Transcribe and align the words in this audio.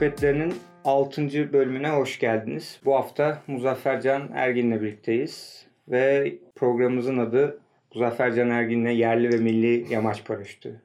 Sohbetlerinin 0.00 0.54
6. 0.84 1.52
bölümüne 1.52 1.90
hoş 1.90 2.18
geldiniz. 2.18 2.80
Bu 2.84 2.94
hafta 2.94 3.42
Muzaffer 3.46 4.04
Ergin'le 4.34 4.82
birlikteyiz 4.82 5.66
ve 5.88 6.34
programımızın 6.54 7.18
adı 7.18 7.60
Muzaffer 7.94 8.36
Ergin'le 8.36 8.88
yerli 8.88 9.32
ve 9.32 9.36
milli 9.36 9.92
yamaç 9.92 10.24
paraşütü. 10.24 10.82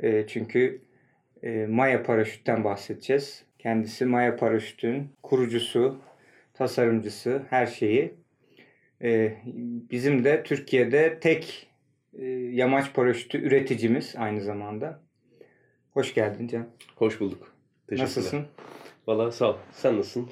E, 0.00 0.26
çünkü 0.26 0.82
e, 1.42 1.66
Maya 1.66 2.02
paraşütten 2.02 2.64
bahsedeceğiz. 2.64 3.44
Kendisi 3.58 4.04
Maya 4.04 4.36
paraşütün 4.36 5.08
kurucusu, 5.22 6.00
tasarımcısı, 6.54 7.42
her 7.50 7.66
şeyi. 7.66 8.14
E, 9.02 9.36
bizim 9.90 10.24
de 10.24 10.42
Türkiye'de 10.42 11.18
tek 11.20 11.70
e, 12.18 12.26
yamaç 12.30 12.94
paraşütü 12.94 13.38
üreticimiz 13.38 14.14
aynı 14.18 14.40
zamanda. 14.40 15.00
Hoş 15.90 16.14
geldin 16.14 16.48
Can. 16.48 16.66
Hoş 16.96 17.20
bulduk. 17.20 17.49
Nasılsın? 17.90 18.46
Valla 19.06 19.32
sağ 19.32 19.50
ol. 19.50 19.56
Sen 19.72 19.98
nasılsın? 19.98 20.30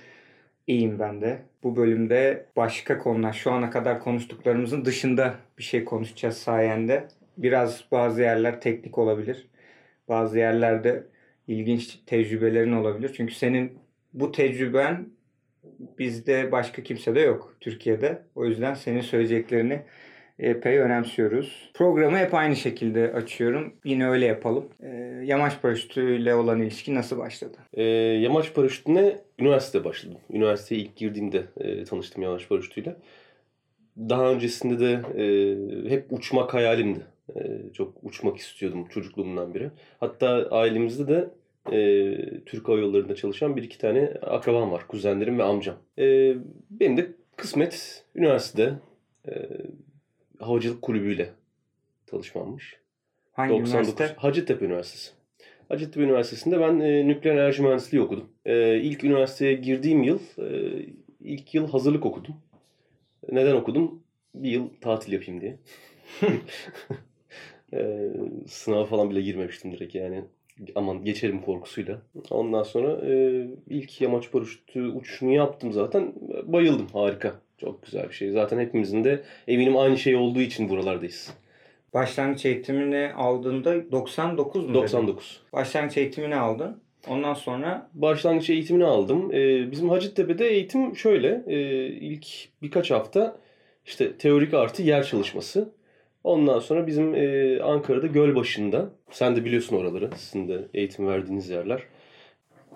İyiyim 0.67 0.99
ben 0.99 1.21
de. 1.21 1.43
Bu 1.63 1.77
bölümde 1.77 2.47
başka 2.57 2.99
konular, 2.99 3.33
şu 3.33 3.53
ana 3.53 3.71
kadar 3.71 4.01
konuştuklarımızın 4.01 4.85
dışında 4.85 5.35
bir 5.59 5.63
şey 5.63 5.85
konuşacağız 5.85 6.37
sayende. 6.37 7.09
Biraz 7.37 7.85
bazı 7.93 8.23
yerler 8.23 8.61
teknik 8.61 8.99
olabilir. 8.99 9.47
Bazı 10.09 10.39
yerlerde 10.39 11.07
ilginç 11.49 11.99
tecrübelerin 12.07 12.73
olabilir. 12.73 13.13
Çünkü 13.17 13.35
senin 13.35 13.79
bu 14.13 14.33
tecrüben 14.33 15.09
bizde 15.99 16.53
başka 16.53 16.83
kimse 16.83 17.15
de 17.15 17.21
yok 17.21 17.57
Türkiye'de. 17.61 18.23
O 18.35 18.45
yüzden 18.45 18.75
senin 18.75 19.01
söyleyeceklerini 19.01 19.83
epey 20.39 20.79
önemsiyoruz. 20.79 21.71
Programı 21.75 22.19
hep 22.19 22.35
aynı 22.35 22.57
şekilde 22.57 23.13
açıyorum. 23.13 23.75
Yine 23.85 24.09
öyle 24.09 24.27
yapalım. 24.27 24.69
E, 24.83 24.89
yamaç 25.25 25.63
paraşütüyle 25.63 26.35
olan 26.35 26.61
ilişki 26.61 26.95
nasıl 26.95 27.19
başladı? 27.19 27.57
E, 27.75 27.83
yamaç 28.23 28.55
paraşütüne 28.55 29.19
üniversitede 29.39 29.85
başladım. 29.85 30.19
Üniversiteye 30.33 30.81
ilk 30.81 30.97
girdiğimde 30.97 31.43
e, 31.61 31.85
tanıştım 31.85 32.23
yamaç 32.23 32.49
paraşütüyle. 32.49 32.97
Daha 33.99 34.31
öncesinde 34.33 34.81
de 34.81 35.01
e, 35.23 35.91
hep 35.91 36.13
uçmak 36.13 36.55
hayalimdi. 36.55 37.01
E, 37.37 37.41
çok 37.73 37.95
uçmak 38.03 38.37
istiyordum 38.37 38.87
çocukluğumdan 38.91 39.55
beri. 39.55 39.71
Hatta 40.01 40.49
ailemizde 40.51 41.09
de 41.09 41.31
e, 41.73 42.41
Türk 42.47 42.69
Hava 42.69 42.79
Yolları'nda 42.79 43.15
çalışan 43.15 43.57
bir 43.57 43.63
iki 43.63 43.79
tane 43.79 44.13
akrabam 44.23 44.73
var. 44.73 44.87
Kuzenlerim 44.89 45.39
ve 45.39 45.43
amcam. 45.43 45.77
E, 45.99 46.35
benim 46.71 46.97
de 46.97 47.07
kısmet 47.37 48.05
üniversitede 48.15 48.73
e, 49.29 49.33
havacılık 50.39 50.83
kulübüyle 50.83 51.31
tanışmammış. 52.07 52.77
Hangi 53.33 53.51
99, 53.51 53.73
üniversite? 53.73 54.15
Hacettepe 54.17 54.65
Üniversitesi. 54.65 55.11
Hacettepe 55.69 56.07
Üniversitesi'nde 56.07 56.61
ben 56.61 56.81
e, 56.81 57.09
nükleer 57.09 57.35
enerji 57.35 57.63
mühendisliği 57.63 58.03
okudum. 58.03 58.29
E, 58.47 58.81
ilk 58.81 59.05
üniversiteye 59.05 59.55
girdiğim 59.55 60.03
yıl, 60.03 60.21
e, 60.39 60.87
ilk 61.21 61.55
yıl 61.55 61.71
hazırlık 61.71 62.07
okudum. 62.07 62.35
Neden 63.33 63.55
okudum? 63.55 64.03
Bir 64.35 64.51
yıl 64.51 64.69
tatil 64.81 65.13
yapayım 65.13 65.41
diye. 65.41 65.59
e, 67.73 68.11
sınava 68.47 68.85
falan 68.85 69.11
bile 69.11 69.21
girmemiştim 69.21 69.73
direkt 69.73 69.95
yani. 69.95 70.25
Aman 70.75 71.05
geçerim 71.05 71.43
korkusuyla. 71.43 72.03
Ondan 72.31 72.63
sonra 72.63 73.07
e, 73.07 73.45
ilk 73.67 74.01
yamaç 74.01 74.31
paraşütü 74.31 74.87
uçuşunu 74.87 75.33
yaptım 75.33 75.73
zaten. 75.73 76.13
Bayıldım 76.45 76.87
harika. 76.93 77.41
Çok 77.61 77.83
güzel 77.83 78.09
bir 78.09 78.15
şey. 78.15 78.31
Zaten 78.31 78.59
hepimizin 78.59 79.05
de 79.05 79.23
eminim 79.49 79.77
aynı 79.77 79.99
şey 79.99 80.17
olduğu 80.17 80.41
için 80.41 80.69
buralardayız. 80.69 81.35
Başlangıç 81.95 82.47
eğitimini 82.47 83.13
aldığında 83.13 83.93
99 83.93 84.67
mu? 84.67 84.75
99. 84.75 85.25
Dedin? 85.25 85.61
Başlangıç 85.61 85.97
eğitimini 85.97 86.37
aldın. 86.37 86.81
Ondan 87.09 87.35
sonra? 87.35 87.91
Başlangıç 87.95 88.51
eğitimini 88.51 88.85
aldım. 88.85 89.33
Ee, 89.33 89.71
bizim 89.71 89.89
Hacettepe'de 89.89 90.49
eğitim 90.49 90.97
şöyle. 90.97 91.45
E, 91.47 91.87
ilk 91.87 92.27
birkaç 92.63 92.91
hafta 92.91 93.37
işte 93.87 94.17
teorik 94.17 94.55
artı 94.55 94.83
yer 94.83 95.05
çalışması. 95.05 95.73
Ondan 96.25 96.59
sonra 96.59 96.87
bizim 96.87 97.15
e, 97.15 97.61
Ankara'da 97.63 98.07
Gölbaşı'nda, 98.07 98.91
sen 99.11 99.37
de 99.37 99.45
biliyorsun 99.45 99.77
oraları, 99.77 100.11
sizin 100.17 100.49
de 100.49 100.69
eğitim 100.75 101.07
verdiğiniz 101.07 101.51
yerler. 101.51 101.83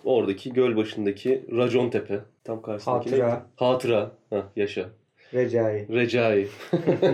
Oradaki 0.04 0.52
göl 0.52 0.76
başındaki 0.76 1.44
Racon 1.56 1.90
Tepe. 1.90 2.20
Tam 2.44 2.62
karşısındaki. 2.62 3.10
Hatıra. 3.10 3.46
Hatıra. 3.56 4.10
Heh, 4.30 4.42
yaşa. 4.56 4.88
Recai. 5.34 5.86
Recai. 5.88 6.48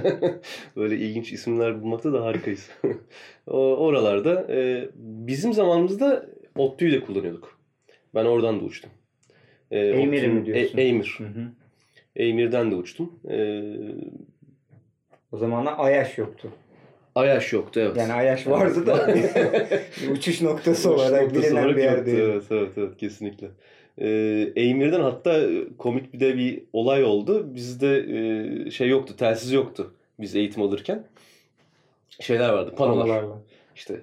Böyle 0.76 0.96
ilginç 0.96 1.32
isimler 1.32 1.82
bulmakta 1.82 2.12
da 2.12 2.24
harikayız. 2.24 2.70
o, 3.46 3.58
oralarda 3.58 4.46
e, 4.54 4.88
bizim 4.94 5.52
zamanımızda 5.52 6.26
ODTÜ'yü 6.56 6.92
de 6.92 7.00
kullanıyorduk. 7.00 7.58
Ben 8.14 8.24
oradan 8.24 8.60
da 8.60 8.64
uçtum. 8.64 8.90
E, 9.70 9.78
Eymir'i 9.78 10.28
mi 10.28 10.46
diyorsun? 10.46 10.78
E, 10.78 10.82
Eymir. 10.82 11.14
Hı 11.18 11.24
hı. 11.24 11.48
Eymir'den 12.16 12.70
de 12.70 12.74
uçtum. 12.74 13.20
E, 13.30 13.64
o 15.32 15.38
zamanlar 15.38 15.74
Ayaş 15.78 16.18
yoktu. 16.18 16.52
Ayaş 17.18 17.52
yoktu 17.52 17.80
evet. 17.80 17.96
Yani 17.96 18.12
Ayaş 18.12 18.46
vardı 18.46 18.86
da 18.86 19.14
uçuş 20.12 20.42
noktası 20.42 20.94
olarak 20.94 21.22
noktası 21.22 21.46
bilinen 21.46 21.62
olarak 21.62 21.76
bir 21.76 21.82
yerde. 21.82 22.12
Evet, 22.12 22.44
evet, 22.50 22.70
evet 22.76 22.96
kesinlikle. 22.96 23.48
Ee, 23.98 24.52
Eymir'den 24.56 25.00
hatta 25.00 25.40
komik 25.78 26.14
bir 26.14 26.20
de 26.20 26.36
bir 26.36 26.62
olay 26.72 27.04
oldu. 27.04 27.54
Bizde 27.54 28.06
e, 28.66 28.70
şey 28.70 28.88
yoktu, 28.88 29.16
telsiz 29.16 29.52
yoktu 29.52 29.94
biz 30.20 30.36
eğitim 30.36 30.62
alırken. 30.62 31.04
Şeyler 32.20 32.48
vardı, 32.48 32.74
panolar. 32.76 33.06
Panolarla. 33.06 33.38
İşte 33.76 34.00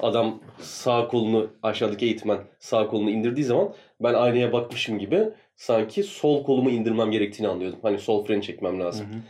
adam 0.00 0.40
sağ 0.60 1.08
kolunu 1.08 1.50
aşağıdaki 1.62 2.06
eğitmen 2.06 2.38
sağ 2.58 2.86
kolunu 2.86 3.10
indirdiği 3.10 3.44
zaman 3.44 3.74
ben 4.00 4.14
aynaya 4.14 4.52
bakmışım 4.52 4.98
gibi 4.98 5.20
sanki 5.56 6.02
sol 6.02 6.44
kolumu 6.44 6.70
indirmem 6.70 7.10
gerektiğini 7.10 7.48
anlıyordum. 7.48 7.78
Hani 7.82 7.98
sol 7.98 8.24
freni 8.24 8.42
çekmem 8.42 8.80
lazım. 8.80 9.06
Hı 9.06 9.16
hı. 9.16 9.20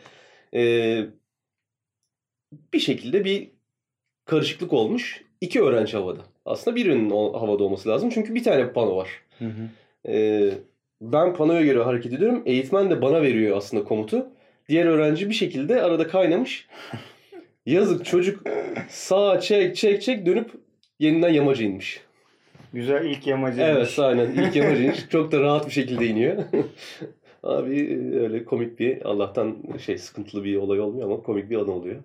Ee, 0.61 1.07
bir 2.75 2.79
şekilde 2.79 3.25
bir 3.25 3.51
karışıklık 4.25 4.73
olmuş. 4.73 5.25
İki 5.41 5.63
öğrenci 5.63 5.97
havada. 5.97 6.21
Aslında 6.47 6.77
birinin 6.77 7.11
havada 7.11 7.65
olması 7.65 7.89
lazım. 7.89 8.11
Çünkü 8.11 8.35
bir 8.35 8.45
tane 8.45 8.73
pano 8.73 8.97
var. 8.97 9.09
Hı 9.39 9.45
hı. 9.45 9.69
Ee, 10.09 10.51
ben 11.01 11.35
panoya 11.35 11.63
göre 11.63 11.83
hareket 11.83 12.13
ediyorum. 12.13 12.43
Eğitmen 12.47 12.91
de 12.91 13.03
bana 13.03 13.23
veriyor 13.23 13.57
aslında 13.57 13.85
komutu. 13.85 14.27
Diğer 14.69 14.87
öğrenci 14.87 15.29
bir 15.29 15.35
şekilde 15.35 15.83
arada 15.83 16.09
kaynamış. 16.09 16.69
Yazık 17.67 18.05
çocuk 18.05 18.43
sağa 18.89 19.41
çek 19.41 19.77
çek 19.77 20.03
çek 20.03 20.27
dönüp 20.27 20.51
yeniden 20.99 21.29
yamaca 21.29 21.65
inmiş. 21.65 22.01
Güzel 22.73 23.05
ilk 23.05 23.27
yamacı 23.27 23.61
Evet 23.61 23.99
aynen 23.99 24.31
ilk 24.31 24.57
yamacı 24.57 24.83
inmiş. 24.83 24.99
Çok 25.11 25.33
da 25.33 25.41
rahat 25.41 25.67
bir 25.67 25.73
şekilde 25.73 26.07
iniyor. 26.07 26.37
Abi 27.43 27.99
öyle 28.21 28.45
komik 28.45 28.79
bir 28.79 29.03
Allah'tan 29.03 29.57
şey 29.79 29.99
sıkıntılı 29.99 30.45
bir 30.45 30.57
olay 30.57 30.81
olmuyor 30.81 31.11
ama 31.11 31.23
komik 31.23 31.51
bir 31.51 31.57
anı 31.57 31.73
oluyor. 31.73 31.97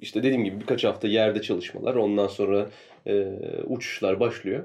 İşte 0.00 0.22
dediğim 0.22 0.44
gibi 0.44 0.60
birkaç 0.60 0.84
hafta 0.84 1.08
yerde 1.08 1.42
çalışmalar. 1.42 1.94
Ondan 1.94 2.26
sonra 2.26 2.70
e, 3.06 3.26
uçuşlar 3.66 4.20
başlıyor. 4.20 4.62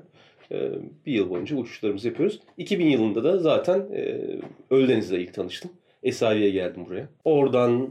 E, 0.52 0.72
bir 1.06 1.14
yıl 1.14 1.30
boyunca 1.30 1.56
uçuşlarımızı 1.56 2.08
yapıyoruz. 2.08 2.40
2000 2.58 2.86
yılında 2.86 3.24
da 3.24 3.38
zaten 3.38 3.80
e, 3.94 4.22
Öldeniz'le 4.70 5.12
ilk 5.12 5.34
tanıştım. 5.34 5.72
Esavi'ye 6.04 6.50
geldim 6.50 6.86
buraya. 6.86 7.08
Oradan 7.24 7.90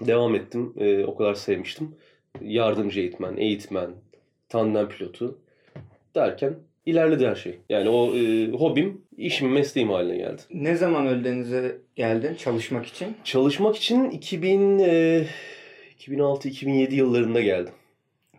devam 0.00 0.34
ettim. 0.34 0.74
E, 0.78 1.04
o 1.04 1.16
kadar 1.16 1.34
sevmiştim. 1.34 1.94
Yardımcı 2.40 3.00
eğitmen, 3.00 3.36
eğitmen, 3.36 3.90
tandem 4.48 4.88
pilotu 4.88 5.38
derken 6.14 6.54
ilerledi 6.86 7.26
her 7.26 7.34
şey. 7.34 7.58
Yani 7.68 7.88
o 7.88 8.16
e, 8.16 8.50
hobim 8.50 9.02
işim, 9.16 9.52
mesleğim 9.52 9.90
haline 9.90 10.16
geldi. 10.16 10.42
Ne 10.54 10.76
zaman 10.76 11.06
Öldeniz'e 11.06 11.76
geldin 11.96 12.34
çalışmak 12.34 12.86
için? 12.86 13.16
Çalışmak 13.24 13.76
için 13.76 14.10
2000 14.10 14.78
e, 14.78 15.24
2006-2007 16.00 16.94
yıllarında 16.94 17.40
geldim. 17.40 17.74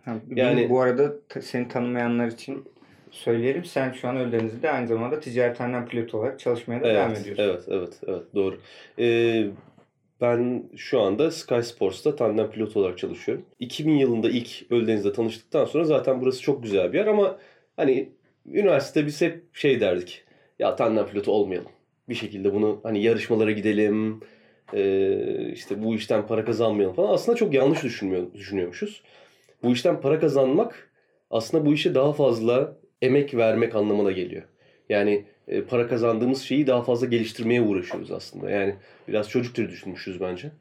Ha, 0.05 0.15
yani 0.35 0.69
bu 0.69 0.81
arada 0.81 1.13
seni 1.41 1.67
tanımayanlar 1.67 2.27
için 2.27 2.65
söyleyelim. 3.11 3.65
Sen 3.65 3.91
şu 3.91 4.07
an 4.07 4.17
Öldeniz'de 4.17 4.71
aynı 4.71 4.87
zamanda 4.87 5.19
ticarethaneden 5.19 5.85
pilot 5.85 6.13
olarak 6.13 6.39
çalışmaya 6.39 6.81
da 6.81 6.87
evet, 6.87 6.95
devam 6.97 7.11
ediyorsun. 7.11 7.43
Evet, 7.43 7.63
evet, 7.67 7.99
evet. 8.07 8.23
Doğru. 8.35 8.57
Ee, 8.99 9.47
ben 10.21 10.63
şu 10.75 11.01
anda 11.01 11.31
Sky 11.31 11.61
Sports'ta 11.61 12.15
tandem 12.15 12.51
pilot 12.51 12.77
olarak 12.77 12.97
çalışıyorum. 12.97 13.45
2000 13.59 13.97
yılında 13.97 14.29
ilk 14.29 14.71
Öldeniz'de 14.71 15.13
tanıştıktan 15.13 15.65
sonra 15.65 15.83
zaten 15.83 16.21
burası 16.21 16.41
çok 16.41 16.63
güzel 16.63 16.93
bir 16.93 16.97
yer 16.97 17.07
ama 17.07 17.37
hani 17.75 18.09
üniversitede 18.45 19.05
biz 19.05 19.21
hep 19.21 19.43
şey 19.53 19.79
derdik. 19.79 20.23
Ya 20.59 20.75
tandem 20.75 21.07
pilotu 21.07 21.31
olmayalım. 21.31 21.71
Bir 22.09 22.15
şekilde 22.15 22.53
bunu 22.53 22.79
hani 22.83 23.03
yarışmalara 23.03 23.51
gidelim, 23.51 24.21
işte 25.53 25.83
bu 25.83 25.95
işten 25.95 26.27
para 26.27 26.45
kazanmayalım 26.45 26.95
falan 26.95 27.13
aslında 27.13 27.37
çok 27.37 27.53
yanlış 27.53 27.83
düşünmüyor, 27.83 28.33
düşünüyormuşuz. 28.33 29.03
Bu 29.63 29.71
işten 29.71 30.01
para 30.01 30.19
kazanmak 30.19 30.91
aslında 31.31 31.65
bu 31.65 31.73
işe 31.73 31.95
daha 31.95 32.13
fazla 32.13 32.77
emek 33.01 33.35
vermek 33.35 33.75
anlamına 33.75 34.11
geliyor. 34.11 34.43
Yani 34.89 35.25
e, 35.47 35.61
para 35.61 35.87
kazandığımız 35.87 36.41
şeyi 36.41 36.67
daha 36.67 36.83
fazla 36.83 37.07
geliştirmeye 37.07 37.61
uğraşıyoruz 37.61 38.11
aslında. 38.11 38.49
Yani 38.49 38.75
biraz 39.07 39.29
çocuk 39.29 39.55
türü 39.55 39.69
düşünmüşüz 39.69 40.21
bence. 40.21 40.51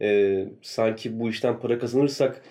E, 0.00 0.44
sanki 0.62 1.20
bu 1.20 1.30
işten 1.30 1.60
para 1.60 1.78
kazanırsak 1.78 2.42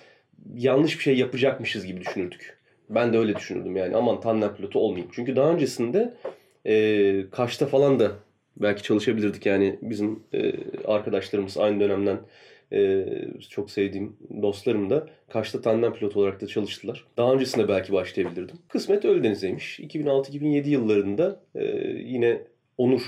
yanlış 0.56 0.98
bir 0.98 1.04
şey 1.04 1.18
yapacakmışız 1.18 1.86
gibi 1.86 2.02
düşünürdük. 2.02 2.58
Ben 2.90 3.14
de 3.14 3.18
öyle 3.18 3.36
düşünürdüm 3.36 3.76
yani 3.76 3.96
aman 3.96 4.22
tandem 4.22 4.56
pilotu 4.56 4.80
olmayayım. 4.80 5.12
Çünkü 5.16 5.36
daha 5.36 5.52
öncesinde 5.52 6.14
e, 6.66 7.26
Kaş'ta 7.32 7.66
falan 7.66 8.00
da 8.00 8.12
belki 8.58 8.84
çalışabilirdik 8.84 9.46
yani 9.46 9.80
bizim 9.82 10.24
e, 10.34 10.54
arkadaşlarımız 10.86 11.58
aynı 11.58 11.80
dönemden 11.80 12.20
e, 12.74 13.06
çok 13.50 13.72
sevdiğim 13.72 14.18
dostlarım 14.42 14.90
da 14.90 15.08
Kaş'ta 15.30 15.62
tandem 15.62 15.94
pilot 15.94 16.18
olarak 16.18 16.42
da 16.42 16.48
çalıştılar. 16.48 17.06
Daha 17.18 17.34
öncesinde 17.34 17.68
belki 17.68 17.94
başlayabilirdim. 17.94 18.56
Kısmet 18.68 19.06
Ölüdeniz'deymiş. 19.06 19.80
2006-2007 19.80 20.70
yıllarında 20.70 21.42
e, 21.56 21.66
yine 22.06 22.42
Onur, 22.78 23.02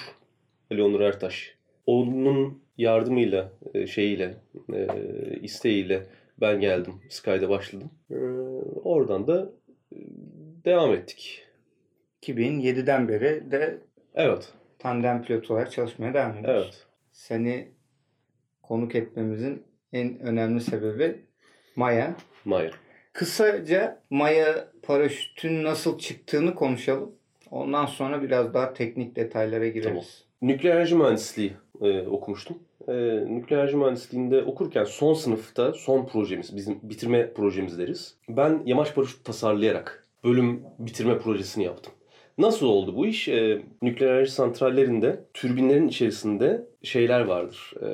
Ali 0.71 0.83
Onur 0.83 1.01
Ertaş. 1.01 1.55
Onun 1.85 2.63
yardımıyla, 2.77 3.51
e, 3.73 3.87
şeyiyle, 3.87 4.35
e, 4.73 4.87
isteğiyle 5.41 6.03
ben 6.41 6.61
geldim. 6.61 6.93
Sky'da 7.09 7.49
başladım. 7.49 7.89
E, 8.11 8.15
oradan 8.83 9.27
da 9.27 9.51
e, 9.91 9.97
devam 10.65 10.93
ettik. 10.93 11.43
2007'den 12.21 13.07
beri 13.07 13.51
de 13.51 13.77
Evet, 14.15 14.53
tandem 14.83 15.23
pilot 15.23 15.51
olarak 15.51 15.71
çalışmaya 15.71 16.13
devam 16.13 16.37
ediyoruz. 16.37 16.63
evet. 16.63 16.85
Seni 17.11 17.67
konuk 18.61 18.95
etmemizin 18.95 19.63
en 19.93 20.19
önemli 20.19 20.61
sebebi 20.61 21.19
Maya. 21.75 22.15
Maya. 22.45 22.71
Kısaca 23.13 24.01
Maya 24.09 24.67
paraşütün 24.81 25.63
nasıl 25.63 25.99
çıktığını 25.99 26.55
konuşalım. 26.55 27.11
Ondan 27.51 27.85
sonra 27.85 28.21
biraz 28.23 28.53
daha 28.53 28.73
teknik 28.73 29.15
detaylara 29.15 29.67
gireriz. 29.67 30.23
Nükleer 30.41 30.75
enerji 30.75 30.95
mühendisliği 30.95 31.53
e, 31.81 32.07
okumuştum. 32.07 32.59
E, 32.87 32.93
nükleer 33.27 33.59
enerji 33.59 33.77
mühendisliğinde 33.77 34.43
okurken 34.43 34.83
son 34.83 35.13
sınıfta 35.13 35.73
son 35.73 36.05
projemiz, 36.05 36.55
bizim 36.55 36.79
bitirme 36.83 37.33
projemiz 37.33 37.79
deriz. 37.79 38.17
Ben 38.29 38.61
yamaç 38.65 38.95
paraşüt 38.95 39.25
tasarlayarak 39.25 40.07
bölüm 40.23 40.63
bitirme 40.79 41.19
projesini 41.19 41.63
yaptım. 41.63 41.93
Nasıl 42.37 42.65
oldu 42.65 42.95
bu 42.95 43.05
iş? 43.05 43.27
E, 43.27 43.61
nükleer 43.81 44.13
enerji 44.13 44.31
santrallerinde 44.31 45.25
türbinlerin 45.33 45.87
içerisinde 45.87 46.67
şeyler 46.83 47.21
vardır. 47.21 47.73
E, 47.81 47.87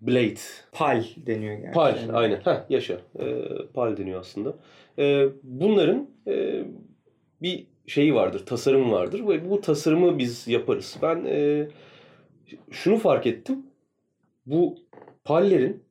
blade, 0.00 0.40
PAL 0.72 1.04
deniyor 1.16 1.58
yani. 1.58 1.72
Pal, 1.74 1.96
aynen. 2.12 2.40
Heh, 2.44 2.70
yaşa. 2.70 3.00
Ee, 3.20 3.44
pal 3.74 3.96
deniyor 3.96 4.20
aslında. 4.20 4.56
Ee, 4.98 5.26
bunların 5.42 6.10
e, 6.26 6.64
bir 7.42 7.66
şeyi 7.86 8.14
vardır, 8.14 8.46
tasarımı 8.46 8.92
vardır 8.92 9.28
ve 9.28 9.50
bu 9.50 9.60
tasarımı 9.60 10.18
biz 10.18 10.48
yaparız. 10.48 10.96
Ben 11.02 11.24
e, 11.24 11.68
şunu 12.70 12.96
fark 12.96 13.26
ettim. 13.26 13.66
Bu 14.46 14.76
pallerin 15.24 15.84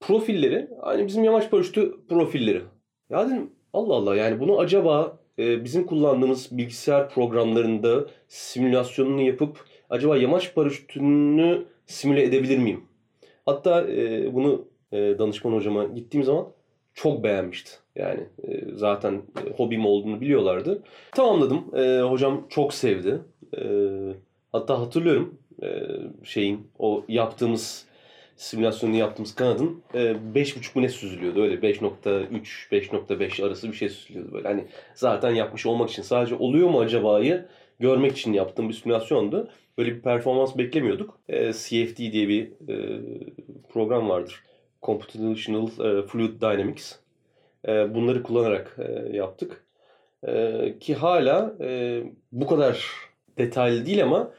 profilleri 0.00 0.68
aynı 0.80 1.06
bizim 1.06 1.24
yamaç 1.24 1.50
paraşütü 1.50 2.06
profilleri. 2.08 2.62
Ya 3.10 3.26
dedim 3.26 3.50
Allah 3.72 3.94
Allah 3.94 4.16
yani 4.16 4.40
bunu 4.40 4.58
acaba 4.58 5.18
e, 5.18 5.23
bizim 5.38 5.86
kullandığımız 5.86 6.58
bilgisayar 6.58 7.10
programlarında 7.10 8.06
simülasyonunu 8.28 9.22
yapıp 9.22 9.64
acaba 9.90 10.16
yamaç 10.16 10.54
paraşütünü 10.54 11.64
simüle 11.86 12.22
edebilir 12.22 12.58
miyim? 12.58 12.84
Hatta 13.46 13.88
e, 13.88 14.34
bunu 14.34 14.64
e, 14.92 14.96
danışman 15.18 15.52
hocama 15.52 15.84
gittiğim 15.84 16.24
zaman 16.24 16.46
çok 16.94 17.24
beğenmişti. 17.24 17.70
Yani 17.96 18.20
e, 18.48 18.64
zaten 18.74 19.22
hobim 19.56 19.86
olduğunu 19.86 20.20
biliyorlardı. 20.20 20.82
Tamamladım. 21.12 21.58
Hocam 22.10 22.46
çok 22.48 22.74
sevdi. 22.74 23.18
Hatta 24.52 24.80
hatırlıyorum 24.80 25.38
şeyin 26.24 26.66
o 26.78 27.04
yaptığımız 27.08 27.86
simülasyonunu 28.36 28.96
yaptığımız 28.96 29.34
kanadın 29.34 29.82
e, 29.94 29.98
5.5 29.98 30.70
mu 30.74 30.82
ne 30.82 30.88
süzülüyordu 30.88 31.42
öyle 31.42 31.54
5.3 31.54 32.40
5.5 32.72 33.46
arası 33.46 33.68
bir 33.68 33.76
şey 33.76 33.88
süzülüyordu 33.88 34.32
böyle 34.32 34.48
hani 34.48 34.64
zaten 34.94 35.30
yapmış 35.30 35.66
olmak 35.66 35.90
için 35.90 36.02
sadece 36.02 36.34
oluyor 36.34 36.68
mu 36.68 36.80
acaba'yı 36.80 37.46
görmek 37.80 38.12
için 38.12 38.32
yaptığım 38.32 38.68
bir 38.68 38.74
simülasyondu. 38.74 39.48
Böyle 39.78 39.94
bir 39.94 40.00
performans 40.00 40.56
beklemiyorduk. 40.56 41.18
E, 41.28 41.52
CFD 41.52 41.96
diye 41.96 42.28
bir 42.28 42.46
e, 42.68 43.00
program 43.68 44.08
vardır. 44.08 44.42
Computational 44.82 45.66
e, 45.66 46.06
Fluid 46.06 46.40
Dynamics. 46.40 46.96
E, 47.68 47.94
bunları 47.94 48.22
kullanarak 48.22 48.76
e, 48.78 49.16
yaptık. 49.16 49.64
E, 50.26 50.74
ki 50.80 50.94
hala 50.94 51.54
e, 51.60 52.02
bu 52.32 52.46
kadar 52.46 52.90
detaylı 53.38 53.86
değil 53.86 54.02
ama 54.02 54.30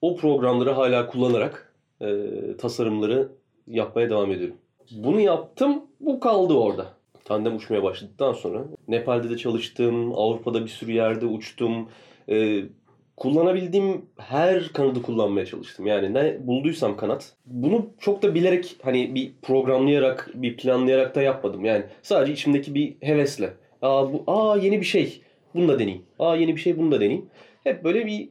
o 0.00 0.16
programları 0.16 0.70
hala 0.70 1.06
kullanarak 1.06 1.73
e, 2.04 2.56
tasarımları 2.56 3.28
yapmaya 3.66 4.10
devam 4.10 4.32
ediyorum. 4.32 4.56
Bunu 4.90 5.20
yaptım, 5.20 5.82
bu 6.00 6.20
kaldı 6.20 6.54
orada. 6.54 6.86
Tandem 7.24 7.56
uçmaya 7.56 7.82
başladıktan 7.82 8.32
sonra 8.32 8.64
Nepal'de 8.88 9.30
de 9.30 9.36
çalıştım, 9.36 10.12
Avrupa'da 10.14 10.64
bir 10.64 10.70
sürü 10.70 10.92
yerde 10.92 11.26
uçtum. 11.26 11.88
E, 12.28 12.62
kullanabildiğim 13.16 14.06
her 14.16 14.68
kanadı 14.68 15.02
kullanmaya 15.02 15.46
çalıştım. 15.46 15.86
Yani 15.86 16.14
ne 16.14 16.46
bulduysam 16.46 16.96
kanat. 16.96 17.32
Bunu 17.46 17.86
çok 18.00 18.22
da 18.22 18.34
bilerek 18.34 18.76
hani 18.82 19.14
bir 19.14 19.32
programlayarak, 19.42 20.30
bir 20.34 20.56
planlayarak 20.56 21.14
da 21.14 21.22
yapmadım. 21.22 21.64
Yani 21.64 21.84
sadece 22.02 22.32
içimdeki 22.32 22.74
bir 22.74 22.94
hevesle. 23.00 23.54
Aa 23.82 24.12
bu 24.12 24.24
aa 24.26 24.56
yeni 24.56 24.80
bir 24.80 24.86
şey. 24.86 25.20
Bunu 25.54 25.68
da 25.68 25.78
deneyeyim. 25.78 26.04
Aa 26.18 26.36
yeni 26.36 26.56
bir 26.56 26.60
şey 26.60 26.78
bunu 26.78 26.92
da 26.92 26.96
deneyeyim. 26.96 27.26
Hep 27.64 27.84
böyle 27.84 28.06
bir 28.06 28.28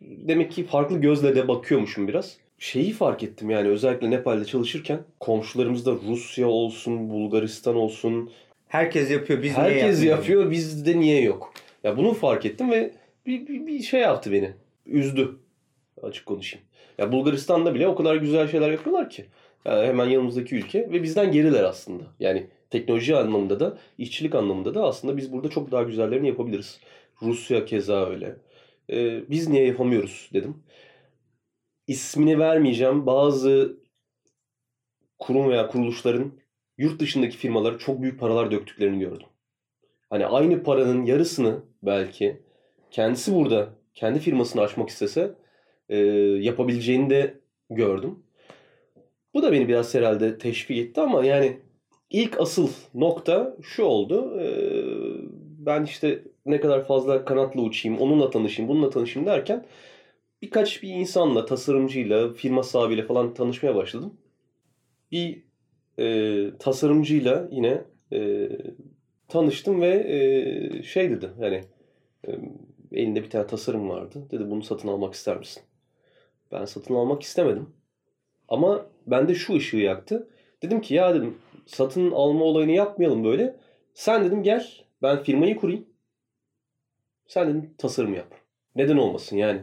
demek 0.00 0.52
ki 0.52 0.64
farklı 0.64 1.00
gözle 1.00 1.36
de 1.36 1.48
bakıyormuşum 1.48 2.08
biraz. 2.08 2.36
Şeyi 2.62 2.92
fark 2.92 3.22
ettim 3.22 3.50
yani 3.50 3.68
özellikle 3.68 4.10
Nepal'de 4.10 4.44
çalışırken 4.44 5.00
komşularımızda 5.20 5.92
Rusya 6.08 6.48
olsun, 6.48 7.10
Bulgaristan 7.10 7.76
olsun 7.76 8.30
Herkes 8.68 9.10
yapıyor. 9.10 9.42
Biz 9.42 9.58
niye 9.58 9.68
herkes 9.68 10.04
yapıyor 10.04 10.50
bizde 10.50 11.00
niye 11.00 11.22
yok? 11.22 11.52
Ya 11.84 11.96
bunu 11.96 12.14
fark 12.14 12.46
ettim 12.46 12.70
ve 12.70 12.90
bir, 13.26 13.46
bir, 13.46 13.66
bir 13.66 13.80
şey 13.82 14.00
yaptı 14.00 14.32
beni. 14.32 14.52
Üzdü. 14.86 15.36
Açık 16.02 16.26
konuşayım. 16.26 16.66
Ya 16.98 17.12
Bulgaristan'da 17.12 17.74
bile 17.74 17.88
o 17.88 17.94
kadar 17.94 18.16
güzel 18.16 18.48
şeyler 18.48 18.70
yapıyorlar 18.70 19.10
ki. 19.10 19.24
Yani 19.64 19.86
hemen 19.86 20.06
yanımızdaki 20.06 20.56
ülke 20.56 20.92
ve 20.92 21.02
bizden 21.02 21.32
geriler 21.32 21.64
aslında. 21.64 22.04
Yani 22.20 22.46
teknoloji 22.70 23.16
anlamında 23.16 23.60
da, 23.60 23.78
işçilik 23.98 24.34
anlamında 24.34 24.74
da 24.74 24.84
aslında 24.84 25.16
biz 25.16 25.32
burada 25.32 25.50
çok 25.50 25.70
daha 25.70 25.82
güzellerini 25.82 26.28
yapabiliriz. 26.28 26.80
Rusya 27.22 27.64
keza 27.64 28.10
öyle. 28.10 28.36
Ee, 28.90 29.20
biz 29.30 29.48
niye 29.48 29.66
yapamıyoruz 29.66 30.30
dedim. 30.32 30.54
İsmini 31.86 32.38
vermeyeceğim 32.38 33.06
bazı 33.06 33.76
kurum 35.18 35.50
veya 35.50 35.68
kuruluşların 35.68 36.32
yurt 36.78 37.00
dışındaki 37.00 37.36
firmalara 37.36 37.78
çok 37.78 38.02
büyük 38.02 38.20
paralar 38.20 38.50
döktüklerini 38.50 38.98
gördüm. 38.98 39.26
Hani 40.10 40.26
aynı 40.26 40.62
paranın 40.62 41.04
yarısını 41.04 41.62
belki 41.82 42.42
kendisi 42.90 43.34
burada 43.34 43.68
kendi 43.94 44.18
firmasını 44.18 44.62
açmak 44.62 44.88
istese 44.88 45.34
e, 45.88 45.96
yapabileceğini 46.40 47.10
de 47.10 47.40
gördüm. 47.70 48.18
Bu 49.34 49.42
da 49.42 49.52
beni 49.52 49.68
biraz 49.68 49.94
herhalde 49.94 50.38
teşvik 50.38 50.78
etti 50.78 51.00
ama 51.00 51.24
yani 51.24 51.58
ilk 52.10 52.40
asıl 52.40 52.68
nokta 52.94 53.56
şu 53.62 53.82
oldu. 53.82 54.40
E, 54.40 54.46
ben 55.58 55.84
işte 55.84 56.22
ne 56.46 56.60
kadar 56.60 56.86
fazla 56.86 57.24
kanatla 57.24 57.60
uçayım, 57.60 57.98
onunla 58.00 58.30
tanışayım, 58.30 58.68
bununla 58.68 58.90
tanışayım 58.90 59.28
derken 59.28 59.64
birkaç 60.42 60.82
bir 60.82 60.88
insanla, 60.88 61.46
tasarımcıyla, 61.46 62.32
firma 62.32 62.62
sahibiyle 62.62 63.06
falan 63.06 63.34
tanışmaya 63.34 63.74
başladım. 63.74 64.14
Bir 65.12 65.42
e, 65.98 66.58
tasarımcıyla 66.58 67.48
yine 67.50 67.84
e, 68.12 68.48
tanıştım 69.28 69.80
ve 69.80 69.88
e, 69.88 70.82
şey 70.82 71.10
dedi 71.10 71.30
yani 71.40 71.64
e, 72.26 72.30
elinde 72.92 73.22
bir 73.22 73.30
tane 73.30 73.46
tasarım 73.46 73.88
vardı. 73.88 74.28
Dedi 74.30 74.50
bunu 74.50 74.62
satın 74.62 74.88
almak 74.88 75.14
ister 75.14 75.38
misin? 75.38 75.62
Ben 76.52 76.64
satın 76.64 76.94
almak 76.94 77.22
istemedim. 77.22 77.68
Ama 78.48 78.86
bende 79.06 79.34
şu 79.34 79.54
ışığı 79.54 79.76
yaktı. 79.76 80.28
Dedim 80.62 80.80
ki 80.80 80.94
ya 80.94 81.14
dedim 81.14 81.38
satın 81.66 82.10
alma 82.10 82.44
olayını 82.44 82.72
yapmayalım 82.72 83.24
böyle. 83.24 83.56
Sen 83.94 84.24
dedim 84.24 84.42
gel 84.42 84.66
ben 85.02 85.22
firmayı 85.22 85.56
kurayım. 85.56 85.86
Sen 87.26 87.48
dedim 87.48 87.74
tasarım 87.78 88.14
yap. 88.14 88.34
Neden 88.76 88.96
olmasın 88.96 89.36
yani. 89.36 89.62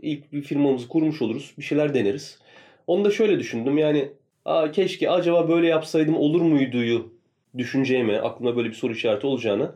İlk 0.00 0.32
bir 0.32 0.42
firmamızı 0.42 0.88
kurmuş 0.88 1.22
oluruz. 1.22 1.54
Bir 1.58 1.62
şeyler 1.62 1.94
deneriz. 1.94 2.38
Onu 2.86 3.04
da 3.04 3.10
şöyle 3.10 3.38
düşündüm 3.38 3.78
yani 3.78 4.12
Aa, 4.48 4.70
keşke 4.70 5.10
acaba 5.10 5.48
böyle 5.48 5.66
yapsaydım 5.66 6.16
olur 6.16 6.40
muyduyu 6.40 7.12
düşüneceğime, 7.58 8.18
aklımda 8.20 8.56
böyle 8.56 8.68
bir 8.68 8.74
soru 8.74 8.92
işareti 8.92 9.26
olacağını 9.26 9.74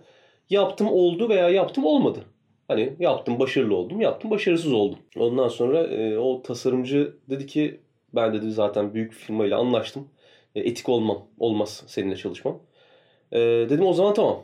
yaptım 0.50 0.88
oldu 0.88 1.29
veya 1.29 1.50
yaptım 1.50 1.85
olmadı. 1.85 2.25
Hani 2.69 2.97
yaptım 2.99 3.38
başarılı 3.41 3.76
oldum, 3.76 4.00
yaptım 4.00 4.31
başarısız 4.31 4.73
oldum. 4.73 4.99
Ondan 5.17 5.49
sonra 5.49 5.83
e, 5.83 6.19
o 6.19 6.43
tasarımcı 6.43 7.17
dedi 7.31 7.47
ki 7.47 7.81
ben 8.14 8.35
dedi 8.35 8.50
zaten 8.52 8.95
büyük 8.95 9.12
firmayla 9.12 9.59
anlaştım. 9.59 10.09
E, 10.55 10.61
etik 10.61 10.88
olmam, 10.88 11.26
olmaz 11.38 11.85
seninle 11.87 12.17
çalışmam. 12.17 12.62
E, 13.33 13.38
dedim 13.41 13.87
o 13.87 13.93
zaman 13.93 14.14
tamam. 14.14 14.43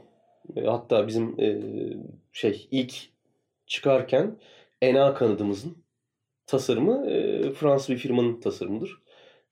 E, 0.57 0.61
hatta 0.65 1.07
bizim 1.07 1.41
e, 1.41 1.61
şey 2.33 2.69
ilk 2.71 2.95
çıkarken 3.67 4.37
ENA 4.83 5.15
kanadımızın 5.15 5.85
tasarımı 6.47 7.11
e, 7.11 7.51
Fransız 7.53 7.89
bir 7.89 7.97
firmanın 7.97 8.41
tasarımıdır. 8.41 9.03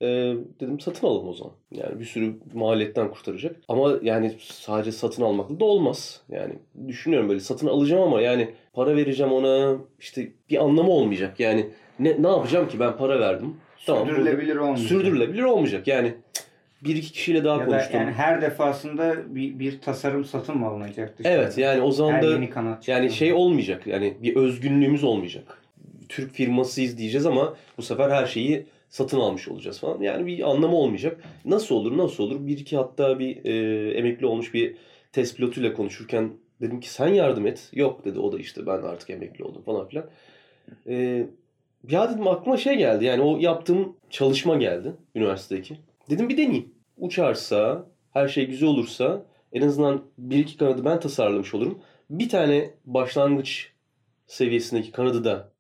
Ee, 0.03 0.35
dedim 0.61 0.81
satın 0.81 1.07
alalım 1.07 1.29
o 1.29 1.33
zaman. 1.33 1.53
Yani 1.71 2.01
bir 2.01 2.05
sürü 2.05 2.35
maliyetten 2.55 3.11
kurtaracak. 3.11 3.57
Ama 3.69 3.99
yani 4.03 4.37
sadece 4.41 4.93
satın 4.93 5.23
almakla 5.23 5.61
da 5.61 5.65
olmaz. 5.65 6.23
Yani 6.29 6.59
düşünüyorum 6.89 7.29
böyle 7.29 7.41
satın 7.41 7.67
alacağım 7.67 8.03
ama 8.03 8.21
yani 8.21 8.55
para 8.73 8.97
vereceğim 8.97 9.33
ona 9.33 9.79
işte 10.01 10.33
bir 10.51 10.65
anlamı 10.65 10.91
olmayacak. 10.91 11.41
Yani 11.41 11.71
ne, 11.99 12.23
ne 12.23 12.29
yapacağım 12.29 12.69
ki 12.69 12.81
ben 12.81 12.97
para 12.97 13.21
verdim. 13.21 13.57
Tamam, 13.87 14.09
Sürdürülebilir 14.09 14.57
olmayacak. 14.57 14.89
Sürdürülebilir 14.89 15.43
olmayacak. 15.43 15.87
Yani 15.87 16.15
bir 16.85 16.97
iki 16.97 17.13
kişiyle 17.13 17.45
daha 17.45 17.61
Ya 17.61 17.67
da 17.67 17.71
konuştum. 17.71 18.01
yani 18.01 18.13
her 18.13 18.43
defasında 18.43 19.35
bir, 19.35 19.59
bir 19.59 19.81
tasarım 19.81 20.25
satın 20.25 20.59
mı 20.59 20.67
alınacak 20.67 21.19
dışarıda? 21.19 21.43
Evet 21.43 21.59
yani 21.59 21.81
o 21.83 21.91
zaman 21.91 22.13
her 22.13 22.23
da 22.23 22.27
yeni 22.31 22.51
kanat 22.51 22.89
yani 22.89 23.11
şey 23.11 23.33
olmayacak. 23.33 23.87
Yani 23.87 24.17
bir 24.23 24.37
özgünlüğümüz 24.37 25.05
olmayacak. 25.05 25.63
Türk 26.09 26.33
firmasıyız 26.33 26.99
diyeceğiz 26.99 27.27
ama 27.27 27.57
bu 27.79 27.83
sefer 27.83 28.11
her 28.11 28.27
şeyi 28.27 28.67
satın 28.89 29.21
almış 29.21 29.49
olacağız 29.49 29.81
falan. 29.81 30.01
Yani 30.01 30.27
bir 30.27 30.51
anlamı 30.51 30.77
olmayacak. 30.77 31.21
Nasıl 31.45 31.75
olur 31.75 31.99
nasıl 31.99 32.25
olur? 32.25 32.47
Bir 32.47 32.59
iki 32.59 32.77
hatta 32.77 33.19
bir 33.19 33.45
e, 33.45 33.91
emekli 33.91 34.27
olmuş 34.27 34.55
bir 34.55 34.77
test 35.13 35.37
pilotuyla 35.37 35.73
konuşurken 35.73 36.31
dedim 36.61 36.81
ki 36.81 36.91
sen 36.91 37.09
yardım 37.09 37.47
et. 37.47 37.71
Yok 37.73 38.05
dedi 38.05 38.19
o 38.19 38.33
da 38.33 38.39
işte 38.39 38.67
ben 38.67 38.83
artık 38.83 39.11
emekli 39.11 39.45
oldum 39.45 39.63
falan 39.63 39.89
filan. 39.89 40.07
E, 40.87 41.27
ya 41.89 42.11
dedim 42.11 42.27
aklıma 42.29 42.57
şey 42.57 42.75
geldi 42.77 43.05
yani 43.05 43.23
o 43.23 43.39
yaptığım 43.39 43.97
çalışma 44.11 44.57
geldi 44.57 44.93
üniversitedeki. 45.15 45.77
Dedim 46.11 46.29
bir 46.29 46.37
deneyeyim. 46.37 46.75
Uçarsa, 46.97 47.87
her 48.13 48.29
şey 48.29 48.47
güzel 48.47 48.69
olursa 48.69 49.27
en 49.53 49.63
azından 49.63 50.03
bir 50.19 50.39
iki 50.39 50.57
kanadı 50.57 50.85
ben 50.85 51.01
tasarlamış 51.01 51.55
olurum. 51.55 51.79
Bir 52.11 52.29
tane 52.29 52.71
başlangıç 52.85 53.73
seviyesindeki 54.27 54.93
kanadı 54.93 55.25
da 55.25 55.53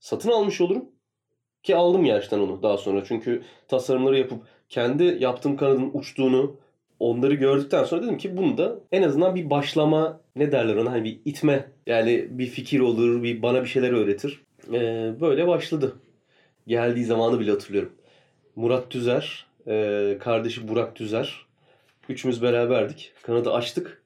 satın 0.00 0.30
almış 0.30 0.60
olurum. 0.60 0.84
Ki 1.62 1.76
aldım 1.76 2.04
gerçekten 2.04 2.38
onu 2.38 2.62
daha 2.62 2.76
sonra. 2.76 3.04
Çünkü 3.04 3.42
tasarımları 3.68 4.18
yapıp 4.18 4.42
kendi 4.68 5.16
yaptığım 5.20 5.56
kanadın 5.56 5.90
uçtuğunu 5.94 6.56
onları 6.98 7.34
gördükten 7.34 7.84
sonra 7.84 8.02
dedim 8.02 8.18
ki 8.18 8.36
bunu 8.36 8.58
da 8.58 8.80
en 8.92 9.02
azından 9.02 9.34
bir 9.34 9.50
başlama 9.50 10.20
ne 10.36 10.52
derler 10.52 10.76
ona 10.76 10.92
hani 10.92 11.04
bir 11.04 11.20
itme 11.24 11.64
yani 11.86 12.26
bir 12.30 12.46
fikir 12.46 12.80
olur 12.80 13.22
bir 13.22 13.42
bana 13.42 13.62
bir 13.62 13.68
şeyler 13.68 13.92
öğretir. 13.92 14.42
Ee, 14.72 15.12
böyle 15.20 15.46
başladı. 15.46 15.96
Geldiği 16.66 17.04
zamanı 17.04 17.40
bile 17.40 17.50
hatırlıyorum. 17.50 17.92
Murat 18.56 18.90
Düzer, 18.90 19.46
e, 19.66 20.16
kardeşi 20.20 20.68
Burak 20.68 20.96
Düzer. 20.96 21.46
Üçümüz 22.08 22.42
beraberdik. 22.42 23.12
Kanadı 23.22 23.52
açtık. 23.52 24.02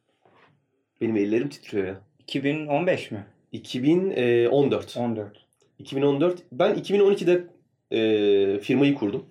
Benim 1.00 1.16
ellerim 1.16 1.48
titriyor 1.48 1.86
ya. 1.86 2.00
2015 2.22 3.10
mi? 3.10 3.26
2014. 3.52 4.96
14. 4.96 5.46
2014. 5.78 6.42
Ben 6.52 6.74
2012'de 6.74 7.44
e, 7.90 8.58
firmayı 8.60 8.94
kurdum. 8.94 9.26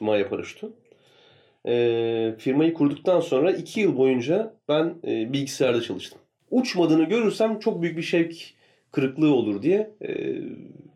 Maya 0.00 0.28
Paraşütü. 0.28 0.72
E, 1.66 2.34
firmayı 2.38 2.74
kurduktan 2.74 3.20
sonra 3.20 3.52
2 3.52 3.80
yıl 3.80 3.96
boyunca 3.96 4.54
ben 4.68 4.94
e, 5.06 5.32
bilgisayarda 5.32 5.82
çalıştım. 5.82 6.18
Uçmadığını 6.50 7.04
görürsem 7.04 7.58
çok 7.58 7.82
büyük 7.82 7.96
bir 7.96 8.02
şevk 8.02 8.54
kırıklığı 8.92 9.34
olur 9.34 9.62
diye 9.62 9.90
e, 10.00 10.36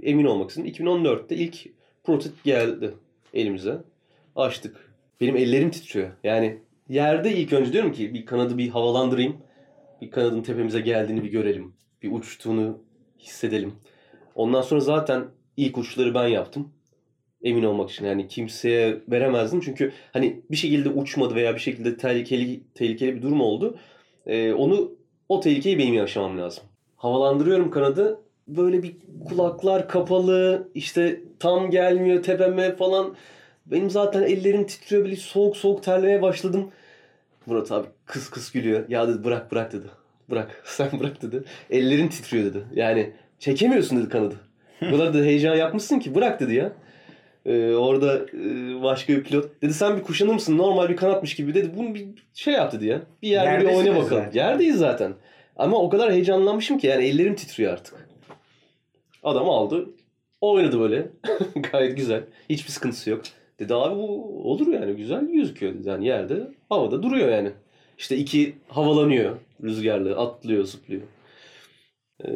emin 0.02 0.24
olmak 0.24 0.50
istedim. 0.50 0.72
2014'te 0.72 1.36
ilk 1.36 1.66
prototip 2.04 2.44
geldi 2.44 2.94
elimize. 3.34 3.78
Açtık. 4.36 4.76
Benim 5.20 5.36
ellerim 5.36 5.70
titriyor. 5.70 6.10
Yani 6.24 6.58
yerde 6.88 7.36
ilk 7.36 7.52
önce 7.52 7.72
diyorum 7.72 7.92
ki 7.92 8.14
bir 8.14 8.26
kanadı 8.26 8.58
bir 8.58 8.68
havalandırayım. 8.68 9.36
Bir 10.00 10.10
kanadın 10.10 10.42
tepemize 10.42 10.80
geldiğini 10.80 11.22
bir 11.24 11.30
görelim. 11.30 11.74
Bir 12.02 12.12
uçtuğunu 12.12 12.78
hissedelim. 13.18 13.72
Ondan 14.34 14.62
sonra 14.62 14.80
zaten 14.80 15.24
ilk 15.56 15.78
uçuşları 15.78 16.14
ben 16.14 16.26
yaptım. 16.28 16.72
Emin 17.42 17.62
olmak 17.62 17.90
için 17.90 18.04
yani 18.06 18.28
kimseye 18.28 19.00
veremezdim 19.08 19.60
çünkü 19.60 19.92
hani 20.12 20.42
bir 20.50 20.56
şekilde 20.56 20.88
uçmadı 20.88 21.34
veya 21.34 21.54
bir 21.54 21.60
şekilde 21.60 21.96
tehlikeli 21.96 22.60
tehlikeli 22.74 23.16
bir 23.16 23.22
durum 23.22 23.40
oldu. 23.40 23.78
Ee, 24.26 24.52
onu 24.52 24.92
o 25.28 25.40
tehlikeyi 25.40 25.78
benim 25.78 25.94
yaşamam 25.94 26.38
lazım. 26.38 26.64
Havalandırıyorum 26.96 27.70
kanadı. 27.70 28.20
Böyle 28.48 28.82
bir 28.82 28.96
kulaklar 29.28 29.88
kapalı 29.88 30.68
işte 30.74 31.20
tam 31.38 31.70
gelmiyor 31.70 32.22
tepeme 32.22 32.76
falan. 32.76 33.16
Benim 33.66 33.90
zaten 33.90 34.22
ellerim 34.22 34.66
titriyor 34.66 35.04
böyle 35.04 35.16
soğuk 35.16 35.56
soğuk 35.56 35.82
terlemeye 35.82 36.22
başladım. 36.22 36.70
Murat 37.46 37.72
abi 37.72 37.86
kıs 38.06 38.30
kıs 38.30 38.52
gülüyor. 38.52 38.88
Ya 38.88 39.08
dedi 39.08 39.24
bırak 39.24 39.52
bırak 39.52 39.72
dedi. 39.72 39.86
Bırak 40.30 40.62
sen 40.64 40.88
bırak 41.00 41.22
dedi. 41.22 41.44
Ellerin 41.70 42.08
titriyor 42.08 42.44
dedi. 42.44 42.64
Yani 42.74 43.12
çekemiyorsun 43.38 43.98
dedi 43.98 44.08
kanadı. 44.08 44.34
O 44.82 44.90
kadar 44.90 45.14
da 45.14 45.18
heyecan 45.18 45.54
yapmışsın 45.54 45.98
ki 45.98 46.14
bırak 46.14 46.40
dedi 46.40 46.54
ya. 46.54 46.72
Ee, 47.46 47.74
orada 47.74 48.16
e, 48.16 48.82
başka 48.82 49.12
bir 49.12 49.24
pilot 49.24 49.62
dedi 49.62 49.74
sen 49.74 49.96
bir 49.96 50.02
kuşanır 50.02 50.32
mısın 50.32 50.58
normal 50.58 50.88
bir 50.88 50.96
kanatmış 50.96 51.34
gibi 51.34 51.54
dedi. 51.54 51.70
Bunu 51.76 51.94
bir 51.94 52.08
şey 52.34 52.54
yap 52.54 52.72
dedi 52.72 52.86
ya. 52.86 53.02
Bir 53.22 53.28
yerde 53.28 53.64
bir 53.64 53.74
oyna 53.74 53.90
bakalım. 53.90 54.08
zaten. 54.08 54.30
Yerdeyiz 54.32 54.76
zaten. 54.76 55.14
Ama 55.56 55.76
o 55.76 55.88
kadar 55.88 56.12
heyecanlanmışım 56.12 56.78
ki 56.78 56.86
yani 56.86 57.04
ellerim 57.04 57.34
titriyor 57.34 57.72
artık. 57.72 58.08
Adam 59.22 59.48
aldı. 59.50 59.90
Oynadı 60.40 60.80
böyle. 60.80 61.08
Gayet 61.72 61.96
güzel. 61.96 62.22
Hiçbir 62.50 62.70
sıkıntısı 62.70 63.10
yok. 63.10 63.22
Dedi 63.58 63.74
abi 63.74 63.96
bu 63.96 64.24
olur 64.50 64.72
yani 64.72 64.96
güzel 64.96 65.32
gözüküyor 65.32 65.74
dedi. 65.74 65.88
Yani 65.88 66.06
yerde 66.06 66.48
havada 66.68 67.02
duruyor 67.02 67.28
yani. 67.28 67.50
İşte 67.98 68.16
iki 68.16 68.54
havalanıyor 68.68 69.36
rüzgarlı 69.62 70.18
atlıyor 70.18 70.64
zıplıyor. 70.64 71.02
Ee, 72.24 72.28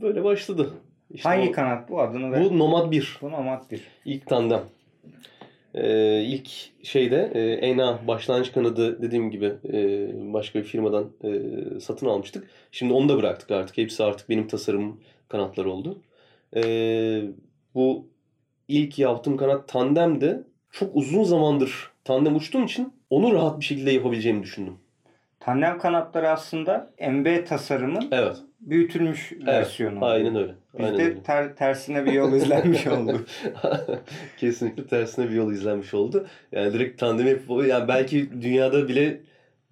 böyle 0.00 0.24
başladı. 0.24 0.70
İşte 1.10 1.28
Hangi 1.28 1.48
o- 1.48 1.52
kanat 1.52 1.90
bu 1.90 2.00
adını 2.00 2.32
ver. 2.32 2.44
Bu 2.44 2.58
Nomad 2.58 2.90
1. 2.92 3.18
Bu 3.22 3.30
Nomad 3.30 3.70
1. 3.70 3.82
İlk 4.04 4.26
tandem. 4.26 4.62
Ee, 5.74 6.22
ilk 6.22 6.48
şeyde 6.82 7.30
e, 7.34 7.40
ENA 7.52 7.98
başlangıç 8.08 8.52
kanadı 8.52 9.02
dediğim 9.02 9.30
gibi 9.30 9.52
e, 9.72 10.10
başka 10.34 10.58
bir 10.58 10.64
firmadan 10.64 11.10
e, 11.24 11.40
satın 11.80 12.06
almıştık. 12.06 12.50
Şimdi 12.72 12.92
onu 12.92 13.08
da 13.08 13.16
bıraktık 13.16 13.50
artık. 13.50 13.78
Hepsi 13.78 14.04
artık 14.04 14.28
benim 14.28 14.48
tasarım 14.48 15.00
kanatları 15.28 15.70
oldu. 15.70 15.98
Ee, 16.56 17.22
bu 17.74 18.06
ilk 18.68 18.98
yaptığım 18.98 19.36
kanat 19.36 19.68
tandemdi. 19.68 20.42
Çok 20.70 20.96
uzun 20.96 21.24
zamandır 21.24 21.90
tandem 22.04 22.36
uçtuğum 22.36 22.64
için 22.64 22.92
onu 23.10 23.32
rahat 23.34 23.60
bir 23.60 23.64
şekilde 23.64 23.90
yapabileceğimi 23.90 24.42
düşündüm. 24.42 24.74
Tandem 25.40 25.78
kanatları 25.78 26.30
aslında 26.30 26.90
MB 27.10 27.46
tasarımın 27.46 28.08
Evet. 28.12 28.36
büyütülmüş 28.60 29.32
versiyonu. 29.46 30.04
Aynen 30.04 30.36
öyle. 30.36 30.54
Aynen 30.78 30.92
Bizde 30.92 31.04
öyle. 31.04 31.22
ter- 31.22 31.56
tersine 31.56 32.06
bir 32.06 32.12
yol 32.12 32.32
izlenmiş 32.32 32.86
oldu. 32.86 33.24
Kesinlikle 34.36 34.86
tersine 34.86 35.28
bir 35.28 35.34
yol 35.34 35.52
izlenmiş 35.52 35.94
oldu. 35.94 36.26
Yani 36.52 36.72
direkt 36.72 37.00
tandem 37.00 37.26
yapıp 37.26 37.66
yani 37.66 37.88
belki 37.88 38.42
dünyada 38.42 38.88
bile 38.88 39.20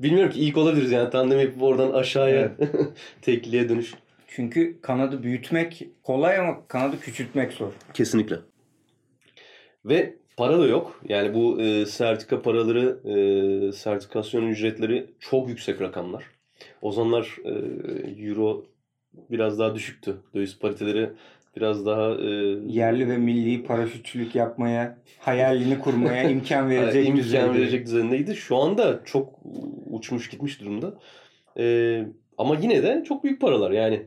bilmiyorum 0.00 0.32
ki 0.32 0.40
ilk 0.40 0.56
olabiliriz 0.56 0.92
yani 0.92 1.10
tandem 1.10 1.40
yapıp 1.40 1.62
oradan 1.62 1.92
aşağıya 1.92 2.50
tekliğe 3.22 3.68
dönüş. 3.68 3.94
Çünkü 4.28 4.80
kanadı 4.80 5.22
büyütmek 5.22 5.86
kolay 6.02 6.38
ama 6.38 6.66
kanadı 6.68 7.00
küçültmek 7.00 7.52
zor. 7.52 7.72
Kesinlikle. 7.94 8.36
Ve 9.88 10.16
para 10.36 10.58
da 10.58 10.66
yok. 10.66 11.00
Yani 11.08 11.34
bu 11.34 11.60
e, 11.60 11.86
sertifika 11.86 12.42
paraları, 12.42 12.98
e, 13.68 13.72
sertifikasyon 13.72 14.42
ücretleri 14.46 15.06
çok 15.20 15.48
yüksek 15.48 15.80
rakamlar. 15.80 16.24
O 16.82 16.92
zamanlar 16.92 17.36
e, 17.44 17.50
euro 18.26 18.64
biraz 19.30 19.58
daha 19.58 19.74
düşüktü. 19.74 20.16
Döviz 20.34 20.58
pariteleri 20.58 21.10
biraz 21.56 21.86
daha 21.86 22.14
e, 22.14 22.24
Yerli 22.66 23.08
ve 23.08 23.16
milli 23.16 23.62
paraşütçülük 23.62 24.34
yapmaya, 24.34 24.98
hayalini 25.18 25.78
kurmaya 25.78 26.22
imkan 26.30 26.70
verecek 26.70 27.06
imkan 27.08 27.24
düzeyde. 27.24 27.54
verecek 27.54 27.86
düzeyindeydi. 27.86 28.36
Şu 28.36 28.56
anda 28.56 29.00
çok 29.04 29.40
uçmuş 29.90 30.30
gitmiş 30.30 30.60
durumda. 30.60 30.94
Ee, 31.58 32.04
ama 32.38 32.56
yine 32.56 32.82
de 32.82 33.04
çok 33.08 33.24
büyük 33.24 33.40
paralar. 33.40 33.70
Yani 33.70 34.02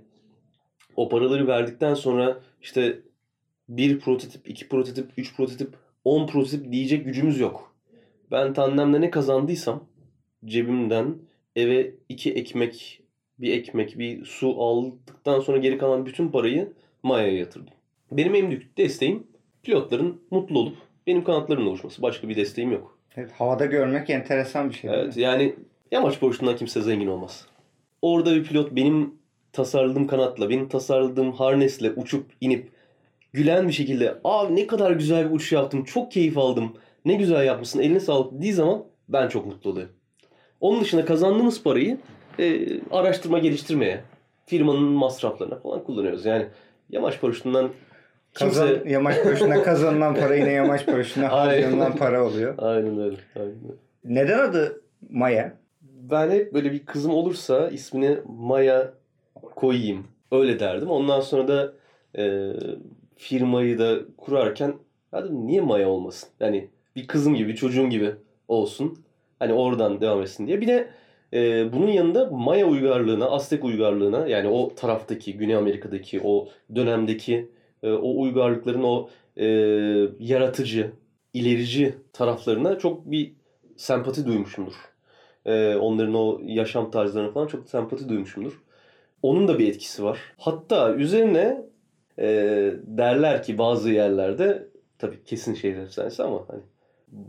o 0.96 1.10
paraları 1.10 1.48
verdikten 1.48 1.94
sonra 1.94 2.40
işte 2.62 3.00
bir 3.70 4.00
prototip, 4.00 4.50
iki 4.50 4.68
prototip, 4.68 5.12
üç 5.18 5.36
prototip, 5.36 5.70
on 6.06 6.28
prototip 6.28 6.72
diyecek 6.72 7.06
gücümüz 7.06 7.40
yok. 7.40 7.76
Ben 8.32 8.54
tandemde 8.54 9.02
ne 9.02 9.10
kazandıysam 9.10 9.84
cebimden 10.46 11.16
eve 11.56 11.92
iki 12.10 12.34
ekmek, 12.34 13.02
bir 13.40 13.54
ekmek, 13.54 14.00
bir 14.00 14.26
su 14.26 14.62
aldıktan 14.62 15.40
sonra 15.40 15.58
geri 15.58 15.78
kalan 15.78 16.06
bütün 16.06 16.30
parayı 16.30 16.74
Maya'ya 17.04 17.38
yatırdım. 17.38 17.74
Benim 18.12 18.36
en 18.36 18.50
büyük 18.50 18.78
desteğim 18.78 19.28
pilotların 19.64 20.22
mutlu 20.32 20.60
olup 20.60 20.78
benim 21.08 21.24
kanatlarımla 21.24 21.70
uçması. 21.70 22.02
Başka 22.02 22.30
bir 22.30 22.36
desteğim 22.36 22.72
yok. 22.72 23.00
Evet, 23.16 23.32
havada 23.32 23.66
görmek 23.66 24.10
enteresan 24.10 24.70
bir 24.70 24.76
şey. 24.76 24.92
Evet 24.94 25.18
yani 25.18 25.56
yamaç 25.92 26.20
paraşütünden 26.20 26.56
kimse 26.56 26.82
zengin 26.82 27.08
olmaz. 27.08 27.46
Orada 28.02 28.36
bir 28.36 28.44
pilot 28.44 28.76
benim 28.76 29.14
tasarladığım 29.52 30.08
kanatla, 30.08 30.50
benim 30.50 30.70
tasarladığım 30.70 31.32
harnesle 31.32 31.92
uçup 31.92 32.26
inip 32.42 32.70
gülen 33.34 33.68
bir 33.68 33.74
şekilde 33.74 34.16
aa 34.24 34.50
ne 34.50 34.68
kadar 34.68 34.92
güzel 34.92 35.30
bir 35.30 35.36
uçuş 35.36 35.52
yaptım, 35.52 35.84
çok 35.84 36.12
keyif 36.12 36.38
aldım, 36.38 36.74
ne 37.06 37.14
güzel 37.14 37.46
yapmışsın, 37.46 37.80
eline 37.80 38.00
sağlık 38.00 38.34
dediği 38.34 38.54
zaman 38.54 38.84
ben 39.10 39.28
çok 39.28 39.46
mutlu 39.46 39.70
oluyorum. 39.70 39.94
Onun 40.62 40.82
dışında 40.82 41.06
kazandığımız 41.06 41.64
parayı 41.64 41.98
e, 42.40 42.68
araştırma 42.92 43.40
geliştirmeye, 43.40 44.04
firmanın 44.46 44.84
masraflarına 44.84 45.56
falan 45.56 45.84
kullanıyoruz. 45.84 46.26
Yani 46.26 46.48
yamaç 46.90 47.22
paraşütünden 47.22 47.70
Kazan, 48.34 48.68
Kimse... 48.68 48.90
Yamaç 48.90 49.24
paraşütüne 49.24 49.64
kazanılan 49.64 50.16
para 50.16 50.36
yine 50.36 50.52
yamaç 50.52 50.86
paraşütüne 50.86 51.30
Aynen. 51.30 51.64
harcanılan 51.64 51.96
para 51.96 52.26
oluyor. 52.26 52.56
Aynen 52.58 53.00
öyle. 53.02 53.18
Aynen 53.36 53.56
öyle. 53.64 53.76
Neden 54.06 54.40
adı 54.40 54.82
Maya? 55.10 55.54
Ben 55.82 56.30
hep 56.30 56.54
böyle 56.54 56.72
bir 56.72 56.86
kızım 56.86 57.12
olursa 57.12 57.70
ismini 57.70 58.18
Maya 58.26 58.94
koyayım. 59.56 60.08
Öyle 60.32 60.60
derdim. 60.60 60.90
Ondan 60.90 61.22
sonra 61.22 61.48
da 61.48 61.74
e, 62.18 62.54
firmayı 63.20 63.80
da 63.80 64.00
kurarken 64.18 64.74
ya 65.14 65.24
dedim, 65.24 65.48
niye 65.48 65.62
Maya 65.62 65.90
olmasın? 65.90 66.30
Yani 66.40 66.70
bir 66.96 67.08
kızım 67.08 67.36
gibi, 67.36 67.56
çocuğum 67.56 67.90
gibi 67.90 68.12
olsun. 68.48 69.00
Hani 69.40 69.54
oradan 69.54 70.02
devam 70.02 70.22
etsin 70.22 70.48
diye. 70.48 70.62
Bir 70.62 70.68
de 70.68 70.90
e, 71.34 71.74
bunun 71.74 71.88
yanında 71.88 72.26
Maya 72.26 72.68
uygarlığına, 72.68 73.26
Aztek 73.26 73.64
uygarlığına 73.64 74.28
yani 74.28 74.48
o 74.48 74.76
taraftaki, 74.76 75.38
Güney 75.38 75.56
Amerika'daki 75.56 76.22
o 76.24 76.48
dönemdeki 76.76 77.52
e, 77.84 77.92
o 77.92 78.22
uygarlıkların 78.22 78.84
o 78.84 79.10
e, 79.38 79.46
yaratıcı, 80.20 80.92
ilerici 81.34 81.96
taraflarına 82.14 82.80
çok 82.80 83.12
bir 83.12 83.34
sempati 83.78 84.28
duymuşumdur. 84.28 84.74
E, 85.46 85.76
onların 85.76 86.14
o 86.14 86.40
yaşam 86.46 86.92
tarzlarına 86.92 87.32
falan 87.32 87.48
çok 87.48 87.70
sempati 87.70 88.10
duymuşumdur. 88.10 88.62
Onun 89.22 89.48
da 89.48 89.60
bir 89.60 89.68
etkisi 89.68 90.04
var. 90.04 90.20
Hatta 90.38 90.94
üzerine 90.94 91.69
e, 92.20 92.26
derler 92.84 93.44
ki 93.44 93.58
bazı 93.58 93.90
yerlerde 93.92 94.68
tabii 95.00 95.24
kesin 95.26 95.54
şehir 95.54 95.78
efsanesi 95.78 96.24
ama 96.24 96.46
hani 96.48 96.62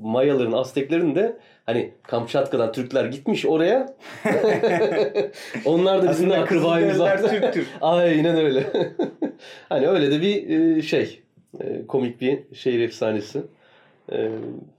Mayaların, 0.02 0.52
Azteklerin 0.52 1.14
de 1.14 1.36
hani 1.66 1.94
Kamçatka'dan 2.02 2.72
Türkler 2.72 3.04
gitmiş 3.04 3.46
oraya. 3.46 3.96
Onlar 5.64 6.02
da 6.02 6.08
Aslında 6.08 6.34
akrabayız. 6.36 6.88
Kızılderililer 6.90 7.42
Türktür. 7.42 7.66
Aynen 7.80 8.36
öyle. 8.36 8.66
hani 9.68 9.88
öyle 9.88 10.10
de 10.10 10.20
bir 10.20 10.48
e, 10.76 10.82
şey. 10.82 11.20
e, 11.60 11.86
Komik 11.86 12.20
bir 12.20 12.38
şehir 12.54 12.80
efsanesi. 12.80 13.42
E, 14.12 14.30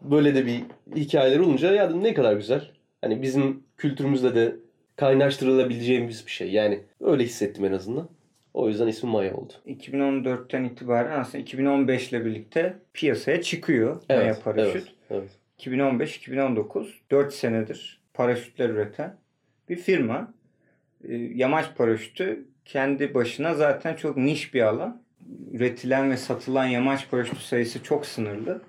Böyle 0.01 0.35
de 0.35 0.45
bir 0.45 0.61
hikayeler 0.95 1.39
olunca 1.39 1.73
ya 1.73 1.89
ne 1.89 2.13
kadar 2.13 2.33
güzel. 2.33 2.61
Hani 3.01 3.21
bizim 3.21 3.63
kültürümüzle 3.77 4.35
de 4.35 4.55
kaynaştırılabileceğimiz 4.95 6.25
bir 6.25 6.31
şey. 6.31 6.51
Yani 6.51 6.79
öyle 7.01 7.23
hissettim 7.23 7.65
en 7.65 7.71
azından. 7.71 8.09
O 8.53 8.67
yüzden 8.67 8.87
ismi 8.87 9.09
Maya 9.09 9.33
oldu. 9.33 9.53
2014'ten 9.67 10.63
itibaren 10.63 11.19
aslında 11.19 11.37
2015 11.37 12.09
ile 12.09 12.25
birlikte 12.25 12.77
piyasaya 12.93 13.41
çıkıyor 13.41 14.01
Maya 14.09 14.39
paraşüt. 14.39 14.75
Evet, 14.75 14.93
evet. 15.09 15.29
2015-2019 15.59 16.87
4 17.11 17.33
senedir 17.33 18.01
paraşütler 18.13 18.69
üreten 18.69 19.15
bir 19.69 19.75
firma. 19.75 20.33
Ee, 21.03 21.15
Yamaç 21.15 21.65
paraşütü 21.77 22.45
kendi 22.65 23.13
başına 23.13 23.53
zaten 23.53 23.95
çok 23.95 24.17
niş 24.17 24.53
bir 24.53 24.61
alan. 24.61 25.01
Üretilen 25.51 26.11
ve 26.11 26.17
satılan 26.17 26.65
yamaç 26.65 27.09
paraşütü 27.09 27.41
sayısı 27.41 27.83
çok 27.83 28.05
sınırlı. 28.05 28.61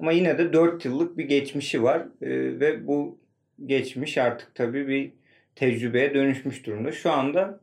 Ama 0.00 0.12
yine 0.12 0.38
de 0.38 0.52
4 0.52 0.84
yıllık 0.84 1.18
bir 1.18 1.24
geçmişi 1.24 1.82
var 1.82 2.02
Ee, 2.22 2.28
ve 2.60 2.86
bu 2.86 3.18
geçmiş 3.66 4.18
artık 4.18 4.54
tabii 4.54 4.88
bir 4.88 5.12
tecrübeye 5.56 6.14
dönüşmüş 6.14 6.66
durumda. 6.66 6.92
Şu 6.92 7.10
anda 7.12 7.60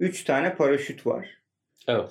3 0.00 0.24
tane 0.24 0.54
paraşüt 0.54 1.06
var. 1.06 1.28
Evet. 1.88 2.10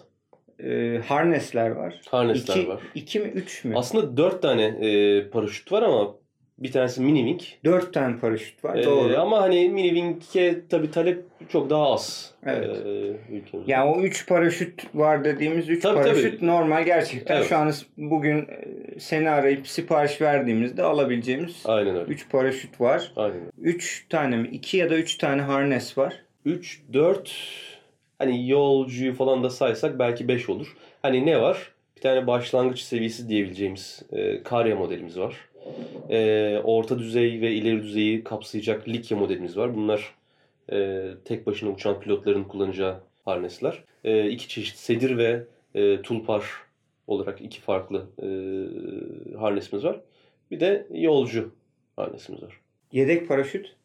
Ee, 0.63 1.01
harnesler 1.07 1.69
var. 1.69 2.01
Harnesler 2.09 2.55
İki, 2.55 2.67
var. 2.67 2.81
2 2.95 3.19
mi 3.19 3.27
3 3.27 3.63
mü? 3.63 3.73
Aslında 3.77 4.17
dört 4.17 4.41
tane 4.41 4.63
e, 4.63 5.29
paraşüt 5.29 5.71
var 5.71 5.81
ama 5.83 6.15
bir 6.57 6.71
tanesi 6.71 7.01
mini 7.01 7.17
wing. 7.37 7.41
4 7.65 7.93
tane 7.93 8.19
paraşüt 8.19 8.63
var. 8.63 8.75
E, 8.77 8.83
Doğru. 8.83 9.17
ama 9.19 9.41
hani 9.41 9.69
mini 9.69 9.89
wing'e 9.89 10.67
tabii 10.69 10.91
talep 10.91 11.23
çok 11.49 11.69
daha 11.69 11.93
az. 11.93 12.33
Evet. 12.45 12.77
E, 12.85 12.89
ülkemizde. 13.33 13.71
Yani 13.71 13.91
o 13.91 14.01
3 14.01 14.27
paraşüt 14.27 14.95
var 14.95 15.23
dediğimiz 15.23 15.69
3 15.69 15.81
Tabii, 15.83 15.95
paraşüt 16.03 16.39
tabii. 16.39 16.47
normal 16.47 16.83
gerçekten 16.85 17.35
Evet. 17.37 17.49
şu 17.49 17.57
an 17.57 17.73
bugün 17.97 18.37
e, 18.37 18.99
seni 18.99 19.29
arayıp 19.29 19.67
sipariş 19.67 20.21
verdiğimizde 20.21 20.83
alabileceğimiz 20.83 21.61
Aynen 21.65 21.95
öyle. 21.95 22.11
3 22.11 22.29
paraşüt 22.29 22.81
var. 22.81 23.11
Aynen 23.15 23.35
öyle. 23.35 23.49
3 23.57 24.05
tane 24.09 24.37
mi? 24.37 24.47
2 24.51 24.77
ya 24.77 24.89
da 24.89 24.95
3 24.97 25.15
tane 25.17 25.41
harnes 25.41 25.97
var. 25.97 26.13
3, 26.45 26.81
4 26.93 27.35
hani 28.19 28.49
yolcuyu 28.49 29.13
falan 29.13 29.43
da 29.43 29.49
saysak 29.49 29.99
belki 29.99 30.27
5 30.27 30.49
olur. 30.49 30.77
Hani 31.01 31.25
ne 31.25 31.41
var? 31.41 31.71
Bir 31.95 32.01
tane 32.01 32.27
başlangıç 32.27 32.79
seviyesi 32.79 33.29
diyebileceğimiz 33.29 34.01
e, 34.11 34.43
Karya 34.43 34.75
modelimiz 34.75 35.19
var. 35.19 35.35
E, 36.09 36.61
orta 36.63 36.99
düzey 36.99 37.41
ve 37.41 37.51
ileri 37.51 37.83
düzeyi 37.83 38.23
kapsayacak 38.23 38.87
Likya 38.87 39.17
modelimiz 39.17 39.57
var. 39.57 39.75
Bunlar 39.75 40.15
e, 40.71 41.07
tek 41.25 41.47
başına 41.47 41.69
uçan 41.69 41.99
pilotların 41.99 42.43
kullanacağı 42.43 42.99
harnesler. 43.25 43.83
E, 44.03 44.29
iki 44.29 44.47
çeşit 44.47 44.75
sedir 44.75 45.17
ve 45.17 45.43
e, 45.75 46.01
tulpar 46.01 46.43
olarak 47.07 47.41
iki 47.41 47.61
farklı 47.61 48.05
e, 48.21 48.27
harnesimiz 49.37 49.83
var. 49.83 49.99
Bir 50.51 50.59
de 50.59 50.87
yolcu 50.93 51.51
harnesimiz 51.95 52.43
var. 52.43 52.59
Yedek 52.91 53.27
paraşüt. 53.27 53.75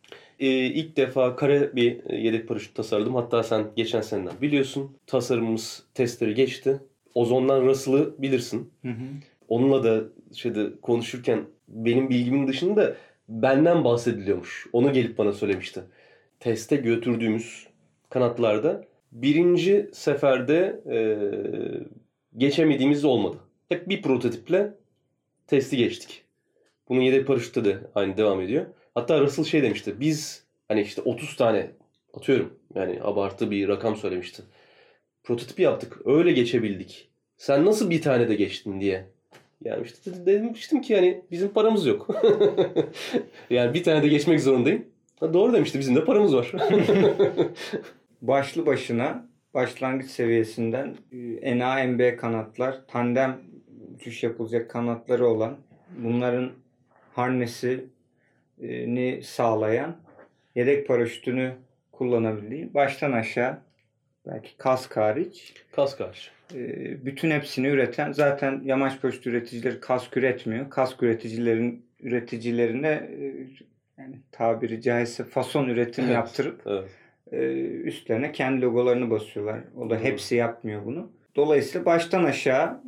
Ee, 0.41 0.47
ilk 0.49 0.97
defa 0.97 1.37
kare 1.37 1.77
bir 1.77 2.01
e, 2.11 2.17
yedek 2.17 2.49
paraşüt 2.49 2.75
tasarladım. 2.75 3.15
Hatta 3.15 3.43
sen 3.43 3.65
geçen 3.77 4.01
seneden 4.01 4.41
biliyorsun. 4.43 4.97
Tasarımımız 5.07 5.83
testleri 5.95 6.35
geçti. 6.35 6.81
Ozondan 7.15 7.67
Russell'ı 7.67 8.15
bilirsin. 8.19 8.71
Hı 8.83 8.89
hı. 8.89 9.05
Onunla 9.49 9.85
da 9.85 10.05
şeyde 10.35 10.81
konuşurken 10.83 11.45
benim 11.69 12.11
bilgimin 12.11 12.49
dışında 12.49 12.97
benden 13.29 13.85
bahsediliyormuş. 13.85 14.67
Onu 14.73 14.93
gelip 14.93 15.19
bana 15.19 15.33
söylemişti. 15.33 15.81
Teste 16.41 16.77
götürdüğümüz 16.77 17.67
kanatlarda 18.11 18.85
birinci 19.13 19.91
seferde 19.93 20.83
e, 20.91 20.99
geçemediğimiz 22.37 23.05
olmadı. 23.05 23.37
Hep 23.69 23.89
bir 23.89 24.03
prototiple 24.03 24.75
testi 25.47 25.77
geçtik. 25.77 26.23
Bunun 26.89 27.01
yedek 27.01 27.27
paraşütte 27.27 27.65
de 27.65 27.79
aynı 27.95 28.17
devam 28.17 28.41
ediyor. 28.41 28.67
Hatta 28.95 29.21
Russell 29.21 29.45
şey 29.45 29.63
demişti. 29.63 30.01
Biz 30.01 30.45
hani 30.69 30.83
işte 30.83 31.03
30 31.03 31.37
tane 31.37 31.71
atıyorum 32.15 32.59
yani 32.75 32.99
abartı 33.03 33.51
bir 33.51 33.69
rakam 33.69 33.97
söylemişti. 33.97 34.43
Prototip 35.23 35.61
yaptık. 35.61 35.99
Öyle 36.05 36.33
geçebildik. 36.33 37.11
Sen 37.37 37.65
nasıl 37.65 37.91
bir 37.91 38.03
tane 38.03 38.29
de 38.29 38.35
geçtin 38.35 38.81
diye. 38.81 39.07
Yani 39.65 39.85
işte 39.85 40.27
demiştim 40.27 40.83
ki 40.83 40.93
yani 40.93 41.23
bizim 41.31 41.49
paramız 41.49 41.87
yok. 41.87 42.09
yani 43.51 43.75
bir 43.75 43.83
tane 43.83 44.03
de 44.03 44.09
geçmek 44.09 44.41
zorundayım. 44.41 44.85
Ha, 45.21 45.35
doğru 45.35 45.53
demişti 45.53 45.79
bizim 45.79 45.97
de 45.97 46.05
paramız 46.05 46.35
var. 46.35 46.53
Başlı 48.23 48.67
başına 48.67 49.29
başlangıç 49.55 50.11
seviyesinden 50.11 50.97
e, 51.43 51.59
NA 51.59 51.85
MB 51.85 52.17
kanatlar, 52.17 52.87
tandem 52.89 53.41
uçuş 53.95 54.23
yapılacak 54.23 54.71
kanatları 54.71 55.27
olan 55.27 55.57
bunların 55.99 56.51
harnesini 58.61 59.23
sağlayan 59.23 59.97
yedek 60.55 60.89
paraşütünü 60.89 61.53
kullanabildiği 61.93 62.75
baştan 62.75 63.13
aşağı 63.13 63.59
belki 64.27 64.57
kask 64.57 64.97
hariç 64.97 65.55
Kas 65.73 65.97
karşı. 65.97 66.31
e, 66.55 66.59
bütün 67.07 67.31
hepsini 67.31 67.67
üreten 67.69 68.13
zaten 68.13 68.61
yamaç 68.65 69.01
paraşütü 69.01 69.31
üreticileri 69.31 69.81
kask 69.81 70.17
üretmiyor. 70.17 70.71
Kask 70.71 71.03
üreticilerin 71.03 71.85
üreticilerine 72.01 72.89
e, 72.89 73.47
yani 73.99 74.17
tabiri 74.33 74.83
caizse 74.83 75.25
fason 75.25 75.69
üretim 75.69 76.05
Evet. 76.05 76.15
yaptırıp 76.15 76.61
Evet. 76.67 76.89
e, 77.33 77.37
üstlerine 77.65 78.33
kendi 78.33 78.63
logolarını 78.63 79.11
basıyorlar. 79.11 79.61
O 79.77 79.91
da 79.91 79.99
hepsi 79.99 80.35
yapmıyor 80.35 80.85
bunu. 80.85 81.13
Dolayısıyla 81.37 81.85
baştan 81.87 82.25
aşağı 82.25 82.81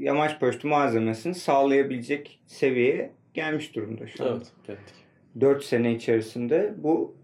yamaç 0.00 0.40
paraşütü 0.40 0.68
malzemesini 0.68 1.34
sağlayabilecek 1.34 2.40
seviyeye 2.46 3.10
gelmiş 3.34 3.74
durumda 3.74 4.06
şu 4.06 4.24
an. 4.24 4.36
Evet. 4.36 4.46
Geldik. 4.66 5.03
4 5.40 5.64
sene 5.64 5.94
içerisinde 5.94 6.74
bu 6.76 7.16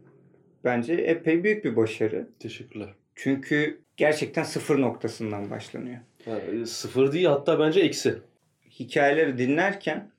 bence 0.65 0.95
epey 0.95 1.45
büyük 1.45 1.65
bir 1.65 1.77
başarı. 1.77 2.29
Teşekkürler. 2.39 2.89
Çünkü 3.15 3.81
gerçekten 3.97 4.43
sıfır 4.43 4.81
noktasından 4.81 5.51
başlanıyor. 5.51 5.99
Ha, 6.25 6.39
e, 6.53 6.67
sıfır 6.67 7.13
değil 7.13 7.27
hatta 7.27 7.59
bence 7.59 7.81
eksi. 7.81 8.19
Hikayeleri 8.71 9.39
dinlerken 9.39 10.11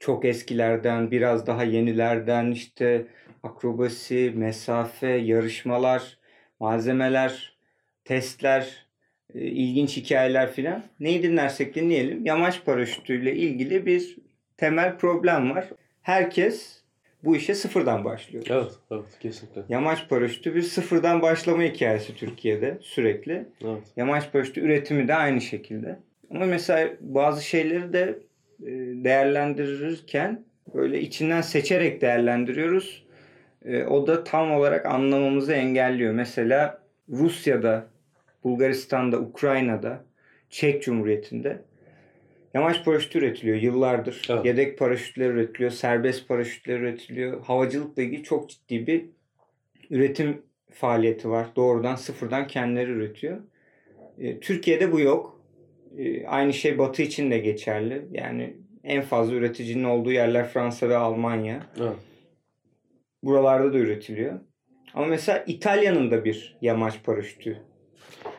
çok 0.00 0.24
eskilerden, 0.24 1.10
biraz 1.10 1.46
daha 1.46 1.64
yenilerden 1.64 2.50
işte 2.50 3.06
akrobasi, 3.42 4.32
mesafe, 4.36 5.08
yarışmalar, 5.08 6.18
malzemeler, 6.60 7.56
testler, 8.04 8.86
e, 9.34 9.40
ilginç 9.40 9.96
hikayeler 9.96 10.52
filan. 10.52 10.84
Neyi 11.00 11.22
dinlersek 11.22 11.74
dinleyelim. 11.74 12.24
Yamaç 12.24 12.64
paraşütüyle 12.64 13.36
ilgili 13.36 13.86
bir 13.86 14.16
temel 14.56 14.98
problem 14.98 15.50
var. 15.50 15.68
Herkes 16.02 16.79
bu 17.24 17.36
işe 17.36 17.54
sıfırdan 17.54 18.04
başlıyor. 18.04 18.44
Evet. 18.50 18.72
Evet. 18.90 19.04
Kesinlikle. 19.20 19.62
Yamaç 19.68 20.08
paraşütü 20.08 20.54
bir 20.54 20.62
sıfırdan 20.62 21.22
başlama 21.22 21.62
hikayesi 21.62 22.14
Türkiye'de 22.14 22.78
sürekli. 22.80 23.46
Evet. 23.64 23.82
Yamaç 23.96 24.32
paraşütü 24.32 24.60
üretimi 24.60 25.08
de 25.08 25.14
aynı 25.14 25.40
şekilde. 25.40 25.98
Ama 26.30 26.44
mesela 26.46 26.90
bazı 27.00 27.44
şeyleri 27.44 27.92
de 27.92 28.18
e, 28.62 28.70
değerlendirirken 29.04 30.44
böyle 30.74 31.00
içinden 31.00 31.40
seçerek 31.40 32.00
değerlendiriyoruz. 32.00 33.04
E, 33.64 33.84
O 33.84 34.06
da 34.06 34.24
tam 34.24 34.52
olarak 34.52 34.86
anlamamızı 34.86 35.52
engelliyor. 35.52 36.12
Mesela 36.14 36.80
Rusya'da, 37.08 37.86
Bulgaristan'da, 38.44 39.18
Ukrayna'da 39.18 40.04
Çek 40.50 40.82
Cumhuriyeti'nde. 40.82 41.58
Yamaç 42.54 42.84
paraşütü 42.84 43.18
üretiliyor 43.18 43.56
yıllardır. 43.56 44.26
Evet. 44.30 44.44
Yedek 44.44 44.78
paraşütler 44.78 45.30
üretiliyor, 45.30 45.70
serbest 45.70 46.28
paraşütler 46.28 46.80
üretiliyor. 46.80 47.44
Havacılıkla 47.44 48.02
ilgili 48.02 48.22
çok 48.22 48.50
ciddi 48.50 48.86
bir 48.86 49.04
üretim 49.90 50.42
faaliyeti 50.70 51.30
var. 51.30 51.46
Doğrudan 51.56 51.94
sıfırdan 51.94 52.46
kendileri 52.46 52.90
üretiyor. 52.90 53.38
E, 54.18 54.40
Türkiye'de 54.40 54.92
bu 54.92 55.00
yok. 55.00 55.40
E, 55.98 56.26
aynı 56.26 56.52
şey 56.52 56.78
Batı 56.78 57.02
için 57.02 57.30
de 57.30 57.38
geçerli. 57.38 58.06
Yani 58.12 58.56
en 58.84 59.02
fazla 59.02 59.34
üreticinin 59.34 59.84
olduğu 59.84 60.12
yerler 60.12 60.48
Fransa 60.48 60.88
ve 60.88 60.96
Almanya. 60.96 61.66
Evet. 61.80 61.96
Buralarda 63.22 63.72
da 63.72 63.78
üretiliyor. 63.78 64.40
Ama 64.94 65.06
mesela 65.06 65.44
İtalya'nın 65.46 66.10
da 66.10 66.24
bir 66.24 66.56
yamaç 66.62 66.94
paraşütü 67.04 67.58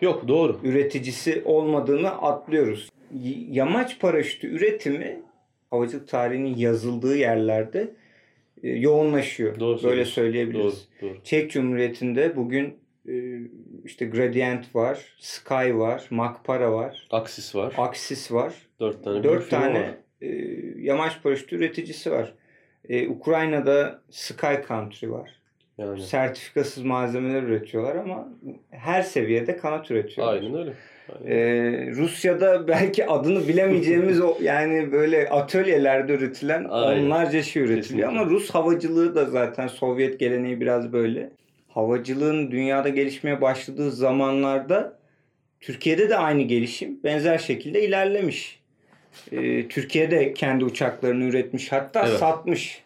Yok 0.01 0.27
doğru. 0.27 0.59
üreticisi 0.63 1.41
olmadığını 1.45 2.09
atlıyoruz. 2.09 2.89
Yamaç 3.49 3.99
paraşütü 3.99 4.47
üretimi 4.47 5.21
havacılık 5.69 6.07
tarihinin 6.07 6.55
yazıldığı 6.55 7.17
yerlerde 7.17 7.93
e, 8.63 8.69
yoğunlaşıyor. 8.69 9.59
Doğru 9.59 9.83
Böyle 9.83 10.05
söyleyebiliriz. 10.05 10.87
Doğru. 11.01 11.09
Doğru. 11.09 11.23
Çek 11.23 11.51
Cumhuriyeti'nde 11.51 12.35
bugün 12.35 12.77
e, 13.07 13.13
işte 13.85 14.05
Gradient 14.05 14.75
var, 14.75 15.05
Sky 15.19 15.73
var, 15.73 16.07
Makpara 16.09 16.73
var, 16.73 17.07
Aksis 17.11 17.55
var. 17.55 17.73
Axis 17.77 18.31
var. 18.31 18.53
Dört 18.79 19.03
tane 19.03 19.23
Dört 19.23 19.49
tane 19.49 19.79
var. 19.81 19.95
e, 20.21 20.27
yamaç 20.77 21.23
paraşütü 21.23 21.55
üreticisi 21.55 22.11
var. 22.11 22.33
E, 22.89 23.07
Ukrayna'da 23.07 24.01
Sky 24.09 24.55
Country 24.67 25.11
var. 25.11 25.41
Yani. 25.77 26.01
Sertifikasız 26.01 26.83
malzemeler 26.83 27.43
üretiyorlar 27.43 27.95
ama 27.95 28.29
her 28.69 29.01
seviyede 29.01 29.57
kanat 29.57 29.91
üretiyorlar. 29.91 30.33
Aynen 30.33 30.55
öyle. 30.55 30.73
Ee, 31.27 31.87
Rusya'da 31.95 32.67
belki 32.67 33.05
adını 33.05 33.47
bilemeyeceğimiz 33.47 34.21
o 34.21 34.37
yani 34.41 34.91
böyle 34.91 35.29
atölyelerde 35.29 36.13
üretilen 36.13 36.65
Aynen. 36.69 37.03
onlarca 37.05 37.41
şey 37.43 37.61
üretiliyor 37.63 37.81
Kesinlikle. 37.81 38.07
ama 38.07 38.25
Rus 38.25 38.49
havacılığı 38.49 39.15
da 39.15 39.25
zaten 39.25 39.67
Sovyet 39.67 40.19
geleneği 40.19 40.61
biraz 40.61 40.93
böyle. 40.93 41.29
Havacılığın 41.69 42.51
dünyada 42.51 42.89
gelişmeye 42.89 43.41
başladığı 43.41 43.91
zamanlarda 43.91 44.97
Türkiye'de 45.59 46.09
de 46.09 46.17
aynı 46.17 46.41
gelişim 46.41 47.03
benzer 47.03 47.37
şekilde 47.37 47.83
ilerlemiş. 47.85 48.59
Ee, 49.31 49.67
Türkiye'de 49.67 50.33
kendi 50.33 50.65
uçaklarını 50.65 51.23
üretmiş 51.23 51.71
hatta 51.71 52.07
Evet. 52.07 52.19
satmış. 52.19 52.83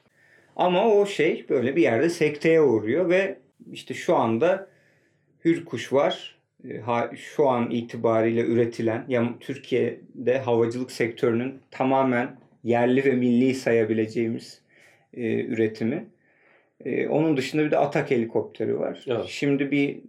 Ama 0.56 0.88
o 0.94 1.06
şey 1.06 1.46
böyle 1.50 1.76
bir 1.76 1.82
yerde 1.82 2.10
sekteye 2.10 2.62
uğruyor 2.62 3.10
ve 3.10 3.38
işte 3.72 3.94
şu 3.94 4.16
anda 4.16 4.68
Hürkuş 5.46 5.94
var. 5.94 6.35
E, 6.70 7.16
Şu 7.16 7.50
an 7.50 7.72
itibariyle 7.72 8.42
üretilen 8.42 9.06
ya 9.08 9.34
Türkiye'de 9.40 10.40
havacılık 10.40 10.92
sektörünün 10.92 11.60
tamamen 11.72 12.38
yerli 12.64 13.06
ve 13.06 13.12
milli 13.12 13.54
sayabileceğimiz 13.54 14.62
e, 15.14 15.46
üretimi. 15.46 16.06
E, 16.86 17.08
onun 17.08 17.38
dışında 17.38 17.66
bir 17.66 17.72
de 17.72 17.78
Atak 17.78 18.12
helikopteri 18.12 18.80
var. 18.80 19.06
Evet. 19.08 19.26
Şimdi 19.28 19.72
bir 19.72 20.02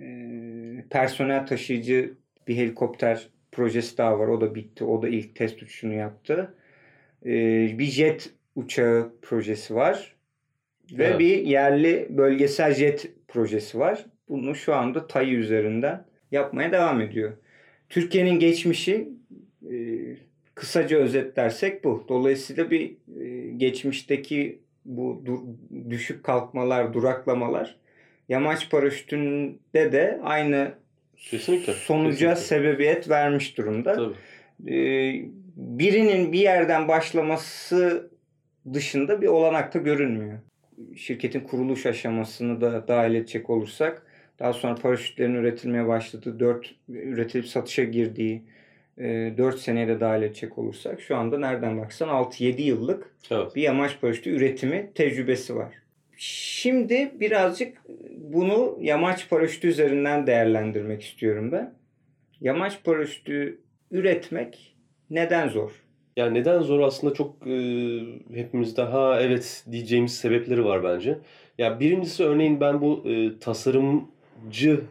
e, 0.00 0.84
personel 0.90 1.46
taşıyıcı 1.46 2.14
bir 2.48 2.56
helikopter 2.56 3.28
projesi 3.52 3.98
daha 3.98 4.18
var. 4.18 4.28
O 4.28 4.40
da 4.40 4.54
bitti. 4.54 4.84
O 4.84 5.02
da 5.02 5.08
ilk 5.08 5.34
test 5.34 5.62
uçuşunu 5.62 5.94
yaptı. 5.94 6.54
E, 7.26 7.30
bir 7.78 7.84
jet 7.84 8.30
uçağı 8.56 9.12
projesi 9.22 9.74
var. 9.74 10.16
Ve 10.92 11.04
Evet. 11.04 11.18
bir 11.18 11.38
yerli 11.38 12.06
bölgesel 12.10 12.74
jet 12.74 13.10
projesi 13.28 13.78
var. 13.78 14.06
Bunu 14.28 14.54
şu 14.54 14.74
anda 14.74 15.06
TAI 15.06 15.34
üzerinden 15.34 16.04
yapmaya 16.32 16.72
devam 16.72 17.00
ediyor. 17.00 17.32
Türkiye'nin 17.88 18.38
geçmişi 18.38 19.08
e, 19.72 19.74
kısaca 20.54 20.98
özetlersek 20.98 21.84
bu. 21.84 22.04
Dolayısıyla 22.08 22.70
bir 22.70 22.96
e, 23.20 23.50
geçmişteki 23.56 24.58
bu 24.84 25.22
dur- 25.24 25.42
düşük 25.90 26.24
kalkmalar, 26.24 26.94
duraklamalar 26.94 27.76
yamaç 28.28 28.70
paraşütünde 28.70 29.92
de 29.92 30.20
aynı 30.22 30.72
Kesinlikle. 31.16 31.72
sonuca 31.72 32.10
Kesinlikle. 32.34 32.36
sebebiyet 32.36 33.08
vermiş 33.10 33.58
durumda. 33.58 33.92
Tabii. 33.94 34.14
Ee, 34.74 35.24
birinin 35.56 36.32
bir 36.32 36.38
yerden 36.40 36.88
başlaması 36.88 38.10
dışında 38.72 39.22
bir 39.22 39.26
olanak 39.26 39.74
da 39.74 39.78
görünmüyor. 39.78 40.38
Şirketin 40.96 41.40
kuruluş 41.40 41.86
aşamasını 41.86 42.60
da 42.60 42.88
dahil 42.88 43.14
edecek 43.14 43.50
olursak 43.50 44.05
daha 44.38 44.52
sonra 44.52 44.74
paraşütlerin 44.74 45.34
üretilmeye 45.34 45.86
başladığı, 45.86 46.40
4 46.40 46.74
üretilip 46.88 47.46
satışa 47.46 47.84
girdiği 47.84 48.42
4 48.98 49.58
seneye 49.58 49.88
de 49.88 50.00
dahil 50.00 50.22
edecek 50.22 50.58
olursak 50.58 51.00
şu 51.00 51.16
anda 51.16 51.38
nereden 51.38 51.78
baksan 51.80 52.08
6-7 52.08 52.62
yıllık 52.62 53.14
Evet. 53.30 53.56
bir 53.56 53.62
yamaç 53.62 54.00
paraşütü 54.00 54.30
üretimi 54.30 54.90
tecrübesi 54.94 55.56
var. 55.56 55.74
Şimdi 56.16 57.12
birazcık 57.20 57.78
bunu 58.16 58.78
yamaç 58.80 59.28
paraşütü 59.28 59.68
üzerinden 59.68 60.26
değerlendirmek 60.26 61.02
istiyorum 61.02 61.52
ben. 61.52 61.74
Yamaç 62.40 62.84
paraşütü 62.84 63.60
üretmek 63.90 64.76
neden 65.10 65.48
zor? 65.48 65.70
Yani 66.16 66.38
neden 66.38 66.62
zor 66.62 66.80
aslında 66.80 67.14
çok 67.14 67.46
e, 67.46 67.54
hepimizde 68.34 68.82
ha 68.82 69.20
evet 69.20 69.64
diyeceğimiz 69.72 70.14
sebepleri 70.18 70.64
var 70.64 70.84
bence. 70.84 71.18
Ya 71.58 71.80
birincisi 71.80 72.24
örneğin 72.24 72.60
ben 72.60 72.80
bu 72.80 73.02
e, 73.10 73.38
tasarımcı 74.36 74.84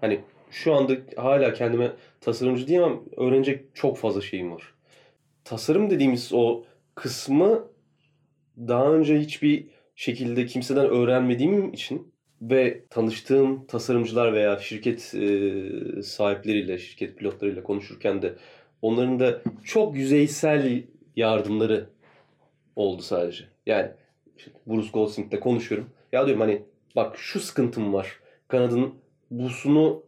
hani 0.00 0.20
şu 0.50 0.74
anda 0.74 0.92
hala 1.16 1.52
kendime 1.52 1.92
tasarımcı 2.20 2.66
diyemem 2.66 3.00
öğrenecek 3.16 3.64
çok 3.74 3.98
fazla 3.98 4.20
şeyim 4.20 4.52
var. 4.52 4.74
Tasarım 5.44 5.90
dediğimiz 5.90 6.32
o 6.32 6.64
kısmı 6.94 7.68
daha 8.58 8.92
önce 8.92 9.20
hiçbir 9.20 9.66
şekilde 9.94 10.46
kimseden 10.46 10.86
öğrenmediğim 10.86 11.72
için 11.72 12.12
ve 12.42 12.84
tanıştığım 12.90 13.66
tasarımcılar 13.66 14.32
veya 14.32 14.58
şirket 14.58 15.14
e, 15.14 16.02
sahipleriyle, 16.02 16.78
şirket 16.78 17.18
pilotlarıyla 17.18 17.62
konuşurken 17.62 18.22
de 18.22 18.34
onların 18.82 19.20
da 19.20 19.42
çok 19.64 19.96
yüzeysel 19.96 20.82
yardımları 21.16 21.90
oldu 22.76 23.02
sadece. 23.02 23.44
Yani 23.66 23.90
işte 24.36 24.50
Bruce 24.66 24.90
Goldsmith'le 24.92 25.40
konuşuyorum. 25.40 25.90
Ya 26.12 26.26
diyorum 26.26 26.40
hani 26.40 26.62
bak 26.96 27.18
şu 27.18 27.40
sıkıntım 27.40 27.92
var. 27.92 28.20
Kanadın 28.50 28.94
busunu 29.30 30.02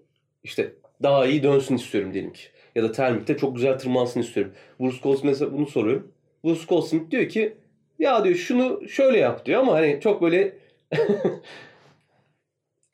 işte 0.44 0.72
daha 1.02 1.26
iyi 1.26 1.42
dönsün 1.42 1.76
istiyorum 1.76 2.12
diyelim 2.12 2.32
ki. 2.32 2.42
Ya 2.74 2.82
da 2.82 2.92
termikte 2.92 3.36
çok 3.36 3.56
güzel 3.56 3.78
tırmansın 3.78 4.20
istiyorum. 4.20 4.52
Bruce 4.80 4.96
Goldsmith'e 5.02 5.52
bunu 5.52 5.66
soruyorum. 5.66 6.12
Bruce 6.44 6.64
Goldsmith 6.68 7.10
diyor 7.10 7.28
ki 7.28 7.56
ya 7.98 8.24
diyor 8.24 8.34
şunu 8.34 8.88
şöyle 8.88 9.18
yap 9.18 9.46
diyor 9.46 9.60
ama 9.60 9.74
hani 9.74 10.00
çok 10.02 10.22
böyle 10.22 10.56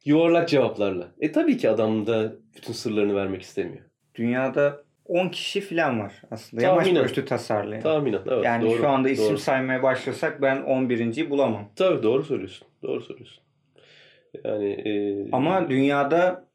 yuvarlak 0.05 0.49
cevaplarla. 0.49 1.09
E 1.21 1.33
tabii 1.33 1.57
ki 1.57 1.71
adam 1.71 2.07
da 2.07 2.33
bütün 2.57 2.73
sırlarını 2.73 3.15
vermek 3.15 3.43
istemiyor. 3.43 3.85
Dünyada 4.15 4.85
10 5.05 5.29
kişi 5.29 5.61
falan 5.61 6.01
var 6.01 6.23
aslında 6.31 6.63
yamaç 6.63 6.85
Tahminen. 6.85 7.01
paraşütü 7.01 7.25
tasarlayan. 7.25 7.83
Tahminen 7.83 8.21
evet 8.27 8.45
yani 8.45 8.65
doğru. 8.65 8.79
şu 8.79 8.89
anda 8.89 9.09
isim 9.09 9.29
doğru. 9.29 9.39
saymaya 9.39 9.83
başlasak 9.83 10.43
ben 10.43 10.57
11.yi 10.57 11.31
bulamam. 11.31 11.69
Tabii 11.77 12.03
doğru 12.03 12.23
söylüyorsun. 12.25 12.69
Doğru 12.83 13.01
söylüyorsun. 13.01 13.48
Yani 14.45 14.71
e, 14.71 15.27
Ama 15.33 15.71
dünyada 15.71 16.49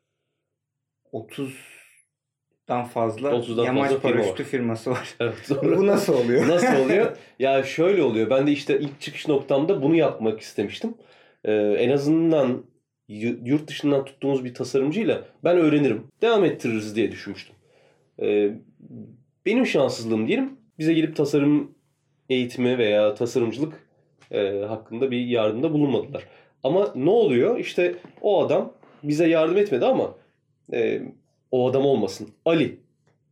30'dan 1.14 2.86
fazla 2.86 3.30
30'dan 3.30 3.64
yamaç 3.64 3.92
fazla 3.92 4.00
firma 4.00 4.16
paraşütü 4.22 4.44
firması 4.44 4.92
var. 4.92 5.16
evet 5.20 5.50
doğru. 5.50 5.78
Bu 5.78 5.88
nasıl 5.88 6.14
oluyor? 6.14 6.48
Nasıl 6.48 6.86
oluyor? 6.86 7.18
Ya 7.40 7.64
şöyle 7.64 8.04
oluyor. 8.04 8.30
Ben 8.30 8.48
de 8.48 8.52
işte 8.52 8.80
ilk 8.80 9.02
çıkış 9.02 9.28
noktamda 9.28 9.82
bunu 9.82 9.96
yapmak 9.96 10.40
istemiştim. 10.40 10.94
Ee, 11.46 11.54
en 11.54 11.90
azından 11.90 12.64
yurt 13.44 13.68
dışından 13.68 14.06
tuttuğumuz 14.06 14.46
bir 14.46 14.54
tasarımcıyla 14.54 15.26
ben 15.44 15.58
öğrenirim. 15.58 16.08
Devam 16.22 16.46
ettiririz 16.46 16.96
diye 16.96 17.12
düşünmüştüm. 17.12 17.56
Ee, 18.22 18.52
benim 19.46 19.66
şanssızlığım 19.66 20.28
diyelim. 20.28 20.58
Bize 20.80 20.94
gelip 20.94 21.16
tasarım 21.16 21.76
eğitimi 22.30 22.78
veya 22.78 23.14
tasarımcılık 23.14 23.88
e, 24.32 24.64
hakkında 24.68 25.12
bir 25.12 25.26
yardımda 25.26 25.74
bulunmadılar. 25.74 26.28
Ama 26.64 26.92
ne 26.96 27.10
oluyor? 27.10 27.60
İşte 27.60 27.96
o 28.22 28.46
adam 28.46 28.74
bize 29.04 29.28
yardım 29.28 29.58
etmedi 29.58 29.86
ama 29.86 30.16
e, 30.74 31.02
o 31.52 31.70
adam 31.70 31.86
olmasın. 31.86 32.30
Ali 32.46 32.80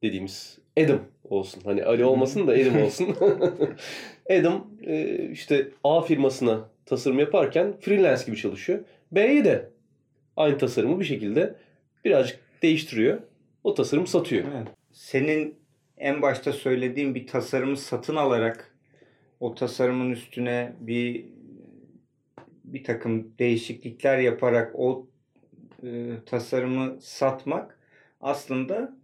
dediğimiz 0.02 0.58
Adam 0.80 1.00
olsun. 1.30 1.62
Hani 1.66 1.84
Ali 1.84 2.06
olmasın 2.06 2.48
da 2.48 2.52
Adam 2.52 2.84
olsun. 2.84 3.16
Adam 4.30 4.68
e, 4.86 5.18
işte 5.32 5.68
A 5.84 6.02
firmasına 6.02 6.70
tasarım 6.86 7.20
yaparken 7.20 7.74
freelance 7.80 8.26
gibi 8.26 8.38
çalışıyor. 8.38 8.80
B'ye 9.12 9.46
de 9.46 9.70
aynı 10.38 10.58
tasarımı 10.58 11.00
bir 11.00 11.06
şekilde 11.06 11.56
birazcık 12.06 12.40
değiştiriyor. 12.62 13.18
O 13.64 13.74
tasarımı 13.74 14.08
satıyor. 14.08 14.46
Evet. 14.56 14.68
Senin 14.92 15.56
en 15.98 16.22
başta 16.22 16.54
söylediğin 16.54 17.16
bir 17.16 17.28
tasarımı 17.28 17.78
satın 17.78 18.16
alarak 18.16 18.76
o 19.40 19.56
tasarımın 19.56 20.12
üstüne 20.12 20.74
bir 20.80 21.26
bir 22.74 22.84
takım 22.84 23.38
değişiklikler 23.40 24.18
yaparak 24.18 24.72
o 24.76 25.08
e, 25.84 26.10
tasarımı 26.26 27.02
satmak 27.02 27.80
aslında 28.22 28.98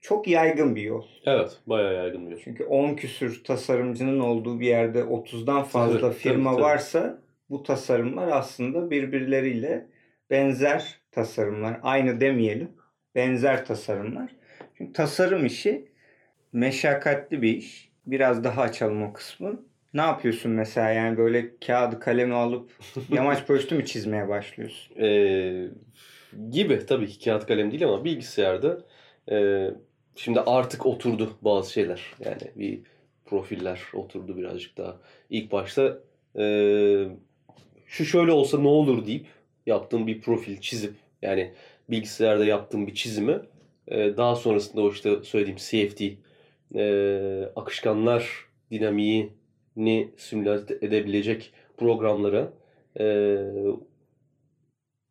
çok 0.00 0.28
yaygın 0.28 0.76
bir 0.76 0.82
yol. 0.82 1.04
Evet, 1.26 1.58
bayağı 1.66 1.94
yaygın 1.94 2.26
bir 2.26 2.32
yol. 2.32 2.40
Çünkü 2.44 2.64
10 2.64 2.94
küsür 2.94 3.44
tasarımcının 3.44 4.20
olduğu 4.20 4.60
bir 4.60 4.66
yerde 4.66 5.00
30'dan 5.00 5.62
fazla 5.62 6.00
Tabii, 6.00 6.14
firma 6.14 6.50
tabii, 6.50 6.62
tabii. 6.62 6.62
varsa 6.62 7.22
bu 7.50 7.62
tasarımlar 7.62 8.28
aslında 8.28 8.90
birbirleriyle 8.90 9.86
benzer 10.30 11.00
tasarımlar. 11.12 11.80
Aynı 11.82 12.20
demeyelim. 12.20 12.72
Benzer 13.14 13.66
tasarımlar. 13.66 14.30
Çünkü 14.78 14.92
tasarım 14.92 15.46
işi 15.46 15.88
meşakkatli 16.52 17.42
bir 17.42 17.56
iş. 17.56 17.90
Biraz 18.06 18.44
daha 18.44 18.62
açalım 18.62 19.02
o 19.02 19.12
kısmı. 19.12 19.62
Ne 19.94 20.00
yapıyorsun 20.00 20.52
mesela 20.52 20.90
yani 20.90 21.18
böyle 21.18 21.58
kağıdı 21.66 22.00
kalemi 22.00 22.34
alıp 22.34 22.70
yamaç 23.12 23.46
paraşütü 23.46 23.74
mü 23.74 23.86
çizmeye 23.86 24.28
başlıyorsun? 24.28 24.96
Ee, 24.96 25.68
gibi 26.50 26.86
tabii 26.86 27.08
ki 27.08 27.24
kağıt 27.24 27.46
kalem 27.46 27.70
değil 27.70 27.84
ama 27.84 28.04
bilgisayarda 28.04 28.78
e, 29.30 29.66
şimdi 30.16 30.40
artık 30.40 30.86
oturdu 30.86 31.36
bazı 31.42 31.72
şeyler. 31.72 32.02
Yani 32.24 32.42
bir 32.56 32.80
profiller 33.24 33.80
oturdu 33.94 34.36
birazcık 34.36 34.76
daha. 34.76 34.96
İlk 35.30 35.52
başta 35.52 35.98
e, 36.38 36.44
şu 37.86 38.04
şöyle 38.04 38.32
olsa 38.32 38.58
ne 38.58 38.68
olur 38.68 39.06
deyip 39.06 39.26
yaptığım 39.66 40.06
bir 40.06 40.20
profil 40.20 40.60
çizip 40.60 40.94
yani 41.22 41.52
bilgisayarda 41.90 42.44
yaptığım 42.44 42.86
bir 42.86 42.94
çizimi 42.94 43.40
e, 43.88 44.16
daha 44.16 44.36
sonrasında 44.36 44.82
o 44.82 44.90
işte 44.90 45.16
söylediğim 45.22 45.58
CFD 45.58 46.00
e, 46.74 47.52
akışkanlar 47.56 48.46
dinamiğini 49.76 50.10
simüle 50.16 50.60
edebilecek 50.80 51.52
programlara 51.76 52.52
e, 53.00 53.36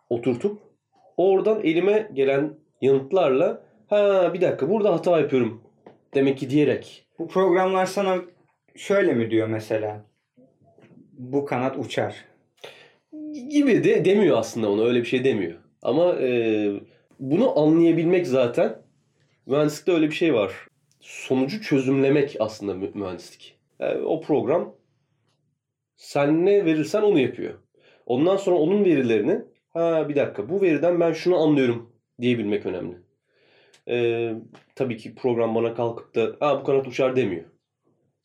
oturtup 0.09 0.59
oradan 1.17 1.61
elime 1.63 2.09
gelen 2.13 2.53
yanıtlarla 2.81 3.63
ha 3.87 4.31
bir 4.33 4.41
dakika 4.41 4.69
burada 4.69 4.93
hata 4.93 5.19
yapıyorum 5.19 5.63
demek 6.13 6.37
ki 6.37 6.49
diyerek 6.49 7.05
Bu 7.19 7.27
programlar 7.27 7.85
sana 7.85 8.21
şöyle 8.75 9.13
mi 9.13 9.31
diyor 9.31 9.47
mesela? 9.47 10.05
Bu 11.13 11.45
kanat 11.45 11.77
uçar. 11.77 12.25
gibi 13.49 13.83
de 13.83 14.05
demiyor 14.05 14.37
aslında 14.37 14.71
onu 14.71 14.85
öyle 14.85 14.99
bir 14.99 15.05
şey 15.07 15.23
demiyor. 15.23 15.59
Ama 15.81 16.15
e, 16.15 16.71
bunu 17.19 17.59
anlayabilmek 17.59 18.27
zaten 18.27 18.81
mühendislikte 19.45 19.91
öyle 19.91 20.07
bir 20.07 20.15
şey 20.15 20.33
var. 20.33 20.53
Sonucu 20.99 21.61
çözümlemek 21.61 22.35
aslında 22.39 22.73
mü- 22.73 22.91
mühendislik. 22.93 23.58
Yani 23.79 24.01
o 24.01 24.21
program 24.21 24.75
sen 25.95 26.45
ne 26.45 26.65
verirsen 26.65 27.01
onu 27.01 27.19
yapıyor. 27.19 27.53
Ondan 28.05 28.37
sonra 28.37 28.55
onun 28.55 28.85
verilerini 28.85 29.41
ha 29.69 30.09
bir 30.09 30.15
dakika 30.15 30.49
bu 30.49 30.61
veriden 30.61 30.99
ben 30.99 31.11
şunu 31.11 31.37
anlıyorum 31.37 31.93
diyebilmek 32.21 32.65
önemli. 32.65 32.97
E, 33.87 34.33
tabii 34.75 34.97
ki 34.97 35.15
program 35.15 35.55
bana 35.55 35.73
kalkıp 35.73 36.15
da 36.15 36.35
ha 36.39 36.59
bu 36.59 36.63
kanat 36.63 36.87
uçar 36.87 37.15
demiyor. 37.15 37.45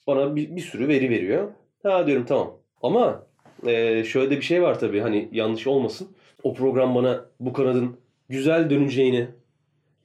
Bana 0.07 0.37
bir, 0.37 0.57
bir 0.57 0.61
sürü 0.61 0.89
veri 0.89 1.11
veriyor. 1.11 1.53
Ha 1.83 2.07
diyorum 2.07 2.25
tamam. 2.27 2.59
Ama 2.83 3.27
ee, 3.67 4.05
şöyle 4.05 4.31
bir 4.37 4.43
şey 4.43 4.63
var 4.63 4.79
tabii 4.79 5.01
hani 5.01 5.29
yanlış 5.33 5.67
olmasın. 5.67 6.17
O 6.43 6.55
program 6.55 6.95
bana 6.95 7.25
bu 7.41 7.53
kanadın 7.53 7.97
güzel 8.29 8.71
döneceğini, 8.71 9.29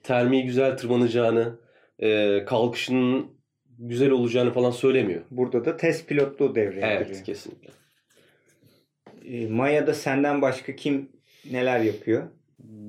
termiği 0.04 0.46
güzel 0.46 0.78
tırmanacağını, 0.78 1.60
e, 2.00 2.40
kalkışının 2.46 3.28
güzel 3.80 4.12
olacağını 4.12 4.52
falan 4.54 4.72
söylemiyor. 4.72 5.22
Burada 5.32 5.66
da 5.66 5.78
test 5.78 6.08
pilotluğu 6.08 6.56
devreye 6.56 6.86
Evet 6.86 7.08
giriyor. 7.08 7.26
kesinlikle. 7.26 7.70
E, 9.26 9.48
Maya'da 9.48 9.94
senden 9.94 10.42
başka 10.42 10.76
kim 10.76 11.10
neler 11.52 11.80
yapıyor? 11.80 12.24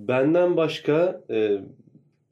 Benden 0.09 0.57
başka 0.57 1.20
e, 1.31 1.59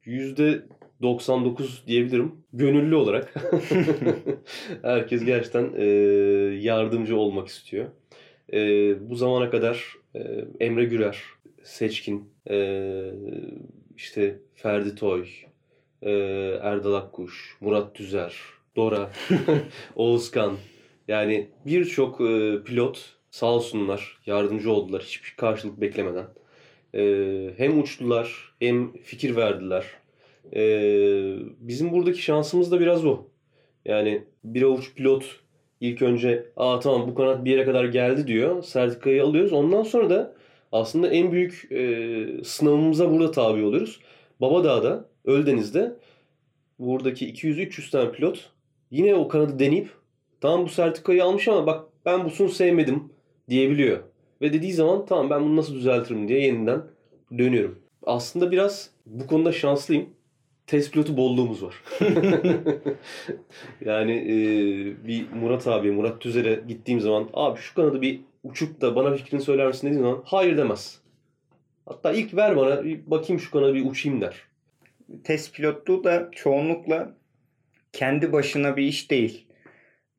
yüzde 0.05 0.61
99 1.01 1.83
diyebilirim. 1.87 2.31
Gönüllü 2.53 2.95
olarak. 2.95 3.33
Herkes 4.81 5.25
gerçekten 5.25 5.69
e, 5.77 5.85
yardımcı 6.61 7.17
olmak 7.17 7.47
istiyor. 7.47 7.85
E, 8.53 8.59
bu 9.09 9.15
zamana 9.15 9.49
kadar 9.49 9.93
e, 10.15 10.19
Emre 10.59 10.85
Gürer, 10.85 11.21
Seçkin, 11.63 12.29
e, 12.49 13.11
işte 13.97 14.39
Ferdi 14.55 14.95
Toy, 14.95 15.27
e, 16.01 16.11
Erdal 16.61 16.93
Akkuş, 16.93 17.57
Murat 17.61 17.95
Düzer, 17.95 18.35
Dora, 18.75 19.09
Oğuzkan. 19.95 20.53
Yani 21.07 21.49
birçok 21.65 22.21
e, 22.21 22.63
pilot 22.65 23.15
sağ 23.31 23.45
olsunlar 23.45 24.17
yardımcı 24.25 24.71
oldular 24.71 25.01
hiçbir 25.01 25.33
karşılık 25.37 25.81
beklemeden. 25.81 26.25
E, 26.95 27.03
hem 27.57 27.81
uçtular 27.81 28.53
hem 28.59 28.93
fikir 28.93 29.35
verdiler. 29.35 29.85
E, 30.55 30.61
bizim 31.59 31.91
buradaki 31.91 32.21
şansımız 32.21 32.71
da 32.71 32.79
biraz 32.79 33.05
o. 33.05 33.25
Yani 33.85 34.23
bir 34.43 34.61
avuç 34.61 34.95
pilot 34.95 35.39
ilk 35.81 36.01
önce 36.01 36.45
aa 36.57 36.79
tamam 36.79 37.07
bu 37.07 37.15
kanat 37.15 37.45
bir 37.45 37.51
yere 37.51 37.65
kadar 37.65 37.85
geldi 37.85 38.27
diyor. 38.27 38.63
Sertifikayı 38.63 39.23
alıyoruz. 39.23 39.53
Ondan 39.53 39.83
sonra 39.83 40.09
da 40.09 40.35
aslında 40.71 41.07
en 41.09 41.31
büyük 41.31 41.67
e, 41.71 42.43
sınavımıza 42.43 43.11
burada 43.11 43.31
tabi 43.31 43.63
oluyoruz. 43.63 43.99
Babadağ'da, 44.41 45.08
Öldeniz'de 45.25 45.95
buradaki 46.79 47.33
200-300 47.33 47.91
tane 47.91 48.11
pilot 48.11 48.49
yine 48.91 49.15
o 49.15 49.27
kanadı 49.27 49.59
deneyip 49.59 49.89
tamam 50.41 50.65
bu 50.65 50.69
sertifikayı 50.69 51.23
almış 51.23 51.47
ama 51.47 51.67
bak 51.67 51.85
ben 52.05 52.25
busunu 52.25 52.49
sevmedim 52.49 53.03
diyebiliyor. 53.49 53.99
Ve 54.41 54.53
dediği 54.53 54.73
zaman 54.73 55.05
tamam 55.05 55.29
ben 55.29 55.43
bunu 55.43 55.55
nasıl 55.55 55.75
düzeltirim 55.75 56.27
diye 56.27 56.41
yeniden 56.41 56.81
dönüyorum. 57.37 57.79
Aslında 58.03 58.51
biraz 58.51 58.89
bu 59.05 59.27
konuda 59.27 59.51
şanslıyım. 59.51 60.09
Test 60.67 60.93
pilotu 60.93 61.17
bolluğumuz 61.17 61.63
var. 61.63 61.75
yani 63.85 64.11
e, 64.11 64.33
bir 65.07 65.31
Murat 65.31 65.67
abi, 65.67 65.91
Murat 65.91 66.21
Tüzer'e 66.21 66.63
gittiğim 66.67 66.99
zaman 66.99 67.29
abi 67.33 67.59
şu 67.59 67.75
kanadı 67.75 68.01
bir 68.01 68.21
uçup 68.43 68.81
da 68.81 68.95
bana 68.95 69.15
fikrini 69.15 69.41
söyler 69.41 69.67
misin 69.67 69.87
dediğim 69.87 70.03
zaman 70.03 70.21
hayır 70.25 70.57
demez. 70.57 71.01
Hatta 71.85 72.11
ilk 72.11 72.35
ver 72.35 72.57
bana 72.57 72.83
bakayım 73.07 73.39
şu 73.39 73.51
kanadı 73.51 73.75
bir 73.75 73.89
uçayım 73.89 74.21
der. 74.21 74.48
Test 75.23 75.55
pilotluğu 75.55 76.03
da 76.03 76.29
çoğunlukla 76.31 77.15
kendi 77.93 78.31
başına 78.31 78.77
bir 78.77 78.83
iş 78.83 79.11
değil. 79.11 79.47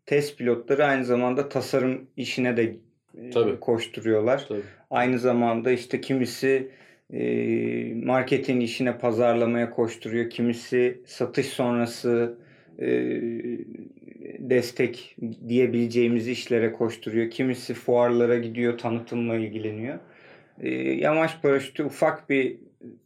Test 0.07 0.39
pilotları 0.39 0.85
aynı 0.85 1.05
zamanda 1.05 1.49
tasarım 1.49 2.07
işine 2.17 2.57
de 2.57 2.77
e, 3.19 3.31
Tabii. 3.31 3.61
koşturuyorlar. 3.61 4.47
Tabii. 4.49 4.61
Aynı 4.91 5.19
zamanda 5.19 5.71
işte 5.71 6.01
kimisi 6.01 6.71
e, 7.13 7.95
marketing 7.95 8.63
işine 8.63 8.99
pazarlamaya 8.99 9.71
koşturuyor. 9.71 10.31
Kimisi 10.31 11.01
satış 11.07 11.47
sonrası 11.47 12.39
e, 12.79 12.89
destek 14.39 15.17
diyebileceğimiz 15.49 16.29
işlere 16.29 16.73
koşturuyor. 16.73 17.31
Kimisi 17.31 17.75
fuarlara 17.75 18.39
gidiyor, 18.39 18.79
tanıtımla 18.79 19.37
ilgileniyor. 19.37 19.99
E, 20.61 20.71
yamaç 20.79 21.43
paraşütü 21.43 21.85
ufak 21.85 22.31
bir 22.31 22.57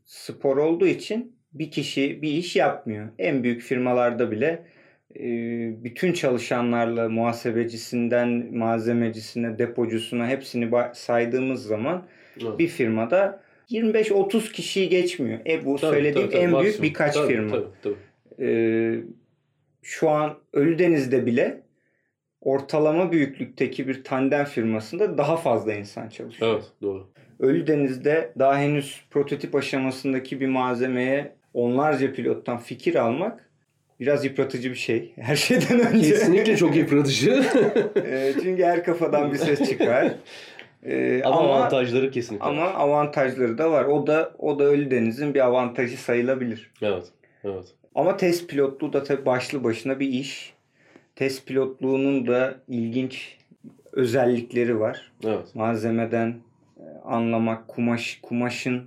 spor 0.04 0.56
olduğu 0.56 0.86
için 0.86 1.33
bir 1.54 1.70
kişi 1.70 2.22
bir 2.22 2.28
iş 2.30 2.56
yapmıyor. 2.56 3.08
En 3.18 3.42
büyük 3.42 3.62
firmalarda 3.62 4.30
bile 4.30 4.64
e, 5.16 5.24
bütün 5.84 6.12
çalışanlarla 6.12 7.08
muhasebecisinden 7.08 8.28
malzemecisine, 8.56 9.58
depocusuna 9.58 10.28
hepsini 10.28 10.70
saydığımız 10.92 11.66
zaman 11.66 12.06
Evet. 12.42 12.58
bir 12.58 12.68
firmada 12.68 13.40
25-30 13.70 14.52
kişiyi 14.52 14.88
geçmiyor. 14.88 15.38
E 15.46 15.64
bu 15.64 15.76
Tabii, 15.76 15.90
söylediğim 15.90 16.28
tabii, 16.28 16.36
tabii, 16.36 16.44
en 16.44 16.50
büyük 16.50 16.64
maksimum. 16.64 16.82
birkaç 16.82 17.14
Tabii, 17.14 17.26
firma. 17.26 17.50
Tabii, 17.50 17.66
tabii. 17.82 17.94
Ee, 18.40 19.00
şu 19.82 20.10
an 20.10 20.38
Ölüdeniz'de 20.52 21.26
bile 21.26 21.60
ortalama 22.40 23.12
büyüklükteki 23.12 23.88
bir 23.88 24.04
tandem 24.04 24.44
firmasında 24.44 25.18
daha 25.18 25.36
fazla 25.36 25.74
insan 25.74 26.08
çalışıyor. 26.08 26.52
Evet 26.54 26.64
doğru. 26.82 27.10
Ölüdeniz'de 27.38 28.32
daha 28.38 28.58
henüz 28.58 29.04
prototip 29.10 29.54
aşamasındaki 29.54 30.40
bir 30.40 30.48
malzemeye 30.48 31.32
onlarca 31.54 32.12
pilottan 32.12 32.58
fikir 32.58 32.94
almak 32.94 33.50
biraz 34.00 34.24
yıpratıcı 34.24 34.70
bir 34.70 34.76
şey. 34.76 35.12
Her 35.20 35.36
şeyden 35.36 35.80
önce. 35.80 36.10
Kesinlikle 36.10 36.56
çok 36.56 36.76
yıpratıcı. 36.76 37.44
Ee, 37.96 38.34
çünkü 38.42 38.64
her 38.64 38.84
kafadan 38.84 39.32
bir 39.32 39.38
ses 39.38 39.68
çıkar. 39.68 40.12
Ee, 40.86 41.22
ama, 41.24 41.36
ama 41.36 41.54
avantajları 41.54 42.10
kesinlikle. 42.10 42.46
ama 42.46 42.64
avantajları 42.64 43.58
da 43.58 43.70
var. 43.70 43.84
O 43.84 44.06
da 44.06 44.32
o 44.38 44.58
da 44.58 44.64
Ölüdeniz'in 44.64 45.34
bir 45.34 45.40
avantajı 45.40 45.96
sayılabilir. 45.96 46.70
Evet. 46.82 47.04
Evet. 47.44 47.64
Ama 47.94 48.16
test 48.16 48.50
pilotluğu 48.50 48.92
da 48.92 49.02
tabii 49.02 49.26
başlı 49.26 49.64
başına 49.64 50.00
bir 50.00 50.08
iş. 50.08 50.54
Test 51.16 51.46
pilotluğunun 51.46 52.26
da 52.26 52.54
ilginç 52.68 53.38
özellikleri 53.92 54.80
var. 54.80 55.12
Evet. 55.24 55.54
Malzemeden 55.54 56.34
e, 56.76 56.84
anlamak, 57.04 57.68
kumaş 57.68 58.18
kumaşın 58.22 58.82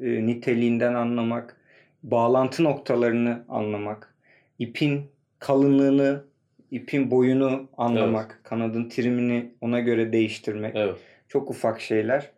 e, 0.00 0.26
niteliğinden 0.26 0.94
anlamak, 0.94 1.56
bağlantı 2.02 2.64
noktalarını 2.64 3.44
anlamak, 3.48 4.14
ipin 4.58 5.10
kalınlığını, 5.38 6.24
ipin 6.70 7.10
boyunu 7.10 7.68
anlamak, 7.76 8.40
kanadın 8.44 8.88
trimini 8.88 9.52
ona 9.60 9.80
göre 9.80 10.12
değiştirmek. 10.12 10.76
Evet. 10.76 10.96
Çok 11.28 11.50
ufak 11.50 11.80
şeyler 11.80 12.30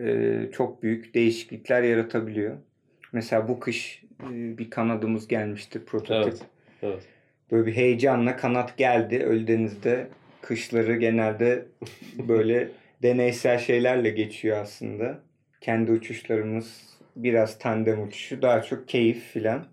e, 0.00 0.36
çok 0.52 0.82
büyük 0.82 1.14
değişiklikler 1.14 1.82
yaratabiliyor. 1.82 2.56
Mesela 3.12 3.48
bu 3.48 3.60
kış 3.60 4.02
e, 4.22 4.58
bir 4.58 4.70
kanadımız 4.70 5.28
gelmişti 5.28 5.84
prototip. 5.84 6.32
Evet. 6.32 6.42
Evet. 6.82 7.02
Böyle 7.50 7.66
bir 7.66 7.76
heyecanla 7.76 8.36
kanat 8.36 8.76
geldi. 8.76 9.18
Ölüdeniz'de 9.18 10.06
kışları 10.42 10.96
genelde 10.96 11.66
böyle 12.28 12.68
deneysel 13.02 13.58
şeylerle 13.58 14.10
geçiyor 14.10 14.58
aslında. 14.58 15.18
Kendi 15.60 15.92
uçuşlarımız 15.92 16.89
biraz 17.16 17.58
tandem 17.58 18.02
uçuşu. 18.02 18.42
Daha 18.42 18.62
çok 18.62 18.88
keyif 18.88 19.22
filan. 19.24 19.64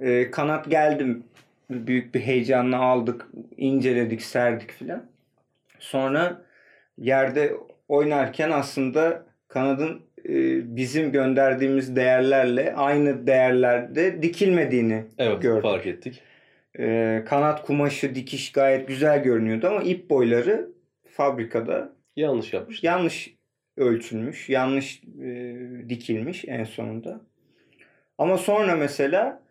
Ee, 0.00 0.30
kanat 0.30 0.70
geldim. 0.70 1.24
Büyük 1.70 2.14
bir 2.14 2.20
heyecanla 2.20 2.76
aldık. 2.78 3.26
inceledik, 3.56 4.22
serdik 4.22 4.70
filan. 4.70 5.06
Sonra 5.78 6.42
yerde 6.98 7.52
oynarken 7.88 8.50
aslında 8.50 9.26
kanadın 9.48 10.00
e, 10.28 10.32
bizim 10.76 11.12
gönderdiğimiz 11.12 11.96
değerlerle 11.96 12.74
aynı 12.74 13.26
değerlerde 13.26 14.22
dikilmediğini 14.22 15.04
Evet 15.18 15.42
gördük. 15.42 15.62
fark 15.62 15.86
ettik. 15.86 16.22
Ee, 16.78 17.24
kanat 17.28 17.66
kumaşı 17.66 18.14
dikiş 18.14 18.52
gayet 18.52 18.88
güzel 18.88 19.22
görünüyordu 19.22 19.66
ama 19.68 19.82
ip 19.82 20.10
boyları 20.10 20.68
fabrikada 21.10 21.92
Yanlış 22.16 22.52
yapmıştık. 22.52 22.84
yanlış 22.84 23.34
ölçülmüş, 23.78 24.48
yanlış 24.48 25.02
e, 25.24 25.56
dikilmiş 25.88 26.44
en 26.48 26.64
sonunda. 26.64 27.20
Ama 28.18 28.38
sonra 28.38 28.76
mesela 28.76 29.42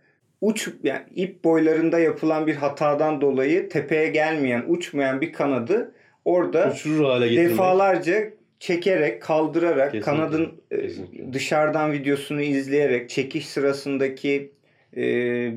uç 0.41 0.69
yani 0.83 1.03
ip 1.15 1.43
boylarında 1.43 1.99
yapılan 1.99 2.47
bir 2.47 2.55
hatadan 2.55 3.21
dolayı 3.21 3.69
tepeye 3.69 4.07
gelmeyen, 4.07 4.63
uçmayan 4.67 5.21
bir 5.21 5.33
kanadı 5.33 5.91
orada 6.25 6.71
Uçurur 6.73 7.05
hale 7.05 7.27
getirmek. 7.27 7.49
defalarca 7.51 8.29
çekerek, 8.59 9.21
kaldırarak, 9.21 9.91
Kesinlikle, 9.91 10.11
kanadın 10.11 10.51
e, 10.71 10.81
kesinlikle. 10.81 11.33
dışarıdan 11.33 11.91
videosunu 11.91 12.41
izleyerek, 12.41 13.09
çekiş 13.09 13.47
sırasındaki 13.47 14.51
e, 14.97 15.01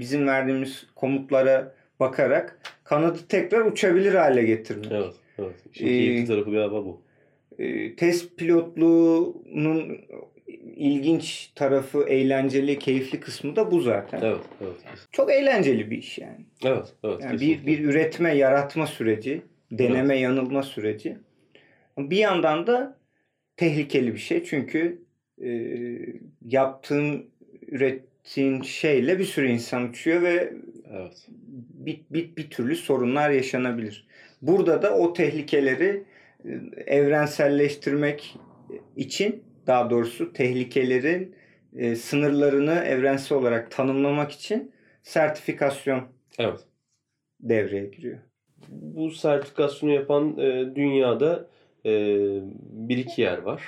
bizim 0.00 0.26
verdiğimiz 0.26 0.86
komutlara 0.94 1.74
bakarak 2.00 2.58
kanadı 2.84 3.18
tekrar 3.28 3.60
uçabilir 3.60 4.14
hale 4.14 4.42
getirmek. 4.42 4.92
Evet. 4.92 5.14
Evet. 5.38 5.54
İşin 5.72 5.86
Ee, 5.86 5.88
keyifli 5.88 6.26
tarafı 6.26 6.50
galiba 6.50 6.84
bu. 6.84 7.02
E, 7.60 7.96
test 7.96 8.36
pilotluğunun 8.36 9.98
ilginç 10.76 11.52
tarafı, 11.54 12.04
eğlenceli, 12.08 12.78
keyifli 12.78 13.20
kısmı 13.20 13.56
da 13.56 13.70
bu 13.70 13.80
zaten. 13.80 14.20
Evet. 14.22 14.40
Evet. 14.60 14.76
Çok 15.12 15.32
eğlenceli 15.32 15.90
bir 15.90 15.98
iş 15.98 16.18
yani. 16.18 16.46
Evet. 16.64 16.92
Evet. 17.04 17.22
Yani 17.22 17.32
bir, 17.32 17.38
kesinlikle. 17.38 17.66
bir 17.66 17.84
üretme, 17.84 18.36
yaratma 18.36 18.86
süreci, 18.86 19.42
deneme, 19.72 20.18
yanılma 20.18 20.62
süreci. 20.62 21.16
Bir 21.98 22.16
yandan 22.16 22.66
da 22.66 22.98
tehlikeli 23.56 24.14
bir 24.14 24.18
şey 24.18 24.44
çünkü 24.44 25.02
e, 25.44 25.50
yaptığın, 26.46 27.26
ürettiğin 27.68 28.62
şeyle 28.62 29.18
bir 29.18 29.24
sürü 29.24 29.48
insan 29.48 29.88
uçuyor 29.88 30.22
ve 30.22 30.52
Evet. 30.92 31.26
bir, 31.74 32.00
bir, 32.10 32.36
bir 32.36 32.50
türlü 32.50 32.76
sorunlar 32.76 33.30
yaşanabilir. 33.30 34.06
Burada 34.42 34.82
da 34.82 34.96
o 34.96 35.12
tehlikeleri 35.12 36.04
evrenselleştirmek 36.86 38.36
için 38.96 39.44
daha 39.66 39.90
doğrusu 39.90 40.32
tehlikelerin 40.32 41.34
e, 41.76 41.96
sınırlarını 41.96 42.74
evrensel 42.74 43.38
olarak 43.38 43.70
tanımlamak 43.70 44.32
için 44.32 44.72
sertifikasyon 45.02 46.08
Evet. 46.38 46.60
devreye 47.40 47.86
giriyor. 47.86 48.18
Bu 48.68 49.10
sertifikasyonu 49.10 49.92
yapan 49.92 50.38
e, 50.38 50.74
dünyada 50.74 51.48
e, 51.86 51.92
bir 52.62 52.98
iki 52.98 53.20
yer 53.20 53.38
var. 53.38 53.62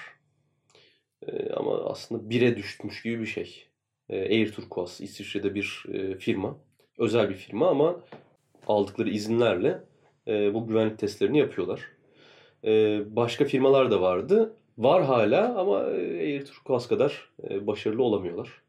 E, 1.26 1.50
ama 1.50 1.84
aslında 1.84 2.30
bire 2.30 2.56
düşmüş 2.56 3.02
gibi 3.02 3.20
bir 3.20 3.26
şey. 3.26 3.66
E, 4.08 4.20
Air 4.20 4.52
Turquoise 4.52 5.04
İsviçre'de 5.04 5.54
bir 5.54 5.84
e, 5.92 6.14
firma. 6.14 6.58
Özel 6.98 7.30
bir 7.30 7.34
firma 7.34 7.68
ama 7.68 8.00
aldıkları 8.66 9.10
izinlerle 9.10 9.80
e, 10.28 10.54
bu 10.54 10.66
güvenlik 10.66 10.98
testlerini 10.98 11.38
yapıyorlar. 11.38 11.80
E, 12.64 13.02
başka 13.16 13.44
firmalar 13.44 13.90
da 13.90 14.02
vardı. 14.02 14.56
Var 14.78 15.04
hala 15.04 15.58
ama 15.58 15.90
e, 15.90 16.18
Air 16.18 16.44
Turquoise 16.44 16.88
kadar 16.88 17.30
e, 17.50 17.66
başarılı 17.66 18.02
olamıyorlar. 18.02 18.62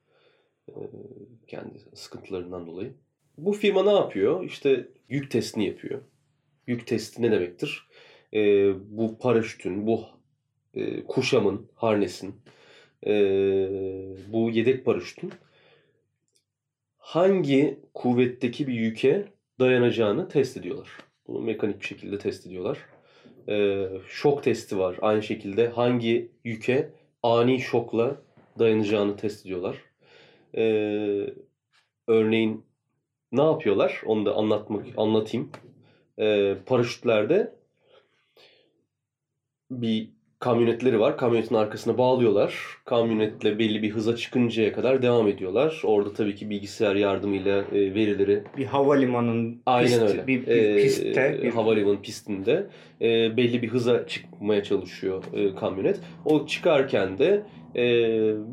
E, 0.70 0.74
kendi 1.48 1.80
sıkıntılarından 1.94 2.68
dolayı. 2.68 2.94
Bu 3.38 3.54
firma 3.54 3.84
ne 3.84 3.92
yapıyor? 3.92 4.44
İşte 4.44 4.88
yük 5.10 5.32
testini 5.32 5.68
yapıyor. 5.68 6.02
Yük 6.68 6.88
testi 6.88 7.22
ne 7.22 7.32
demektir? 7.32 7.88
Ee, 8.34 8.74
bu 8.98 9.18
paraşütün, 9.18 9.88
bu 9.88 10.06
e, 10.74 11.04
kuşamın, 11.04 11.70
harnesin, 11.76 12.36
bu 14.28 14.50
yedek 14.50 14.86
paraşütün 14.86 15.32
hangi 16.98 17.80
kuvvetteki 17.94 18.68
bir 18.68 18.74
yüke 18.74 19.26
dayanacağını 19.60 20.30
test 20.30 20.58
ediyorlar. 20.58 20.90
Bunu 21.28 21.40
mekanik 21.40 21.80
bir 21.80 21.86
şekilde 21.86 22.18
test 22.18 22.48
ediyorlar. 22.48 22.78
Ee, 23.50 23.88
şok 24.08 24.44
testi 24.44 24.78
var. 24.78 24.98
Aynı 25.02 25.24
şekilde 25.24 25.68
hangi 25.68 26.32
yüke 26.44 26.90
ani 27.24 27.60
şokla 27.60 28.16
dayanacağını 28.60 29.18
test 29.18 29.46
ediyorlar. 29.46 29.78
Ee, 30.58 31.34
örneğin 32.08 32.66
ne 33.32 33.42
yapıyorlar? 33.44 34.02
Onu 34.06 34.26
da 34.26 34.36
anlatmak 34.36 34.86
anlatayım. 34.98 35.52
Ee, 36.20 36.56
paraşütlerde 36.66 37.56
bir 39.72 40.10
kamyonetleri 40.44 41.00
var. 41.00 41.18
Kamyonetin 41.18 41.56
arkasına 41.56 41.98
bağlıyorlar. 41.98 42.54
Kamyonetle 42.86 43.60
belli 43.60 43.82
bir 43.82 43.92
hıza 43.92 44.16
çıkıncaya 44.16 44.74
kadar 44.74 45.02
devam 45.02 45.28
ediyorlar. 45.28 45.82
Orada 45.84 46.14
tabii 46.14 46.36
ki 46.36 46.50
bilgisayar 46.50 46.96
yardımıyla 46.96 47.64
e, 47.72 47.94
verileri 47.94 48.44
Bir 48.58 48.66
havalimanının 48.66 49.62
Aynen 49.66 49.90
pist, 49.90 50.02
öyle. 50.02 50.28
bir, 50.28 50.48
bir 50.48 50.52
Ee, 50.52 50.76
pistte 50.76 51.40
bir 51.44 51.50
havalimanı 51.52 52.02
pistinde 52.02 52.68
e, 53.02 53.38
belli 53.38 53.62
bir 53.62 53.68
hıza 53.68 54.08
çıkmaya 54.08 54.64
çalışıyor 54.64 55.24
e, 55.34 55.56
kamyonet. 55.56 56.00
O 56.26 56.46
çıkarken 56.48 57.18
de 57.18 57.44
e, 57.76 57.86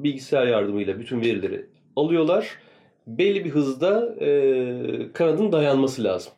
bilgisayar 0.05 0.47
yardımıyla 0.47 0.99
bütün 0.99 1.21
verileri 1.21 1.67
alıyorlar. 1.97 2.49
Belli 3.07 3.45
bir 3.45 3.51
hızda 3.51 4.15
e, 4.21 5.13
kanadın 5.13 5.53
dayanması 5.53 6.05
lazım. 6.05 6.33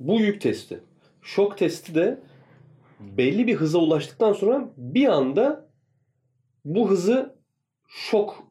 Bu 0.00 0.20
yük 0.20 0.40
testi. 0.40 0.80
Şok 1.22 1.58
testi 1.58 1.94
de 1.94 2.18
belli 3.16 3.46
bir 3.46 3.54
hıza 3.54 3.78
ulaştıktan 3.78 4.32
sonra 4.32 4.68
bir 4.76 5.06
anda 5.06 5.70
bu 6.64 6.90
hızı 6.90 7.36
şok 7.88 8.42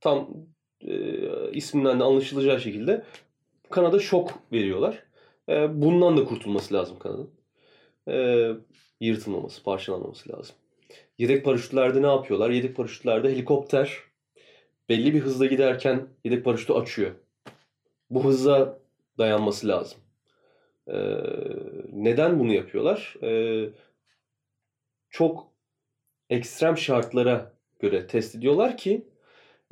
tam 0.00 0.28
e, 0.80 0.92
isminden 1.52 2.00
de 2.00 2.04
anlaşılacağı 2.04 2.60
şekilde 2.60 3.04
kanada 3.70 3.98
şok 3.98 4.38
veriyorlar. 4.52 5.02
E, 5.48 5.82
bundan 5.82 6.16
da 6.16 6.24
kurtulması 6.24 6.74
lazım 6.74 6.98
kanadın. 6.98 7.30
E, 8.08 8.48
yırtılmaması, 9.00 9.62
parçalanmaması 9.62 10.32
lazım. 10.32 10.56
Yedek 11.18 11.44
paraşütlerde 11.44 12.02
ne 12.02 12.06
yapıyorlar? 12.06 12.50
Yedek 12.50 12.76
paraşütlerde 12.76 13.30
helikopter 13.30 13.98
belli 14.88 15.14
bir 15.14 15.20
hızla 15.20 15.46
giderken 15.46 16.08
yedek 16.24 16.44
paraşütü 16.44 16.72
açıyor. 16.72 17.10
Bu 18.10 18.24
hıza 18.24 18.78
dayanması 19.18 19.68
lazım. 19.68 20.00
E, 20.88 20.98
neden 21.92 22.38
bunu 22.38 22.52
yapıyorlar? 22.52 23.16
E, 23.22 23.70
çok 25.10 25.52
ekstrem 26.30 26.76
şartlara 26.76 27.52
göre 27.78 28.06
test 28.06 28.34
ediyorlar 28.34 28.76
ki 28.76 29.06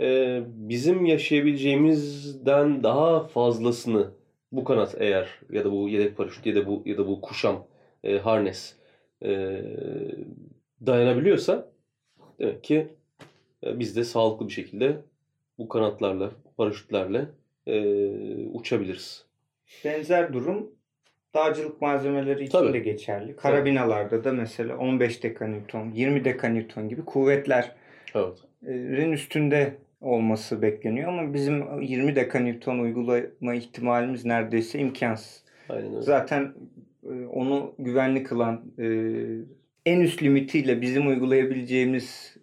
e, 0.01 0.41
bizim 0.47 1.05
yaşayabileceğimizden 1.05 2.83
daha 2.83 3.27
fazlasını 3.27 4.11
bu 4.53 4.65
kanat 4.65 4.95
eğer 4.99 5.41
ya 5.51 5.65
da 5.65 5.73
bu 5.73 5.89
yedek 5.89 6.17
paraşüt 6.17 6.47
ya 6.47 6.55
da 6.55 6.67
bu 6.67 6.83
ya 6.87 6.99
da 6.99 7.07
bu 7.07 7.21
kuşam 7.21 7.67
e, 8.05 8.19
harness 8.19 8.75
e, 9.23 9.63
dayanabiliyorsa 10.87 11.73
demek 12.39 12.65
ki 12.65 12.89
e, 13.65 13.79
biz 13.79 13.97
de 13.97 14.05
sağlıklı 14.05 14.49
bir 14.49 14.53
şekilde 14.53 14.97
bu 15.59 15.69
kanatlarla, 15.69 16.31
paraşütlerle 16.57 17.29
e, 17.67 17.77
uçabiliriz. 18.47 19.25
benzer 19.85 20.33
durum 20.33 20.76
dağcılık 21.37 21.83
malzemeleri 21.83 22.45
için 22.45 22.59
Tabii. 22.59 22.73
de 22.73 22.79
geçerli. 22.79 23.37
Karabinalarda 23.37 24.25
da 24.25 24.33
mesela 24.33 24.77
15 24.77 25.23
dekanewton, 25.23 25.91
20 25.91 26.25
dekanewton 26.25 26.89
gibi 26.89 27.05
kuvvetlerin 27.05 27.71
Evet. 28.15 29.13
üstünde 29.13 29.75
olması 30.01 30.63
bekleniyor 30.63 31.09
ama 31.09 31.35
bizim 31.35 31.83
20 31.83 32.17
dekanewton 32.17 32.79
uygulama 32.79 33.55
ihtimalimiz 33.55 34.25
neredeyse 34.25 34.79
imkansız. 34.79 35.43
Aynen 35.69 35.91
öyle. 35.91 36.03
Zaten 36.03 36.53
onu 37.33 37.75
güvenli 37.79 38.23
kılan 38.23 38.63
en 39.87 40.01
üst 40.01 40.23
limitiyle 40.23 40.81
bizim 40.81 41.07
uygulayabileceğimiz 41.09 42.37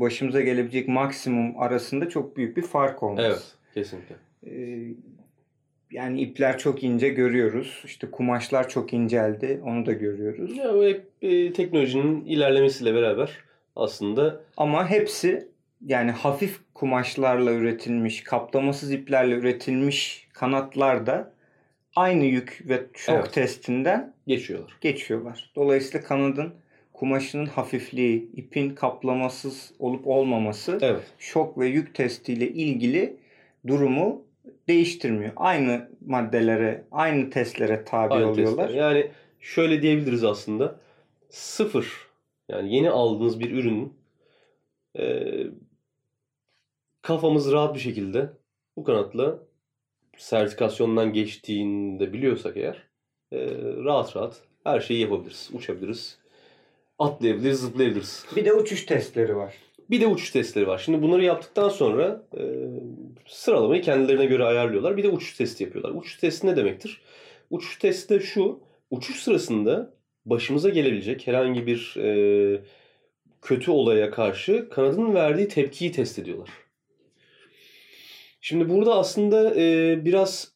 başımıza 0.00 0.40
gelebilecek 0.40 0.88
maksimum 0.88 1.60
arasında 1.60 2.08
çok 2.08 2.36
büyük 2.36 2.56
bir 2.56 2.62
fark 2.62 3.02
olması. 3.02 3.26
Evet, 3.26 3.54
kesinlikle. 3.74 4.14
Yani 5.90 6.20
ipler 6.20 6.58
çok 6.58 6.84
ince 6.84 7.08
görüyoruz. 7.08 7.82
İşte 7.84 8.10
kumaşlar 8.10 8.68
çok 8.68 8.92
inceldi. 8.92 9.60
Onu 9.64 9.86
da 9.86 9.92
görüyoruz. 9.92 10.56
Ya 10.56 10.74
bu 10.74 10.84
hep 10.84 11.06
e, 11.22 11.52
teknolojinin 11.52 12.24
ilerlemesiyle 12.24 12.94
beraber 12.94 13.30
aslında 13.76 14.40
Ama 14.56 14.90
hepsi 14.90 15.48
yani 15.86 16.10
hafif 16.10 16.60
kumaşlarla 16.74 17.52
üretilmiş, 17.52 18.24
kaplamasız 18.24 18.92
iplerle 18.92 19.34
üretilmiş 19.34 20.28
kanatlar 20.32 21.06
da 21.06 21.32
aynı 21.96 22.24
yük 22.24 22.62
ve 22.68 22.80
şok 22.94 23.14
Evet. 23.14 23.32
testinden 23.32 24.14
Geçiyorlar. 24.26 24.72
geçiyorlar. 24.80 25.50
Dolayısıyla 25.56 26.06
kanadın 26.06 26.54
kumaşının 26.92 27.46
hafifliği, 27.46 28.30
ipin 28.36 28.70
kaplamasız 28.74 29.72
olup 29.78 30.06
olmaması 30.06 30.78
Evet. 30.82 31.02
şok 31.18 31.58
ve 31.58 31.66
yük 31.66 31.94
testiyle 31.94 32.48
ilgili 32.48 33.16
durumu 33.66 34.22
değiştirmiyor. 34.70 35.32
Aynı 35.36 35.90
maddelere, 36.06 36.84
aynı 36.90 37.30
testlere 37.30 37.84
tabi 37.84 38.14
Aynı 38.14 38.30
oluyorlar. 38.30 38.66
testler. 38.66 38.82
Yani 38.82 39.10
şöyle 39.40 39.82
diyebiliriz 39.82 40.24
aslında. 40.24 40.80
Sıfır. 41.30 41.86
Yani 42.48 42.74
yeni 42.74 42.90
aldığınız 42.90 43.40
bir 43.40 43.50
ürünün 43.50 43.94
e, 44.98 45.24
kafamız 47.02 47.52
rahat 47.52 47.74
bir 47.74 47.80
şekilde 47.80 48.30
bu 48.76 48.84
kanatla 48.84 49.38
sertifikasyondan 50.16 51.12
geçtiğini 51.12 52.00
de 52.00 52.12
biliyorsak 52.12 52.56
eğer 52.56 52.82
e, 53.32 53.38
rahat 53.84 54.16
rahat 54.16 54.40
her 54.64 54.80
şeyi 54.80 55.00
yapabiliriz. 55.00 55.50
Uçabiliriz. 55.52 56.18
Atlayabiliriz, 56.98 57.60
zıplayabiliriz. 57.60 58.26
Bir 58.36 58.44
de 58.44 58.52
uçuş 58.52 58.86
testleri 58.86 59.36
var. 59.36 59.54
Bir 59.90 60.00
de 60.00 60.06
uçuş 60.06 60.30
testleri 60.30 60.66
var. 60.66 60.78
Şimdi 60.78 61.02
bunları 61.02 61.24
yaptıktan 61.24 61.68
sonra 61.68 62.22
e, 62.38 62.42
sıralamayı 63.28 63.82
kendilerine 63.82 64.26
göre 64.26 64.44
ayarlıyorlar. 64.44 64.96
Bir 64.96 65.02
de 65.02 65.08
uçuş 65.08 65.36
testi 65.36 65.64
yapıyorlar. 65.64 65.94
Uçuş 65.94 66.16
testi 66.16 66.46
ne 66.46 66.56
demektir? 66.56 67.02
Uçuş 67.50 67.78
testi 67.78 68.14
de 68.14 68.20
şu. 68.20 68.60
Uçuş 68.90 69.16
sırasında 69.16 69.94
başımıza 70.26 70.68
gelebilecek 70.68 71.26
herhangi 71.26 71.66
bir 71.66 71.94
e, 71.96 72.62
kötü 73.42 73.70
olaya 73.70 74.10
karşı 74.10 74.68
kanadın 74.70 75.14
verdiği 75.14 75.48
tepkiyi 75.48 75.92
test 75.92 76.18
ediyorlar. 76.18 76.50
Şimdi 78.40 78.68
burada 78.68 78.94
aslında 78.94 79.54
e, 79.56 79.98
biraz 80.04 80.52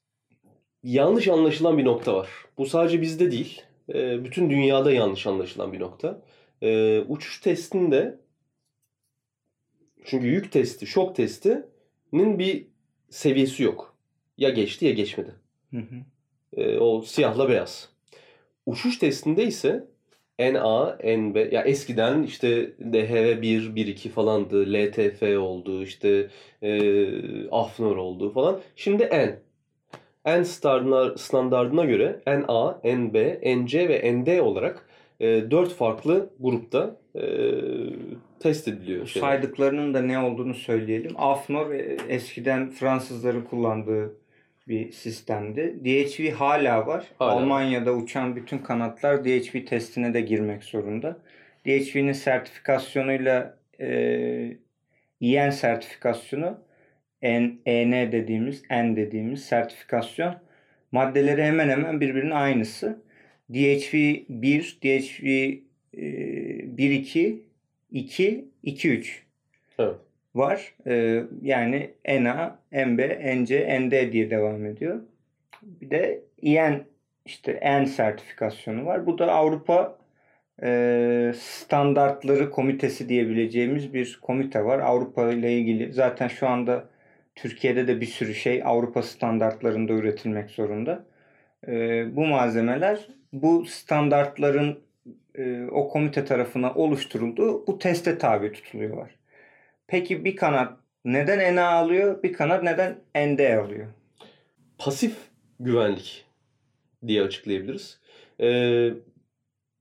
yanlış 0.82 1.28
anlaşılan 1.28 1.78
bir 1.78 1.85
nokta 1.85 2.14
var. 2.14 2.28
Bu 2.59 2.66
sadece 2.66 3.03
bizde 3.03 3.30
değil. 3.30 3.62
e, 3.95 4.24
bütün 4.24 4.51
dünyada 4.51 4.93
yanlış 4.93 5.26
anlaşılan 5.26 5.72
bir 5.72 5.80
nokta. 5.80 6.22
E, 6.62 7.01
uçuş 7.09 7.41
testinde 7.41 8.18
çünkü 10.05 10.26
yük 10.26 10.52
testi, 10.52 10.86
şok 10.86 11.16
testinin 11.16 12.38
bir 12.38 12.66
seviyesi 13.11 13.62
yok. 13.62 13.96
Ya 14.38 14.50
geçti 14.50 14.84
ya 14.84 14.92
geçmedi. 14.92 15.30
Hı 15.70 15.76
hı. 15.78 15.96
E, 16.57 16.78
o 16.78 17.02
siyahla 17.02 17.48
beyaz. 17.48 17.88
Uçuş 18.66 18.98
testinde 18.98 19.44
ise 19.44 19.88
NA, 20.38 20.98
NB, 21.05 21.52
ya 21.52 21.62
eskiden 21.62 22.22
işte 22.22 22.72
DHV 22.92 23.42
1, 23.42 23.76
1, 23.76 23.86
2 23.86 24.09
falandı, 24.09 24.72
LTF 24.72 25.22
oldu, 25.22 25.82
işte 25.82 26.28
e, 26.62 27.48
AFNOR 27.50 27.96
oldu 27.96 28.32
falan. 28.32 28.61
Şimdi 28.76 29.02
N. 29.02 29.38
N 30.26 30.44
standartına, 31.16 31.84
göre 31.84 32.20
NA, 32.26 32.80
NB, 32.84 33.14
NC 33.44 33.88
ve 33.88 34.12
ND 34.12 34.38
olarak 34.38 34.86
e, 35.20 35.50
4 35.50 35.72
farklı 35.72 36.30
grupta 36.40 36.96
e, 37.16 37.22
test 38.45 38.68
ediliyor. 38.68 39.07
Şeyler. 39.07 39.26
saydıklarının 39.26 39.95
da 39.95 40.03
ne 40.03 40.18
olduğunu 40.18 40.55
söyleyelim. 40.55 41.11
AFNOR 41.16 41.70
e, 41.70 41.97
eskiden 42.09 42.70
Fransızların 42.70 43.42
kullandığı 43.42 44.16
bir 44.68 44.92
sistemdi. 44.92 45.74
DHV 45.84 46.30
hala 46.30 46.86
var. 46.86 47.07
Hala. 47.18 47.30
Almanya'da 47.30 47.95
uçan 47.95 48.36
bütün 48.36 48.59
kanatlar 48.59 49.24
DHV 49.24 49.64
testine 49.66 50.14
de 50.14 50.20
girmek 50.20 50.64
zorunda. 50.64 51.16
DHV'nin 51.66 52.12
sertifikasyonuyla 52.12 53.57
e, 53.80 54.57
EN 55.20 55.51
sertifikasyonu 55.51 56.59
N, 57.22 57.53
EN 57.66 58.12
dediğimiz, 58.12 58.62
N 58.70 58.97
dediğimiz 58.97 59.45
sertifikasyon 59.45 60.34
maddeleri 60.92 61.42
hemen 61.42 61.68
hemen 61.68 62.01
birbirinin 62.01 62.30
aynısı. 62.30 63.03
DHV 63.53 63.95
1, 64.28 64.78
DHV 64.82 65.26
e, 65.97 66.78
1 66.78 66.90
2 67.95 68.28
2 68.28 68.49
2 68.62 68.88
3 68.90 69.22
Evet. 69.78 69.97
var. 70.34 70.74
Ee, 70.86 71.22
yani 71.42 71.90
NA, 72.09 72.59
NB, 72.72 72.99
NC, 73.36 73.80
ND 73.80 74.12
diye 74.12 74.30
devam 74.30 74.66
ediyor. 74.66 75.01
Bir 75.62 75.90
de 75.90 76.22
EN 76.42 76.84
işte 77.24 77.61
N 77.62 77.86
sertifikasyonu 77.86 78.86
var. 78.86 79.07
Bu 79.07 79.18
da 79.18 79.32
Avrupa 79.32 79.99
e, 80.62 81.32
Standartları 81.36 82.51
Komitesi 82.51 83.09
diyebileceğimiz 83.09 83.95
bir 83.95 84.18
komite 84.22 84.64
var. 84.64 84.78
Avrupa 84.78 85.32
ile 85.32 85.59
ilgili 85.59 85.92
zaten 85.92 86.28
şu 86.28 86.49
anda 86.49 86.84
Türkiye'de 87.34 87.88
de 87.88 88.01
bir 88.01 88.07
sürü 88.07 88.34
şey 88.34 88.62
Avrupa 88.64 89.03
standartlarında 89.03 89.92
üretilmek 89.92 90.51
zorunda. 90.51 91.05
E, 91.68 92.07
bu 92.16 92.26
malzemeler 92.26 93.09
bu 93.32 93.66
standartların 93.66 94.78
e, 95.35 95.66
o 95.72 95.89
komite 95.89 96.24
tarafından 96.24 96.78
oluşturuldu. 96.78 97.66
Bu 97.66 97.78
teste 97.78 98.18
tabi 98.18 98.53
tutuluyorlar. 98.53 99.11
Peki 99.87 100.24
bir 100.24 100.37
kanat 100.37 100.78
neden 101.05 101.57
NA 101.57 101.68
alıyor? 101.68 102.22
Bir 102.22 102.32
kanat 102.32 102.62
neden 102.62 102.99
ND 103.16 103.59
alıyor? 103.59 103.87
pasif 104.78 105.16
güvenlik 105.61 106.24
diye 107.07 107.22
açıklayabiliriz. 107.22 108.01
Ee, 108.41 108.91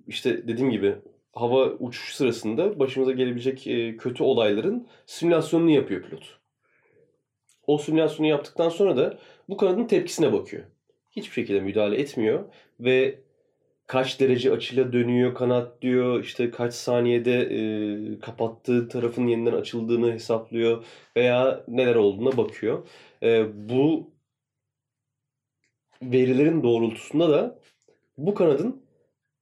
işte 0.07 0.47
dediğim 0.47 0.71
gibi 0.71 0.95
hava 1.33 1.65
uçuş 1.65 2.15
sırasında 2.15 2.79
başımıza 2.79 3.11
gelebilecek 3.11 3.67
e, 3.67 3.97
kötü 3.97 4.23
olayların 4.23 4.87
simülasyonunu 5.05 5.69
yapıyor 5.69 6.01
pilot. 6.01 6.39
O 7.67 7.77
simülasyonu 7.77 8.29
yaptıktan 8.29 8.69
sonra 8.69 8.97
da 8.97 9.17
bu 9.49 9.57
kanadın 9.57 9.85
tepkisine 9.85 10.33
bakıyor. 10.33 10.63
Hiçbir 11.11 11.33
şekilde 11.33 11.59
müdahale 11.59 11.99
etmiyor 11.99 12.43
ve 12.79 13.19
kaç 13.87 14.19
derece 14.19 14.51
açıyla 14.51 14.93
dönüyor 14.93 15.35
kanat 15.35 15.81
diyor. 15.81 16.23
işte 16.23 16.51
kaç 16.51 16.73
saniyede 16.73 17.41
e, 17.41 18.19
kapattığı 18.19 18.87
tarafın 18.87 19.27
yeniden 19.27 19.53
açıldığını 19.53 20.11
hesaplıyor 20.11 20.85
veya 21.17 21.63
neler 21.67 21.95
olduğuna 21.95 22.37
bakıyor. 22.37 22.87
E, 23.23 23.45
bu 23.69 24.11
verilerin 26.01 26.63
doğrultusunda 26.63 27.29
da 27.29 27.59
bu 28.17 28.33
kanadın 28.33 28.83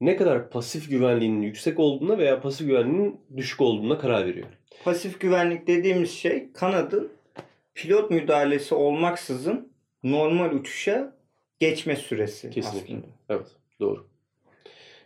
ne 0.01 0.15
kadar 0.17 0.49
pasif 0.49 0.89
güvenliğinin 0.89 1.41
yüksek 1.41 1.79
olduğuna 1.79 2.17
veya 2.17 2.41
pasif 2.41 2.67
güvenliğinin 2.67 3.21
düşük 3.37 3.61
olduğuna 3.61 3.97
karar 3.97 4.25
veriyor. 4.25 4.47
Pasif 4.83 5.19
güvenlik 5.19 5.67
dediğimiz 5.67 6.11
şey 6.11 6.53
kanadın 6.53 7.11
pilot 7.75 8.11
müdahalesi 8.11 8.75
olmaksızın 8.75 9.71
normal 10.03 10.51
uçuşa 10.51 11.15
geçme 11.59 11.95
süresi 11.95 12.49
Kesinlikle. 12.49 12.93
aslında. 12.95 13.07
Evet, 13.29 13.47
doğru. 13.79 14.10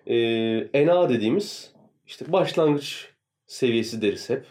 Ee, 0.07 0.85
NA 0.85 1.09
dediğimiz 1.09 1.73
işte 2.07 2.31
başlangıç 2.31 3.09
seviyesi 3.47 4.01
deriz 4.01 4.29
hep. 4.29 4.45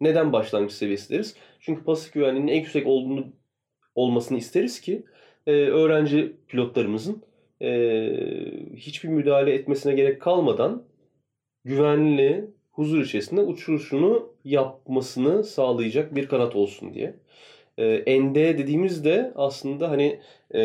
Neden 0.00 0.32
başlangıç 0.32 0.72
seviyesi 0.72 1.10
deriz? 1.10 1.36
Çünkü 1.60 1.84
pasif 1.84 2.12
güvenliğinin 2.12 2.52
en 2.52 2.60
yüksek 2.60 2.86
olduğunu 2.86 3.26
olmasını 3.94 4.38
isteriz 4.38 4.80
ki 4.80 5.04
e, 5.46 5.52
öğrenci 5.52 6.36
pilotlarımızın 6.48 7.22
e, 7.62 7.68
hiçbir 8.76 9.08
müdahale 9.08 9.54
etmesine 9.54 9.94
gerek 9.94 10.22
kalmadan 10.22 10.84
güvenli, 11.64 12.50
huzur 12.72 13.02
içerisinde 13.02 13.40
uçuşunu 13.40 14.32
yapmasını 14.44 15.44
sağlayacak 15.44 16.14
bir 16.14 16.28
kanat 16.28 16.56
olsun 16.56 16.94
diye. 16.94 17.14
E, 17.78 18.20
ND 18.22 18.34
dediğimizde 18.34 19.32
aslında 19.36 19.90
hani 19.90 20.20
e, 20.54 20.60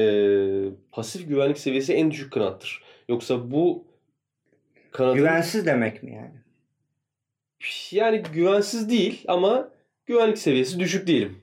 pasif 0.92 1.28
güvenlik 1.28 1.58
seviyesi 1.58 1.94
en 1.94 2.12
düşük 2.12 2.34
kanattır. 2.34 2.84
Yoksa 3.10 3.52
bu 3.52 3.89
kanadın 4.92 5.16
Güvensiz 5.18 5.66
demek 5.66 6.04
mi 6.04 6.14
yani? 6.14 6.40
yani 7.92 8.24
güvensiz 8.34 8.90
değil 8.90 9.24
ama 9.28 9.70
güvenlik 10.06 10.38
seviyesi 10.38 10.80
düşük 10.80 11.08
diyelim. 11.08 11.38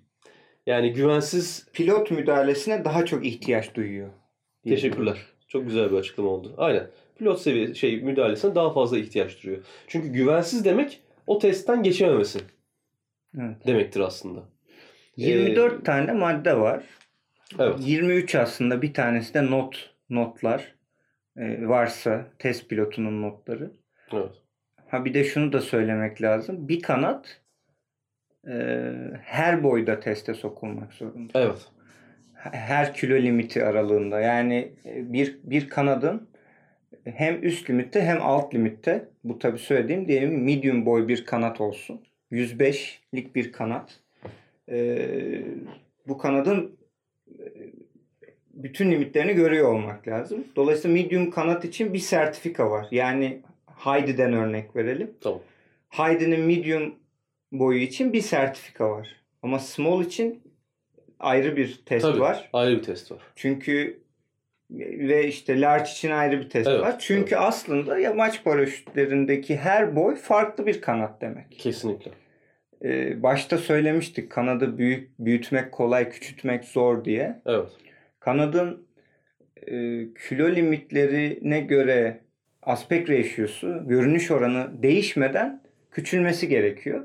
Yani 0.66 0.92
güvensiz 0.92 1.66
Pilot 1.72 2.10
müdahalesine 2.10 2.84
daha 2.84 3.06
çok 3.06 3.26
ihtiyaç 3.26 3.74
duyuyor. 3.74 4.08
Teşekkürler. 4.64 5.18
Çok 5.48 5.66
güzel 5.66 5.90
bir 5.92 5.96
açıklama 5.96 6.28
oldu. 6.28 6.54
Aynen. 6.58 6.86
Pilot 7.18 7.40
seviye 7.40 7.74
şey 7.74 8.00
müdahalesine 8.02 8.54
daha 8.54 8.72
fazla 8.72 8.98
ihtiyaç 8.98 9.42
duyuyor. 9.42 9.64
Çünkü 9.86 10.08
güvensiz 10.08 10.64
demek 10.64 11.00
o 11.26 11.38
testten 11.38 11.82
geçememesi 11.82 12.38
Evet. 13.40 13.66
demektir 13.66 14.00
aslında. 14.00 14.42
24 15.16 15.84
tane 15.84 16.12
madde 16.12 16.58
var. 16.58 16.84
Evet. 17.58 17.74
23 17.80 18.34
aslında 18.34 18.82
bir 18.82 18.94
tanesi 18.94 19.34
de 19.34 19.50
not 19.50 19.90
notlar 20.10 20.74
e, 21.38 21.68
varsa 21.68 22.26
test 22.38 22.68
pilotunun 22.68 23.22
notları. 23.22 23.70
Evet. 24.12 24.32
Ha 24.88 25.04
bir 25.04 25.14
de 25.14 25.24
şunu 25.24 25.52
da 25.52 25.60
söylemek 25.60 26.22
lazım. 26.22 26.68
Bir 26.68 26.82
kanat 26.82 27.40
e, 28.48 28.92
her 29.22 29.62
boyda 29.62 30.00
teste 30.00 30.34
sokulmak 30.34 30.92
zorunda. 30.92 31.40
Evet. 31.40 31.68
Her 32.34 32.94
kilo 32.94 33.16
limiti 33.16 33.64
aralığında. 33.64 34.20
Yani 34.20 34.72
e, 34.84 35.12
bir 35.12 35.38
bir 35.44 35.68
kanadın 35.68 36.28
hem 37.04 37.44
üst 37.44 37.70
limitte 37.70 38.02
hem 38.02 38.18
alt 38.22 38.54
limitte 38.54 39.08
bu 39.24 39.38
tabi 39.38 39.58
söylediğim 39.58 40.08
diyelim 40.08 40.44
medium 40.44 40.86
boy 40.86 41.08
bir 41.08 41.24
kanat 41.24 41.60
olsun. 41.60 42.00
105'lik 42.32 43.34
bir 43.34 43.52
kanat. 43.52 44.00
Ee, 44.70 45.42
bu 46.08 46.18
kanadın 46.18 46.64
e, 46.64 46.85
bütün 48.56 48.90
limitlerini 48.90 49.32
görüyor 49.32 49.72
olmak 49.72 50.08
lazım. 50.08 50.44
Dolayısıyla 50.56 51.02
medium 51.02 51.30
kanat 51.30 51.64
için 51.64 51.94
bir 51.94 51.98
sertifika 51.98 52.70
var. 52.70 52.86
Yani 52.90 53.42
Heidi'den 53.76 54.32
örnek 54.32 54.76
verelim. 54.76 55.10
Tamam. 55.20 55.40
Heidi'nin 55.88 56.40
medium 56.40 56.94
boyu 57.52 57.78
için 57.78 58.12
bir 58.12 58.20
sertifika 58.20 58.90
var. 58.90 59.16
Ama 59.42 59.58
small 59.58 60.04
için 60.04 60.42
ayrı 61.20 61.56
bir 61.56 61.82
test 61.86 62.06
Tabii. 62.06 62.20
var. 62.20 62.48
Ayrı 62.52 62.78
bir 62.78 62.82
test 62.82 63.12
var. 63.12 63.22
Çünkü 63.36 64.00
ve 64.70 65.28
işte 65.28 65.60
large 65.60 65.90
için 65.90 66.10
ayrı 66.10 66.40
bir 66.40 66.50
test 66.50 66.68
Evet, 66.68 66.80
var. 66.80 66.96
Çünkü 66.98 67.36
aslında 67.36 67.98
yamaç 67.98 68.44
paraşütlerindeki 68.44 69.56
her 69.56 69.96
boy 69.96 70.16
farklı 70.16 70.66
bir 70.66 70.80
kanat 70.80 71.20
demek. 71.20 71.50
Kesinlikle. 71.50 72.10
Ee, 72.84 73.22
başta 73.22 73.58
söylemiştik 73.58 74.30
kanadı 74.30 74.78
büyük 74.78 75.18
büyütmek 75.18 75.72
kolay, 75.72 76.10
küçültmek 76.10 76.64
zor 76.64 77.04
diye. 77.04 77.40
Evet. 77.46 77.68
Kanadın 78.26 78.86
e, 79.66 79.72
kilo 80.28 80.50
limitlerine 80.50 81.60
göre 81.60 82.20
aspect 82.62 83.10
ratio'su, 83.10 83.88
görünüş 83.88 84.30
oranı 84.30 84.82
değişmeden 84.82 85.62
küçülmesi 85.90 86.48
gerekiyor. 86.48 87.04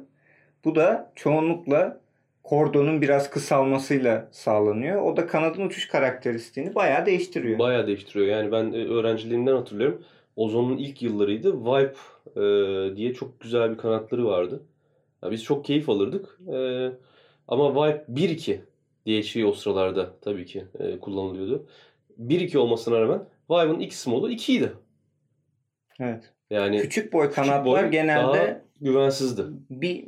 Bu 0.66 0.76
da 0.76 1.12
çoğunlukla 1.16 2.02
kordonun 2.44 3.02
biraz 3.02 3.30
kısalmasıyla 3.30 4.30
sağlanıyor. 4.32 5.02
O 5.02 5.18
da 5.18 5.28
kanadın 5.28 5.66
uçuş 5.66 5.88
karakteristiğini 5.88 6.76
bayağı 6.76 7.06
değiştiriyor. 7.06 7.60
Bayağı 7.60 7.88
değiştiriyor. 7.88 8.26
Yani 8.28 8.52
ben 8.52 8.74
e, 8.74 8.88
öğrenciliğimden 8.88 9.56
hatırlıyorum. 9.56 10.04
Ozon'un 10.36 10.78
ilk 10.78 11.02
yıllarıydı. 11.02 11.54
Vibe 11.54 11.94
e, 12.36 12.96
diye 12.96 13.14
çok 13.14 13.40
güzel 13.42 13.72
bir 13.72 13.78
kanatları 13.78 14.26
vardı. 14.26 14.64
Ya 15.24 15.32
biz 15.32 15.44
çok 15.44 15.66
keyif 15.66 15.90
alırdık. 15.90 16.40
E, 16.54 16.90
ama 17.48 17.74
Vibe 17.74 18.06
1-2 18.10 18.71
diye 19.06 19.24
şey 19.24 19.46
o 19.46 19.54
sıralarda 19.54 20.20
tabii 20.20 20.46
ki 20.46 20.66
e, 20.80 21.00
kullanılıyordu. 21.00 21.68
1-2 22.20 22.58
olmasına 22.58 23.02
rağmen 23.02 23.26
Vibe'ın 23.50 23.80
X 23.80 24.08
modu 24.08 24.30
2 24.32 24.54
idi. 24.54 24.74
evet. 26.00 26.34
Yani 26.50 26.82
Küçük 26.82 27.14
boy 27.14 27.24
küçük 27.30 27.36
kanatlar 27.36 27.84
boy 27.84 27.92
genelde 27.92 28.38
daha 28.38 28.62
güvensizdi. 28.82 29.42
bir 29.70 30.08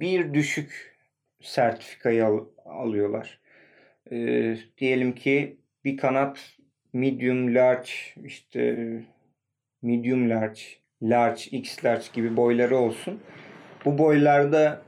bir 0.00 0.34
düşük 0.34 0.98
sertifikayı 1.40 2.24
al- 2.26 2.46
alıyorlar. 2.64 3.40
Ee, 4.12 4.56
diyelim 4.78 5.14
ki 5.14 5.56
bir 5.84 5.96
kanat 5.96 6.38
medium 6.92 7.54
large 7.54 7.90
işte 8.24 8.88
medium 9.82 10.30
large, 10.30 10.60
large, 11.02 11.42
x 11.50 11.84
large 11.84 12.04
gibi 12.12 12.36
boyları 12.36 12.76
olsun. 12.76 13.20
Bu 13.84 13.98
boylarda 13.98 14.82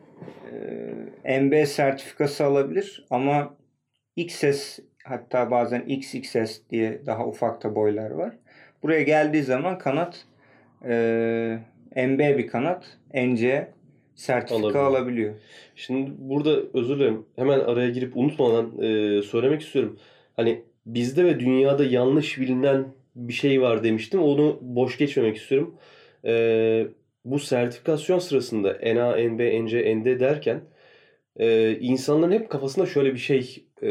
e, 1.25 1.41
MB 1.41 1.66
sertifikası 1.66 2.45
alabilir 2.45 3.07
ama 3.11 3.57
XS 4.16 4.79
hatta 5.05 5.51
bazen 5.51 5.81
XXS 5.87 6.61
diye 6.71 7.07
daha 7.07 7.27
ufak 7.27 7.62
da 7.62 7.75
boylar 7.75 8.11
var. 8.11 8.37
Buraya 8.83 9.03
geldiği 9.03 9.43
zaman 9.43 9.79
kanat 9.79 10.25
e, 10.85 11.59
MB 11.97 12.18
bir 12.39 12.47
kanat 12.47 12.99
NC 13.14 13.68
sertifika 14.14 14.57
Alabiliyor. 14.57 14.85
alabiliyor. 14.85 15.35
Şimdi 15.77 16.11
burada 16.18 16.62
özür 16.75 16.99
dilerim. 16.99 17.27
Hemen 17.37 17.61
araya 17.61 17.91
girip 17.91 18.16
unutmadan 18.16 18.83
e, 18.83 19.23
söylemek 19.23 19.61
istiyorum. 19.62 19.99
Hani 20.37 20.62
bizde 20.87 21.25
ve 21.25 21.41
dünyada 21.41 21.85
yanlış 21.85 22.41
bilinen 22.41 22.87
bir 23.16 23.33
şey 23.33 23.62
var 23.62 23.85
demiştim. 23.85 24.23
Onu 24.23 24.59
boş 24.62 24.99
geçmemek 24.99 25.37
istiyorum. 25.37 25.75
E, 26.25 26.87
bu 27.25 27.39
sertifikasyon 27.39 28.18
sırasında 28.18 28.68
NA, 28.73 29.16
NB, 29.16 29.64
NC, 29.64 29.97
ND 29.97 30.21
derken 30.21 30.62
e, 31.37 31.79
insanların 31.81 32.33
hep 32.33 32.51
kafasında 32.51 32.87
şöyle 32.87 33.14
bir 33.14 33.18
şey, 33.18 33.64
e, 33.83 33.89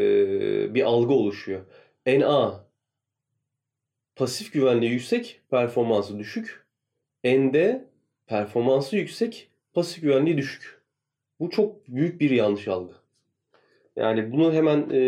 bir 0.74 0.82
algı 0.82 1.12
oluşuyor. 1.12 1.60
NA 2.06 2.66
pasif 4.16 4.52
güvenliği 4.52 4.92
yüksek, 4.92 5.40
performansı 5.50 6.18
düşük. 6.18 6.66
ND 7.24 7.80
performansı 8.26 8.96
yüksek, 8.96 9.50
pasif 9.72 10.02
güvenliği 10.02 10.36
düşük. 10.36 10.80
Bu 11.40 11.50
çok 11.50 11.88
büyük 11.88 12.20
bir 12.20 12.30
yanlış 12.30 12.68
algı. 12.68 12.94
Yani 13.96 14.32
bunu 14.32 14.52
hemen 14.52 14.90
e, 14.90 14.98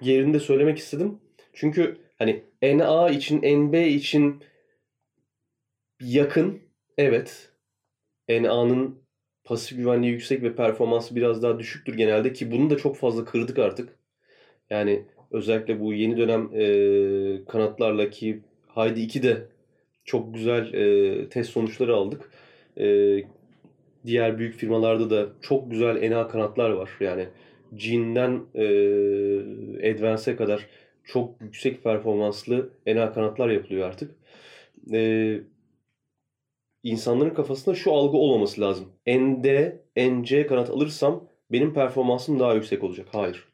yerinde 0.00 0.40
söylemek 0.40 0.78
istedim. 0.78 1.18
Çünkü 1.52 1.96
hani 2.18 2.42
NA 2.62 3.10
için, 3.10 3.38
NB 3.42 3.74
için 3.74 4.44
yakın. 6.00 6.71
Evet. 6.98 7.52
NA'nın 8.28 8.98
pasif 9.44 9.78
güvenliği 9.78 10.12
yüksek 10.12 10.42
ve 10.42 10.54
performansı 10.56 11.16
biraz 11.16 11.42
daha 11.42 11.58
düşüktür 11.58 11.94
genelde 11.96 12.32
ki 12.32 12.50
bunu 12.52 12.70
da 12.70 12.76
çok 12.76 12.96
fazla 12.96 13.24
kırdık 13.24 13.58
artık. 13.58 13.96
Yani 14.70 15.04
özellikle 15.30 15.80
bu 15.80 15.94
yeni 15.94 16.16
dönem 16.16 16.50
e, 16.54 17.44
kanatlarla 17.48 18.10
ki 18.10 18.40
Haydi 18.68 19.00
2'de 19.00 19.46
çok 20.04 20.34
güzel 20.34 20.72
e, 20.74 21.28
test 21.28 21.50
sonuçları 21.50 21.94
aldık. 21.96 22.30
E, 22.78 23.16
diğer 24.06 24.38
büyük 24.38 24.54
firmalarda 24.54 25.10
da 25.10 25.28
çok 25.42 25.70
güzel 25.70 26.10
NA 26.10 26.28
kanatlar 26.28 26.70
var. 26.70 26.90
Yani 27.00 27.28
Jean'den 27.76 28.42
e, 28.54 28.64
Advance'e 29.92 30.36
kadar 30.36 30.66
çok 31.04 31.40
yüksek 31.40 31.84
performanslı 31.84 32.70
NA 32.86 33.12
kanatlar 33.12 33.50
yapılıyor 33.50 33.88
artık. 33.88 34.14
E, 34.92 35.40
insanların 36.82 37.34
kafasında 37.34 37.74
şu 37.74 37.92
algı 37.92 38.16
olmaması 38.16 38.60
lazım. 38.60 38.88
ND, 39.06 39.72
NC 39.96 40.46
kanat 40.46 40.70
alırsam 40.70 41.24
benim 41.52 41.74
performansım 41.74 42.40
daha 42.40 42.54
yüksek 42.54 42.84
olacak. 42.84 43.08
Hayır. 43.12 43.48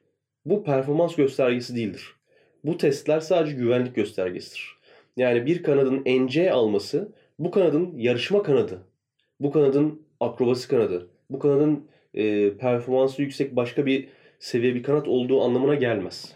Bu 0.45 0.65
performans 0.65 1.17
göstergesi 1.17 1.77
değildir. 1.77 2.15
Bu 2.65 2.77
testler 2.77 3.21
sadece 3.21 3.57
güvenlik 3.57 3.95
göstergesidir. 3.95 4.79
Yani 5.17 5.47
bir 5.47 5.63
kanadın 5.63 6.03
NC 6.07 6.53
alması 6.53 7.13
bu 7.39 7.51
kanadın 7.51 7.99
yarışma 7.99 8.43
kanadı, 8.43 8.83
bu 9.41 9.53
kanadın 9.53 10.03
akrobasi 10.21 10.69
kanadı, 10.69 11.11
bu 11.31 11.39
kanadın 11.39 11.89
e, 12.15 12.53
performansı 12.57 13.23
yüksek 13.23 13.57
başka 13.57 13.87
bir 13.87 14.09
seviye 14.39 14.75
bir 14.75 14.83
kanat 14.83 15.09
olduğu 15.09 15.43
anlamına 15.43 15.75
gelmez. 15.75 16.35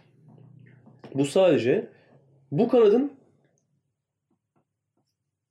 Bu 1.15 1.25
sadece 1.25 1.89
bu 2.53 2.69
kanadın 2.69 3.13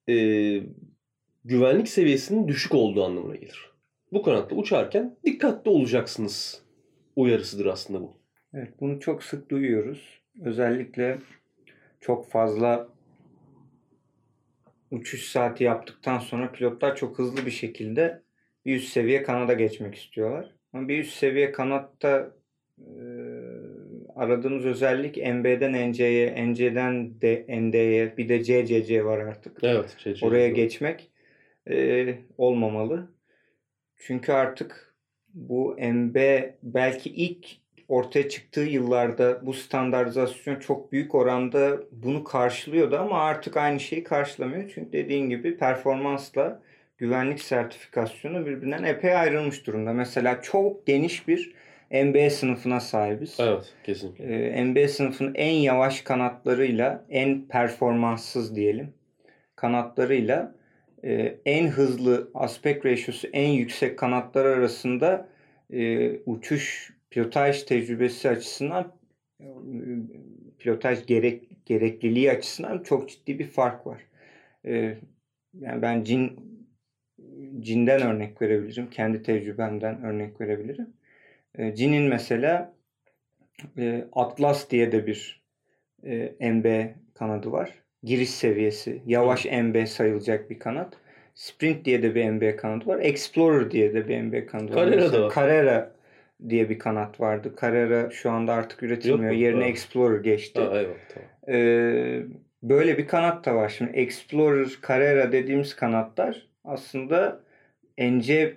e, 0.09 0.15
güvenlik 1.45 1.87
seviyesinin 1.87 2.47
düşük 2.47 2.75
olduğu 2.75 3.03
anlamına 3.05 3.35
gelir. 3.35 3.71
Bu 4.11 4.21
kanatla 4.21 4.55
uçarken 4.55 5.17
dikkatli 5.25 5.71
olacaksınız 5.71 6.61
uyarısıdır 7.15 7.65
aslında 7.65 8.01
bu. 8.01 8.17
Evet, 8.53 8.73
bunu 8.79 8.99
çok 8.99 9.23
sık 9.23 9.49
duyuyoruz. 9.49 10.21
Özellikle 10.41 11.17
çok 12.01 12.29
fazla 12.29 12.87
uçuş 14.91 15.23
saati 15.23 15.63
yaptıktan 15.63 16.19
sonra 16.19 16.51
pilotlar 16.51 16.95
çok 16.95 17.19
hızlı 17.19 17.45
bir 17.45 17.51
şekilde 17.51 18.21
bir 18.65 18.75
üst 18.75 18.89
seviye 18.89 19.23
kanada 19.23 19.53
geçmek 19.53 19.95
istiyorlar. 19.95 20.55
Ama 20.73 20.87
bir 20.87 20.99
üst 20.99 21.13
seviye 21.13 21.51
kanatta 21.51 22.31
e, 22.79 23.01
aradığımız 24.15 24.65
özellik 24.65 25.17
MB'den 25.17 25.91
NC'ye, 25.91 26.51
NC'den 26.51 27.21
de 27.21 27.45
ND'ye, 27.49 28.17
bir 28.17 28.29
de 28.29 28.43
CCC 28.43 29.05
var 29.05 29.19
artık. 29.19 29.57
Evet. 29.63 29.95
Şey, 29.97 30.15
Oraya 30.21 30.49
geçmek 30.49 31.10
e, 31.69 32.15
olmamalı. 32.37 33.11
Çünkü 33.97 34.31
artık 34.31 34.95
bu 35.33 35.77
MB 35.79 36.15
belki 36.63 37.09
ilk 37.09 37.47
ortaya 37.87 38.29
çıktığı 38.29 38.61
yıllarda 38.61 39.45
bu 39.45 39.53
standartizasyon 39.53 40.59
çok 40.59 40.91
büyük 40.91 41.15
oranda 41.15 41.79
bunu 41.91 42.23
karşılıyordu 42.23 42.97
ama 42.97 43.21
artık 43.21 43.57
aynı 43.57 43.79
şeyi 43.79 44.03
karşılamıyor. 44.03 44.71
Çünkü 44.75 44.91
dediğin 44.91 45.29
gibi 45.29 45.57
performansla 45.57 46.61
güvenlik 46.97 47.41
sertifikasyonu 47.41 48.45
birbirinden 48.45 48.83
epey 48.83 49.15
ayrılmış 49.15 49.67
durumda. 49.67 49.93
Mesela 49.93 50.41
çok 50.41 50.87
geniş 50.87 51.27
bir 51.27 51.53
MB 51.91 52.31
sınıfına 52.31 52.79
sahibiz. 52.79 53.37
Evet. 53.39 53.73
Kesinlikle. 53.83 54.25
Ee, 54.25 54.63
MB 54.63 54.89
sınıfının 54.89 55.35
en 55.35 55.53
yavaş 55.53 56.01
kanatlarıyla 56.01 57.05
en 57.09 57.47
performanssız 57.47 58.55
diyelim 58.55 58.93
kanatlarıyla 59.55 60.55
e, 61.03 61.37
en 61.45 61.67
hızlı 61.67 62.31
aspect 62.33 62.85
ratio'su 62.85 63.27
en 63.27 63.49
yüksek 63.49 63.99
kanatlar 63.99 64.45
arasında 64.45 65.29
e, 65.73 66.11
uçuş 66.25 66.93
pilotaj 67.09 67.63
tecrübesi 67.63 68.29
açısından 68.29 68.95
e, 69.39 69.45
pilotaj 70.59 71.05
gerek, 71.05 71.65
gerekliliği 71.65 72.31
açısından 72.31 72.83
çok 72.83 73.09
ciddi 73.09 73.39
bir 73.39 73.47
fark 73.47 73.87
var. 73.87 74.01
E, 74.65 74.97
yani 75.59 75.81
ben 75.81 76.03
cin 76.03 76.51
cinden 77.59 78.01
örnek 78.01 78.41
verebilirim. 78.41 78.89
Kendi 78.89 79.23
tecrübemden 79.23 80.03
örnek 80.03 80.41
verebilirim. 80.41 80.93
E, 81.55 81.75
cinin 81.75 82.03
mesela 82.03 82.73
e, 83.77 84.07
Atlas 84.11 84.69
diye 84.69 84.91
de 84.91 85.07
bir 85.07 85.43
e, 86.05 86.51
MB 86.51 86.95
kanadı 87.13 87.51
var. 87.51 87.81
Giriş 88.03 88.29
seviyesi. 88.29 89.01
Yavaş 89.05 89.45
MB 89.45 89.85
sayılacak 89.87 90.49
bir 90.49 90.59
kanat. 90.59 90.93
Sprint 91.35 91.85
diye 91.85 92.03
de 92.03 92.15
bir 92.15 92.29
MB 92.29 92.57
kanadı 92.57 92.85
var. 92.85 92.99
Explorer 92.99 93.71
diye 93.71 93.93
de 93.93 94.07
bir 94.07 94.21
MB 94.21 94.47
kanadı 94.47 94.75
var. 94.75 94.91
Carrera 94.91 95.21
var. 95.21 95.33
Carrera 95.35 95.91
diye 96.49 96.69
bir 96.69 96.79
kanat 96.79 97.19
vardı. 97.19 97.55
Carrera 97.61 98.09
şu 98.09 98.31
anda 98.31 98.53
artık 98.53 98.83
üretilmiyor. 98.83 99.31
Yok? 99.31 99.41
Yerine 99.41 99.63
Ha. 99.63 99.69
Explorer 99.69 100.19
geçti. 100.19 100.59
Ha, 100.59 100.65
eyvallah 100.65 100.95
tamam. 101.13 101.29
Ee, 101.47 102.23
böyle 102.63 102.97
bir 102.97 103.07
kanat 103.07 103.45
da 103.45 103.55
var. 103.55 103.69
Şimdi 103.69 103.91
Explorer, 103.91 104.67
Carrera 104.87 105.31
dediğimiz 105.31 105.75
kanatlar 105.75 106.47
aslında 106.63 107.39
NC 107.97 108.53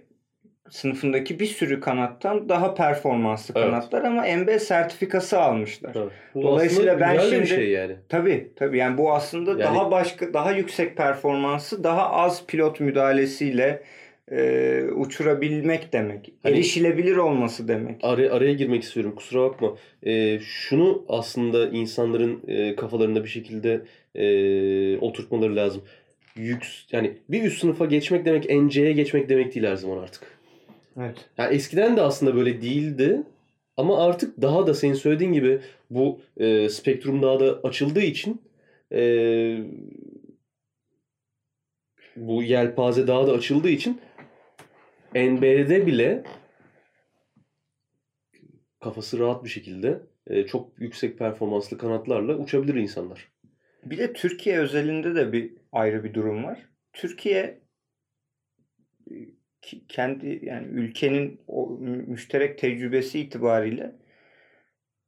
sınıfındaki 0.71 1.41
bir 1.41 1.47
sürü 1.47 1.81
kanattan 1.81 2.49
daha 2.49 2.75
performanslı 2.75 3.55
Evet. 3.57 3.67
kanatlar 3.67 4.03
ama 4.05 4.23
MB 4.37 4.59
sertifikası 4.61 5.41
almışlar. 5.41 5.95
Ha. 5.95 6.03
Bu 6.35 6.43
Dolayısıyla 6.43 7.01
ben 7.01 7.15
de 7.19 7.23
bir 7.23 7.31
şimdi- 7.31 7.47
şey 7.47 7.69
yani. 7.71 7.97
Tabii 8.09 8.51
tabii 8.57 8.79
yani 8.79 8.99
bu 8.99 9.13
aslında 9.15 9.51
Yani- 9.51 9.61
daha 9.63 9.91
başka 9.91 10.35
daha 10.35 10.53
yüksek 10.53 10.97
performansı 10.97 11.85
daha 11.85 12.11
az 12.11 12.47
pilot 12.47 12.81
müdahalesiyle 12.81 13.83
e, 14.33 14.83
uçurabilmek 14.95 15.93
demek. 15.93 16.33
Hani- 16.43 16.55
Erişilebilir 16.55 17.17
olması 17.17 17.69
demek. 17.69 17.97
Araya, 18.03 18.33
araya 18.33 18.53
girmek 18.53 18.83
istiyorum 18.83 19.13
kusura 19.17 19.43
bakma. 19.43 19.75
Ee, 20.07 20.39
şunu 20.41 21.05
aslında 21.09 21.69
insanların 21.69 22.41
e, 22.49 22.77
kafalarında 22.77 23.25
bir 23.25 23.29
şekilde 23.29 23.81
e, 24.15 24.99
oturtmaları 24.99 25.57
lazım. 25.57 25.83
Yüks, 26.37 26.69
yani 26.93 27.13
bir 27.29 27.43
üst 27.43 27.61
sınıfa 27.61 27.85
geçmek 27.87 28.25
demek 28.25 28.51
NC'ye 28.51 28.93
geçmek 28.93 29.29
demek 29.29 29.55
değil 29.55 29.67
her 29.67 29.77
zaman 29.77 30.03
artık. 30.03 30.23
Evet. 30.97 31.31
Yani 31.39 31.55
eskiden 31.55 31.97
de 31.97 32.01
aslında 32.01 32.35
böyle 32.35 32.63
değildi. 32.63 33.23
Ama 33.77 34.05
artık 34.05 34.43
daha 34.43 34.67
da 34.67 34.75
senin 34.75 34.95
söylediğin 34.95 35.33
gibi 35.33 35.61
bu 35.91 36.21
e, 36.37 36.69
spektrum 36.69 37.23
daha 37.23 37.41
da 37.41 37.61
açıldığı 37.63 38.01
için 38.03 38.43
e, 38.93 39.01
bu 42.17 42.43
yelpaze 42.43 43.07
daha 43.07 43.27
da 43.27 43.33
açıldığı 43.33 43.69
için 43.71 44.01
NB'de 45.15 45.87
bile 45.87 46.23
kafası 48.81 49.19
rahat 49.19 49.45
bir 49.45 49.49
şekilde 49.49 50.01
e, 50.27 50.47
çok 50.47 50.81
yüksek 50.81 51.19
performanslı 51.19 51.79
kanatlarla 51.79 52.37
uçabilir 52.37 52.75
insanlar. 52.75 53.29
Bir 53.85 53.99
de 53.99 54.13
Türkiye 54.13 54.59
özelinde 54.59 55.15
de 55.15 55.33
bir 55.33 55.53
ayrı 55.73 56.05
bir 56.05 56.15
durum 56.15 56.45
var. 56.45 56.69
Türkiye 56.93 57.61
ki- 59.09 59.34
kendi 59.89 60.41
yani 60.43 60.67
ülkenin 60.67 61.41
o 61.47 61.69
mü- 61.69 62.05
müşterek 62.07 62.59
tecrübesi 62.59 63.21
itibariyle 63.21 63.93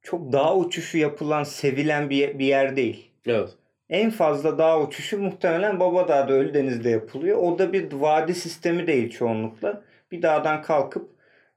çok 0.01 0.33
dağ 0.33 0.55
uçuşu 0.55 0.97
yapılan, 0.97 1.43
sevilen 1.43 2.09
bir, 2.09 2.39
bir 2.39 2.45
yer 2.45 2.75
değil. 2.75 3.11
Evet. 3.25 3.49
En 3.89 4.09
fazla 4.09 4.57
dağ 4.57 4.81
uçuşu 4.81 5.19
muhtemelen 5.19 5.79
Babadağ'da 5.79 6.33
Ölüdeniz'de 6.33 6.89
yapılıyor. 6.89 7.37
O 7.37 7.59
da 7.59 7.73
bir 7.73 7.93
vadi 7.93 8.33
sistemi 8.33 8.87
değil 8.87 9.09
çoğunlukla. 9.09 9.83
Bir 10.11 10.21
dağdan 10.21 10.61
kalkıp 10.61 11.09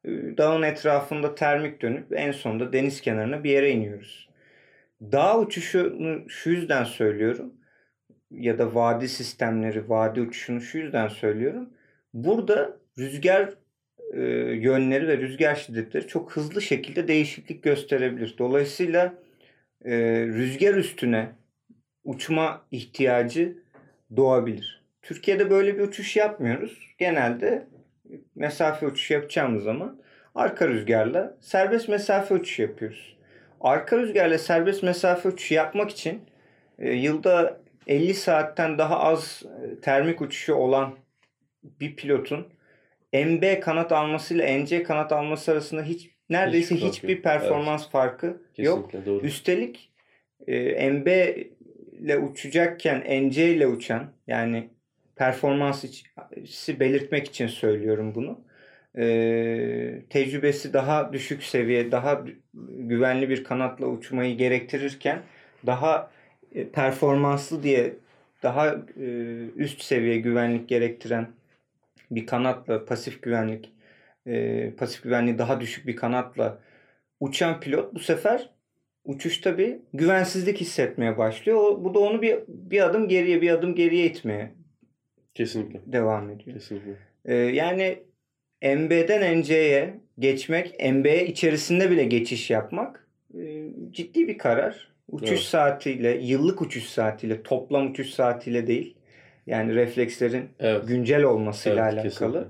dağın 0.06 0.62
etrafında 0.62 1.34
termik 1.34 1.82
dönüp 1.82 2.12
en 2.12 2.32
sonunda 2.32 2.72
deniz 2.72 3.00
kenarına 3.00 3.44
bir 3.44 3.50
yere 3.50 3.70
iniyoruz. 3.70 4.28
Dağ 5.02 5.38
uçuşunu 5.38 6.28
şu 6.28 6.50
yüzden 6.50 6.84
söylüyorum 6.84 7.54
ya 8.30 8.58
da 8.58 8.74
vadi 8.74 9.08
sistemleri, 9.08 9.88
vadi 9.88 10.20
uçuşunu 10.20 10.60
şu 10.60 10.78
yüzden 10.78 11.08
söylüyorum. 11.08 11.70
Burada 12.14 12.79
rüzgar 13.00 13.54
e, 14.12 14.20
yönleri 14.54 15.08
ve 15.08 15.18
rüzgar 15.18 15.54
şiddetleri 15.54 16.06
çok 16.06 16.36
hızlı 16.36 16.62
şekilde 16.62 17.08
değişiklik 17.08 17.62
gösterebilir. 17.62 18.34
Dolayısıyla 18.38 19.14
e, 19.84 19.92
rüzgar 20.26 20.74
üstüne 20.74 21.28
uçma 22.04 22.66
ihtiyacı 22.70 23.58
doğabilir. 24.16 24.82
Türkiye'de 25.02 25.50
böyle 25.50 25.78
bir 25.78 25.82
uçuş 25.82 26.16
yapmıyoruz. 26.16 26.78
Genelde 26.98 27.66
mesafe 28.34 28.86
uçuşu 28.86 29.14
yapacağımız 29.14 29.64
zaman 29.64 30.00
arka 30.34 30.68
rüzgarla 30.68 31.36
serbest 31.40 31.88
mesafe 31.88 32.34
uçuşu 32.34 32.62
yapıyoruz. 32.62 33.16
Arka 33.60 33.98
rüzgarla 33.98 34.38
serbest 34.38 34.82
mesafe 34.82 35.28
uçuşu 35.28 35.54
yapmak 35.54 35.90
için 35.90 36.22
e, 36.78 36.92
yılda 36.92 37.60
50 37.86 38.14
saatten 38.14 38.78
daha 38.78 39.00
az 39.00 39.42
e, 39.42 39.80
termik 39.80 40.20
uçuşu 40.20 40.54
olan 40.54 40.94
bir 41.62 41.96
pilotun 41.96 42.46
MB 43.12 43.60
kanat 43.60 43.92
almasıyla 43.92 44.58
NC 44.58 44.82
kanat 44.82 45.12
alması 45.12 45.52
arasında 45.52 45.82
hiç 45.82 46.10
neredeyse 46.30 46.76
fark 46.76 46.92
hiçbir 46.92 47.14
yok. 47.14 47.24
performans 47.24 47.90
farkı 47.90 48.26
yok. 48.26 48.90
Kesinlikle 48.90 49.06
doğru. 49.06 49.26
Üstelik 49.26 49.90
e, 50.46 50.90
MB 50.90 51.06
ile 52.00 52.18
uçacakken 52.18 53.00
NC 53.00 53.54
ile 53.54 53.66
uçan 53.66 54.06
yani 54.26 54.68
performansı 55.16 55.88
belirtmek 56.80 57.26
için 57.26 57.46
söylüyorum 57.46 58.14
bunu. 58.14 58.40
E, 58.98 60.02
tecrübesi 60.10 60.72
daha 60.72 61.12
düşük 61.12 61.42
seviye, 61.42 61.92
daha 61.92 62.24
güvenli 62.78 63.28
bir 63.28 63.44
kanatla 63.44 63.86
uçmayı 63.86 64.36
gerektirirken 64.36 65.22
daha 65.66 66.10
e, 66.54 66.68
performanslı 66.68 67.62
diye 67.62 67.94
daha 68.42 68.68
e, 69.00 69.06
üst 69.56 69.82
seviye 69.82 70.18
güvenlik 70.18 70.68
gerektiren 70.68 71.28
bir 72.10 72.26
kanatla 72.26 72.84
pasif 72.84 73.22
güvenlik 73.22 73.72
e, 74.26 74.70
pasif 74.76 75.02
güvenliği 75.02 75.38
daha 75.38 75.60
düşük 75.60 75.86
bir 75.86 75.96
kanatla 75.96 76.60
uçan 77.20 77.60
pilot 77.60 77.94
bu 77.94 77.98
sefer 77.98 78.50
uçuşta 79.04 79.58
bir 79.58 79.76
güvensizlik 79.94 80.60
hissetmeye 80.60 81.18
başlıyor. 81.18 81.58
O, 81.58 81.84
bu 81.84 81.94
da 81.94 81.98
onu 81.98 82.22
bir 82.22 82.38
bir 82.48 82.80
adım 82.86 83.08
geriye 83.08 83.42
bir 83.42 83.50
adım 83.50 83.74
geriye 83.74 84.06
itmeye 84.06 84.54
Kesinlikle. 85.34 85.80
devam 85.86 86.30
ediyor. 86.30 86.56
Kesinlikle. 86.56 86.96
Ee, 87.24 87.34
yani 87.34 87.98
MB'den 88.62 89.40
NC'ye 89.40 90.00
geçmek, 90.18 90.84
MB 90.92 91.06
içerisinde 91.28 91.90
bile 91.90 92.04
geçiş 92.04 92.50
yapmak 92.50 93.08
e, 93.34 93.68
ciddi 93.90 94.28
bir 94.28 94.38
karar. 94.38 94.90
Uçuş 95.08 95.30
Evet. 95.30 95.40
saatiyle, 95.40 96.18
yıllık 96.22 96.62
uçuş 96.62 96.84
saatiyle, 96.84 97.42
toplam 97.42 97.90
uçuş 97.90 98.10
saatiyle 98.10 98.66
değil. 98.66 98.96
Yani 99.50 99.74
reflekslerin 99.74 100.48
Evet. 100.60 100.88
güncel 100.88 101.22
olmasıyla 101.22 101.84
Evet, 101.84 101.92
alakalı. 101.92 102.02
kesinlikle. 102.02 102.44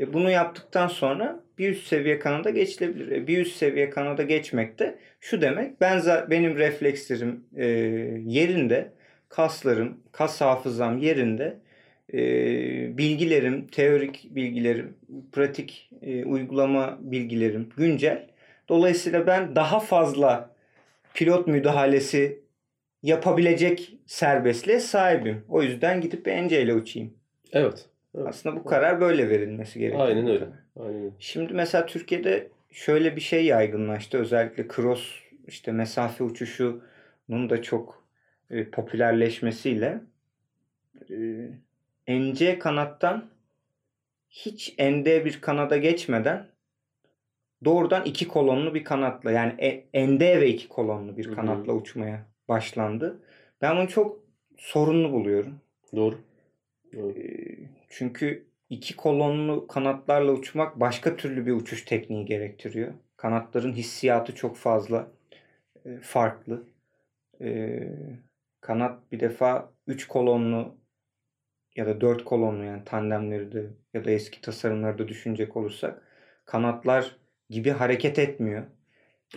E, 0.00 0.12
bunu 0.12 0.30
yaptıktan 0.30 0.88
sonra 0.88 1.40
bir 1.58 1.68
üst 1.70 1.86
seviye 1.86 2.18
kanada 2.18 2.50
geçilebilir. 2.50 3.12
E, 3.12 3.26
bir 3.26 3.38
üst 3.38 3.56
seviye 3.56 3.90
kanada 3.90 4.22
geçmek 4.22 4.78
de 4.78 4.98
şu 5.20 5.40
demek. 5.40 5.80
Ben 5.80 6.02
benim 6.30 6.56
reflekslerim 6.56 7.44
e, 7.56 7.66
yerinde, 8.26 8.92
kaslarım, 9.28 10.00
kas 10.12 10.40
hafızam 10.40 10.98
yerinde, 10.98 11.58
e, 12.12 12.18
bilgilerim, 12.98 13.66
teorik 13.66 14.28
bilgilerim, 14.30 14.94
pratik 15.32 15.90
e, 16.02 16.24
uygulama 16.24 16.98
bilgilerim 17.00 17.68
güncel. 17.76 18.26
Dolayısıyla 18.68 19.26
ben 19.26 19.56
daha 19.56 19.80
fazla 19.80 20.50
pilot 21.14 21.46
müdahalesi 21.46 22.41
yapabilecek 23.02 23.98
serbestliğe 24.06 24.80
sahibim. 24.80 25.44
O 25.48 25.62
yüzden 25.62 26.00
gidip 26.00 26.26
NC 26.26 26.62
ile 26.62 26.74
uçayım. 26.74 27.14
Evet. 27.52 27.88
Evet. 28.14 28.26
Aslında 28.28 28.56
bu 28.56 28.64
karar 28.64 29.00
böyle 29.00 29.28
verilmesi 29.28 29.78
gerekiyor. 29.78 30.06
Aynen 30.06 30.28
öyle. 30.28 30.48
Aynen. 30.80 31.12
Şimdi 31.18 31.54
mesela 31.54 31.86
Türkiye'de 31.86 32.48
şöyle 32.70 33.16
bir 33.16 33.20
şey 33.20 33.44
yaygınlaştı. 33.44 34.18
Özellikle 34.18 34.68
cross 34.68 35.14
işte 35.46 35.72
mesafe 35.72 36.24
uçuşunun 36.24 37.50
da 37.50 37.62
çok 37.62 38.04
e, 38.50 38.70
popülerleşmesiyle 38.70 40.00
e, 42.08 42.18
NC 42.18 42.58
kanattan 42.58 43.30
hiç 44.30 44.74
ND 44.78 45.24
bir 45.24 45.40
kanada 45.40 45.76
geçmeden 45.76 46.46
doğrudan 47.64 48.04
iki 48.04 48.28
kolonlu 48.28 48.74
bir 48.74 48.84
kanatla 48.84 49.30
yani 49.30 49.54
e- 49.58 50.06
ND 50.06 50.20
ve 50.20 50.48
iki 50.48 50.68
kolonlu 50.68 51.16
bir 51.16 51.32
kanatla 51.34 51.72
uçmaya 51.72 52.31
başlandı. 52.48 53.22
Ben 53.60 53.76
bunu 53.76 53.88
çok 53.88 54.24
sorunlu 54.56 55.12
buluyorum. 55.12 55.60
Doğru. 55.96 56.18
Doğru. 56.96 57.14
Çünkü 57.88 58.46
iki 58.70 58.96
kolonlu 58.96 59.66
kanatlarla 59.66 60.32
uçmak 60.32 60.80
başka 60.80 61.16
türlü 61.16 61.46
bir 61.46 61.52
uçuş 61.52 61.84
tekniği 61.84 62.24
gerektiriyor. 62.24 62.94
Kanatların 63.16 63.72
hissiyatı 63.72 64.34
çok 64.34 64.56
fazla 64.56 65.08
farklı. 66.02 66.66
Kanat 68.60 69.12
bir 69.12 69.20
defa 69.20 69.72
üç 69.86 70.08
kolonlu 70.08 70.76
ya 71.76 71.86
da 71.86 72.00
dört 72.00 72.24
kolonlu 72.24 72.64
yani 72.64 72.84
tandemleri 72.84 73.52
de 73.52 73.70
ya 73.94 74.04
da 74.04 74.10
eski 74.10 74.40
tasarımları 74.40 74.98
da 74.98 75.08
düşünecek 75.08 75.56
olursak 75.56 76.02
kanatlar 76.44 77.16
gibi 77.50 77.70
hareket 77.70 78.18
etmiyor. 78.18 78.62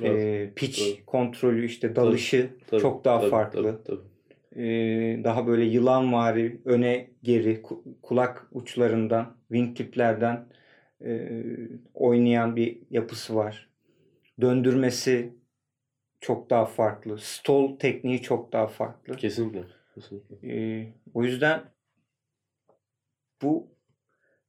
Evet, 0.01 0.21
E, 0.21 0.53
pitch 0.55 0.79
doğru. 0.81 1.05
kontrolü 1.05 1.65
işte 1.65 1.95
dalışı 1.95 2.49
Tabii, 2.67 2.81
çok 2.81 3.05
daha 3.05 3.19
tabii, 3.19 3.29
farklı. 3.31 3.63
tabii, 3.63 3.83
tabii. 3.83 4.15
Ee, 4.55 5.23
daha 5.23 5.47
böyle 5.47 5.65
yılanvari 5.65 6.61
öne 6.65 7.09
geri 7.23 7.61
ku- 7.61 7.83
kulak 8.01 8.47
uçlarından 8.51 9.37
wing 9.47 9.77
tiplerden 9.77 10.45
e, 11.05 11.31
oynayan 11.93 12.55
bir 12.55 12.77
yapısı 12.89 13.35
var. 13.35 13.69
Döndürmesi 14.41 15.33
çok 16.21 16.49
daha 16.49 16.65
farklı. 16.65 17.17
Stall 17.17 17.75
tekniği 17.79 18.21
çok 18.21 18.53
daha 18.53 18.67
farklı. 18.67 19.15
Kesinlikle. 19.15 19.63
Kesinlikle. 19.95 20.35
Ee, 20.53 20.93
o 21.13 21.23
yüzden 21.23 21.61
bu 23.41 23.67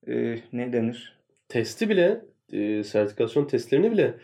e, 0.08 0.38
ne 0.52 0.72
denir? 0.72 1.18
Testi 1.48 1.88
bile, 1.88 2.24
e, 2.52 2.84
sertifikasyon 2.84 3.44
testlerini 3.44 3.90
bile 3.92 4.14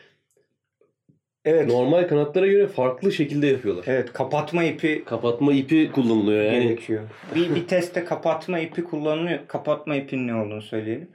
Evet. 1.44 1.68
normal 1.68 2.08
kanatlara 2.08 2.46
göre 2.46 2.66
farklı 2.66 3.12
şekilde 3.12 3.46
yapıyorlar. 3.46 3.84
Evet, 3.86 4.12
kapatma 4.12 4.64
ipi 4.64 5.04
Kapatma 5.04 5.52
ipi 5.52 5.90
kullanılıyor 5.92 6.44
yani. 6.44 6.62
gerekiyor. 6.62 7.02
Bir, 7.34 7.54
bir 7.54 7.66
testte 7.66 8.04
kapatma 8.04 8.58
ipi 8.58 8.84
kullanılıyor. 8.84 9.38
Kapatma 9.48 9.96
ipinin 9.96 10.28
ne 10.28 10.34
olduğunu 10.34 10.62
söyleyelim. 10.62 11.10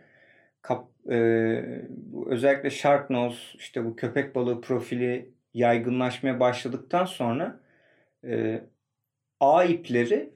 Kap, 0.62 0.88
e, 1.12 1.16
bu 1.90 2.32
özellikle 2.32 2.70
shark 2.70 3.10
nose, 3.10 3.38
işte 3.58 3.86
bu 3.86 3.96
köpek 3.96 4.36
balığı 4.36 4.62
profili 4.62 5.30
yaygınlaşmaya 5.54 6.40
başladıktan 6.40 7.06
sonra 7.06 7.60
e, 8.28 8.62
ağ 9.40 9.64
ipleri 9.64 10.30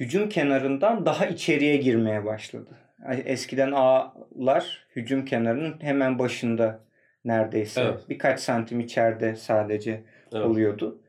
hücum 0.00 0.28
kenarından 0.28 1.06
daha 1.06 1.26
içeriye 1.26 1.76
girmeye 1.76 2.24
başladı. 2.24 2.78
Eskiden 3.24 3.72
ağlar 3.72 4.86
hücum 4.96 5.24
kenarının 5.24 5.76
hemen 5.80 6.18
başında 6.18 6.80
neredeyse. 7.24 7.80
Evet. 7.80 8.00
Birkaç 8.08 8.40
santim 8.40 8.80
içeride 8.80 9.36
sadece 9.36 10.04
Evet. 10.32 10.44
oluyordu. 10.44 11.00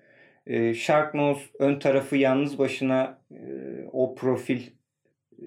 E, 0.48 0.74
Shark 0.74 1.14
Nose 1.14 1.42
ön 1.60 1.80
tarafı 1.80 2.16
yalnız 2.16 2.58
başına 2.58 3.18
e, 3.32 3.42
o 3.92 4.16
profil 4.16 4.62
e, 5.32 5.46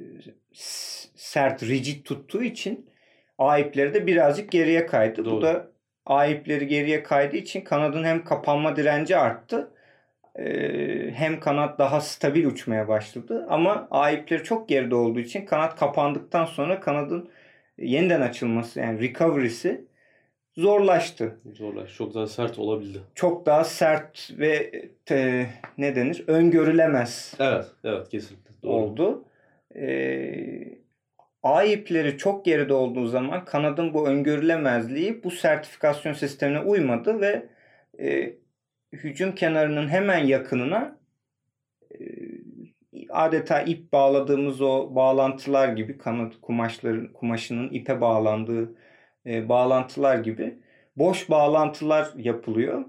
sert, 1.14 1.62
rigid 1.62 2.04
tuttuğu 2.04 2.42
için 2.42 2.90
A 3.38 3.58
ipleri 3.58 3.94
de 3.94 4.06
birazcık 4.06 4.52
geriye 4.52 4.86
kaydı. 4.86 5.24
Doğru. 5.24 5.36
Bu 5.36 5.42
da 5.42 5.70
A 6.06 6.26
ipleri 6.26 6.66
geriye 6.66 7.02
kaydığı 7.02 7.36
için 7.36 7.60
kanadın 7.60 8.04
hem 8.04 8.24
kapanma 8.24 8.76
direnci 8.76 9.16
arttı 9.16 9.70
e, 10.38 10.44
hem 11.14 11.40
kanat 11.40 11.78
daha 11.78 12.00
stabil 12.00 12.44
uçmaya 12.44 12.88
başladı. 12.88 13.46
Ama 13.48 13.88
A 13.90 14.10
ipleri 14.10 14.44
çok 14.44 14.68
geride 14.68 14.94
olduğu 14.94 15.20
için 15.20 15.46
kanat 15.46 15.76
kapandıktan 15.76 16.44
sonra 16.44 16.80
kanadın 16.80 17.30
yeniden 17.78 18.20
açılması 18.20 18.80
yani 18.80 19.00
recovery'si 19.00 19.84
zorlaştı 20.56 21.40
Zorlar. 21.54 21.88
Çok 21.98 22.14
daha 22.14 22.26
sert 22.26 22.58
olabildi. 22.58 22.98
çok 23.14 23.46
daha 23.46 23.64
sert 23.64 24.30
ve 24.38 24.72
e, 25.10 25.46
ne 25.78 25.96
denir 25.96 26.24
öngörülemez 26.26 27.34
Evet. 27.38 27.66
Evet 27.84 28.08
kesinlikle. 28.08 28.50
Doğru. 28.62 28.72
oldu. 28.72 29.24
Ee, 29.76 30.78
A 31.42 31.62
ipleri 31.64 32.18
çok 32.18 32.44
geride 32.44 32.74
olduğu 32.74 33.06
zaman 33.06 33.44
kanadın 33.44 33.94
bu 33.94 34.08
öngörülemezliği 34.08 35.24
bu 35.24 35.30
sertifikasyon 35.30 36.12
sistemine 36.12 36.60
uymadı 36.60 37.20
ve 37.20 37.46
e, 38.00 38.34
hücum 38.92 39.34
kenarının 39.34 39.88
hemen 39.88 40.18
yakınına 40.26 40.98
e, 41.90 41.98
adeta 43.10 43.62
ip 43.62 43.92
bağladığımız 43.92 44.60
o 44.60 44.94
bağlantılar 44.94 45.68
gibi 45.68 45.98
kanat 45.98 46.32
kumaşların 46.42 47.12
kumaşının 47.12 47.68
ipe 47.70 48.00
bağlandığı 48.00 48.74
e, 49.26 49.48
bağlantılar 49.48 50.18
gibi 50.18 50.58
boş 50.96 51.30
bağlantılar 51.30 52.12
yapılıyor 52.16 52.84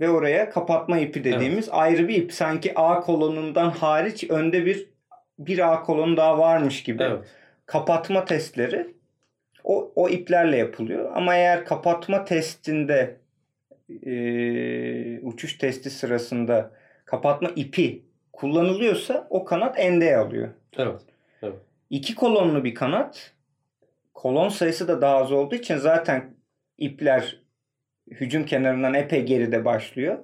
ve 0.00 0.10
oraya 0.10 0.50
kapatma 0.50 0.98
ipi 0.98 1.24
dediğimiz 1.24 1.68
ayrı 1.72 2.08
bir 2.08 2.14
ip 2.14 2.32
sanki 2.32 2.72
A 2.78 3.00
kolonundan 3.00 3.70
hariç 3.70 4.30
önde 4.30 4.66
bir 4.66 4.94
bir 5.38 5.72
A 5.72 5.82
kolonu 5.82 6.16
daha 6.16 6.38
varmış 6.38 6.82
gibi 6.82 7.02
Evet. 7.02 7.24
kapatma 7.66 8.24
testleri 8.24 8.94
o, 9.64 9.92
o 9.96 10.08
iplerle 10.08 10.56
yapılıyor. 10.56 11.12
Ama 11.14 11.36
eğer 11.36 11.64
kapatma 11.64 12.24
testinde 12.24 13.16
e, 14.06 15.20
uçuş 15.20 15.58
testi 15.58 15.90
sırasında 15.90 16.70
kapatma 17.04 17.50
ipi 17.56 18.02
kullanılıyorsa 18.32 19.26
o 19.30 19.44
kanat 19.44 19.78
endeye 19.78 20.16
alıyor. 20.16 20.48
Evet. 21.42 21.60
İki 21.90 22.14
kolonlu 22.14 22.64
bir 22.64 22.74
kanat 22.74 23.32
kolon 24.14 24.48
sayısı 24.48 24.88
da 24.88 25.00
daha 25.00 25.16
az 25.16 25.32
olduğu 25.32 25.54
için 25.54 25.76
zaten 25.76 26.34
ipler 26.78 27.42
hücum 28.10 28.46
kenarından 28.46 28.94
epey 28.94 29.22
geride 29.22 29.64
başlıyor. 29.64 30.18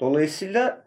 Dolayısıyla 0.00 0.84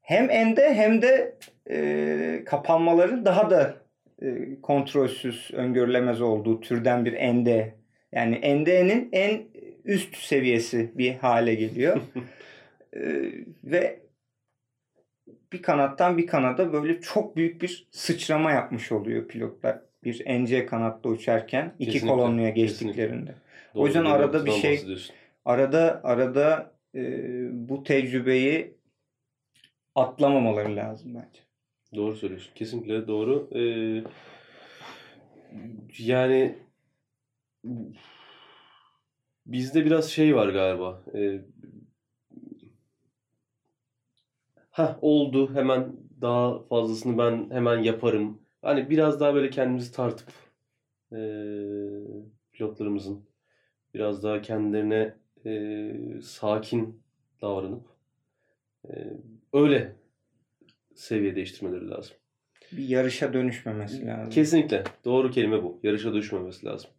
hem 0.00 0.30
ende 0.30 0.74
hem 0.74 1.02
de 1.02 1.38
e, 1.70 2.42
kapanmaların 2.46 3.24
daha 3.24 3.50
da 3.50 3.74
e, 4.22 4.60
kontrolsüz, 4.62 5.50
öngörülemez 5.52 6.20
olduğu 6.20 6.60
türden 6.60 7.04
bir 7.04 7.12
ende. 7.12 7.74
Yani 8.12 8.34
endenin 8.36 9.08
en 9.12 9.42
üst 9.84 10.16
seviyesi 10.16 10.98
bir 10.98 11.14
hale 11.14 11.54
geliyor. 11.54 12.00
E, 12.96 13.32
ve 13.64 14.00
bir 15.52 15.62
kanattan 15.62 16.18
bir 16.18 16.26
kanada 16.26 16.72
böyle 16.72 17.00
çok 17.00 17.36
büyük 17.36 17.62
bir 17.62 17.88
sıçrama 17.90 18.52
yapmış 18.52 18.92
oluyor 18.92 19.28
pilotlar. 19.28 19.80
Bir 20.04 20.40
NC 20.40 20.66
kanatta 20.66 21.08
uçarken 21.08 21.74
iki 21.78 21.92
Kesinlikle, 21.92 22.16
kolonluya 22.16 22.54
kesinlikle. 22.54 23.02
geçtiklerinde. 23.02 23.34
Doğru 23.74 23.86
yüzden 23.86 24.04
bir 24.04 24.10
arada 24.10 24.46
bir 24.46 24.50
şey-. 24.50 24.96
Arada 25.44 26.00
arada 26.04 26.74
e, 26.94 27.00
bu 27.68 27.84
tecrübeyi 27.84 28.74
atlamamaları 29.94 30.76
lazım 30.76 31.14
bence. 31.14 31.40
Doğru 31.94 32.14
söylüyorsun. 32.16 32.52
Kesinlikle 32.54 33.06
doğru. 33.06 33.48
Ee, 33.54 34.04
yani 35.98 36.58
bizde 39.46 39.84
biraz 39.84 40.10
şey 40.10 40.36
var 40.36 40.48
galiba. 40.48 41.02
Ee, 41.14 41.40
ha 44.70 44.98
oldu 45.02 45.54
hemen 45.54 45.96
daha 46.20 46.62
fazlasını 46.62 47.18
ben 47.18 47.50
hemen 47.50 47.78
yaparım. 47.78 48.41
Hani 48.62 48.90
biraz 48.90 49.20
daha 49.20 49.34
böyle 49.34 49.50
kendimizi 49.50 49.92
tartıp 49.92 50.28
ee, 51.12 51.16
pilotlarımızın 52.52 53.24
biraz 53.94 54.22
daha 54.22 54.42
kendilerine 54.42 55.14
ee, 55.46 55.94
sakin 56.22 57.02
davranıp 57.42 57.86
ee, 58.88 58.92
öyle 59.52 59.96
seviye 60.94 61.36
değiştirmeleri 61.36 61.90
lazım. 61.90 62.16
Bir 62.72 62.88
yarışa 62.88 63.32
dönüşmemesi 63.32 64.06
lazım. 64.06 64.30
Kesinlikle. 64.30 64.84
Doğru 65.04 65.30
kelime 65.30 65.62
bu. 65.62 65.80
Yarışa 65.82 66.14
düşmemesi 66.14 66.66
lazım. 66.66 66.90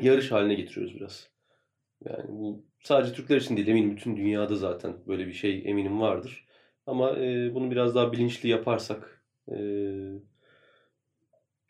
Yarış 0.00 0.32
haline 0.32 0.54
getiriyoruz 0.54 0.94
biraz. 0.94 1.28
Yani 2.04 2.28
bu 2.28 2.64
sadece 2.82 3.12
Türkler 3.12 3.36
için 3.36 3.56
değil. 3.56 3.68
Eminim 3.68 3.96
bütün 3.96 4.16
dünyada 4.16 4.56
zaten 4.56 4.96
böyle 5.06 5.26
bir 5.26 5.32
şey 5.32 5.62
eminim 5.64 6.00
vardır. 6.00 6.46
Ama 6.86 7.18
e, 7.18 7.54
bunu 7.54 7.70
biraz 7.70 7.94
daha 7.94 8.12
bilinçli 8.12 8.48
yaparsak 8.48 9.24
e, 9.48 9.56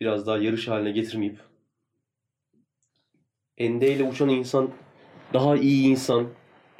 biraz 0.01 0.27
daha 0.27 0.39
yarış 0.39 0.69
haline 0.69 0.91
getirmeyip 0.91 1.39
endeyle 3.59 4.05
uçan 4.05 4.29
insan 4.29 4.71
daha 5.35 5.57
iyi 5.57 5.89
insan, 5.89 6.29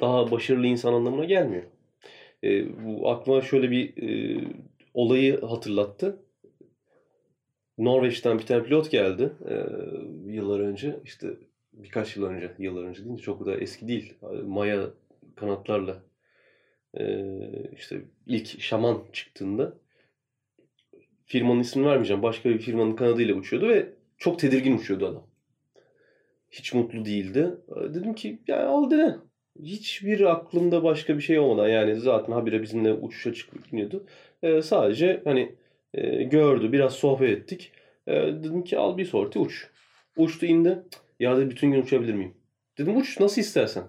daha 0.01 0.31
başarılı 0.31 0.67
insan 0.67 0.93
anlamına 0.93 1.25
gelmiyor. 1.25 1.63
E, 2.43 2.83
bu 2.85 3.09
aklıma 3.09 3.41
şöyle 3.41 3.71
bir 3.71 4.03
e, 4.03 4.41
olayı 4.93 5.41
hatırlattı. 5.41 6.19
Norveç'ten 7.77 8.39
bir 8.39 8.45
tane 8.45 8.63
pilot 8.63 8.91
geldi 8.91 9.33
e, 9.49 9.55
yıllar 10.31 10.59
önce. 10.59 10.99
işte 11.03 11.27
birkaç 11.73 12.15
yıl 12.15 12.25
önce, 12.25 12.51
yıllar 12.59 12.83
önce 12.83 13.05
değil 13.05 13.17
de 13.17 13.21
çok 13.21 13.45
da 13.45 13.55
eski 13.55 13.87
değil. 13.87 14.13
Maya 14.45 14.85
kanatlarla 15.35 16.03
e, 16.93 17.25
işte 17.77 18.01
ilk 18.27 18.61
şaman 18.61 19.03
çıktığında 19.13 19.73
firmanın 21.29 21.59
ismini 21.59 21.87
vermeyeceğim. 21.87 22.23
Başka 22.23 22.49
bir 22.49 22.57
firmanın 22.59 22.95
kanadıyla 22.95 23.35
uçuyordu 23.35 23.69
ve 23.69 23.89
çok 24.17 24.39
tedirgin 24.39 24.77
uçuyordu 24.77 25.07
adam. 25.07 25.27
Hiç 26.51 26.73
mutlu 26.73 27.05
değildi. 27.05 27.51
E, 27.69 27.93
Dedim 27.93 28.13
ki 28.13 28.39
ya 28.47 28.67
al 28.67 28.91
dene. 28.91 29.15
Hiçbir 29.63 30.21
aklımda 30.31 30.83
başka 30.83 31.17
bir 31.17 31.21
şey 31.21 31.39
olmadan 31.39 31.67
yani 31.69 31.95
zaten 31.95 32.33
habire 32.33 32.61
bizimle 32.61 32.93
uçuşa 32.93 33.33
çıkıp 33.33 33.73
iniyordu. 33.73 34.05
E, 34.43 34.61
sadece 34.61 35.21
hani 35.23 35.55
e, 35.93 36.23
gördü, 36.23 36.71
biraz 36.71 36.93
sohbet 36.93 37.29
ettik. 37.29 37.71
E, 38.07 38.13
dedim 38.13 38.63
ki 38.63 38.77
al 38.77 38.97
bir 38.97 39.05
sorti 39.05 39.39
uç. 39.39 39.67
Uçtu 40.17 40.45
indi. 40.45 40.83
Ya 41.19 41.37
dedi 41.37 41.49
bütün 41.49 41.71
gün 41.71 41.81
uçabilir 41.81 42.13
miyim? 42.13 42.33
Dedim 42.77 42.97
uç 42.97 43.19
nasıl 43.19 43.41
istersen. 43.41 43.83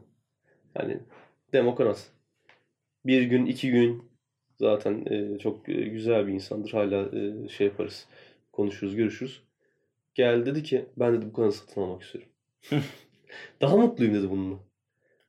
Yani 0.79 0.99
demokrat. 1.53 2.11
Bir 3.07 3.23
gün, 3.23 3.47
iki 3.47 3.71
gün 3.71 4.10
zaten 4.61 5.05
e, 5.11 5.39
çok 5.39 5.69
e, 5.69 5.73
güzel 5.73 6.27
bir 6.27 6.33
insandır. 6.33 6.71
Hala 6.71 7.19
e, 7.19 7.49
şey 7.49 7.67
yaparız. 7.67 8.09
Konuşuruz, 8.53 8.97
görüşürüz. 8.97 9.43
Gel 10.15 10.47
dedi 10.47 10.63
ki 10.63 10.87
ben 10.97 11.15
dedi 11.15 11.27
bu 11.27 11.33
kanalı 11.33 11.53
satın 11.53 11.81
almak 11.81 12.03
istiyorum. 12.03 12.31
Daha 13.61 13.77
mutluyum 13.77 14.15
dedi 14.15 14.31
bununla. 14.31 14.59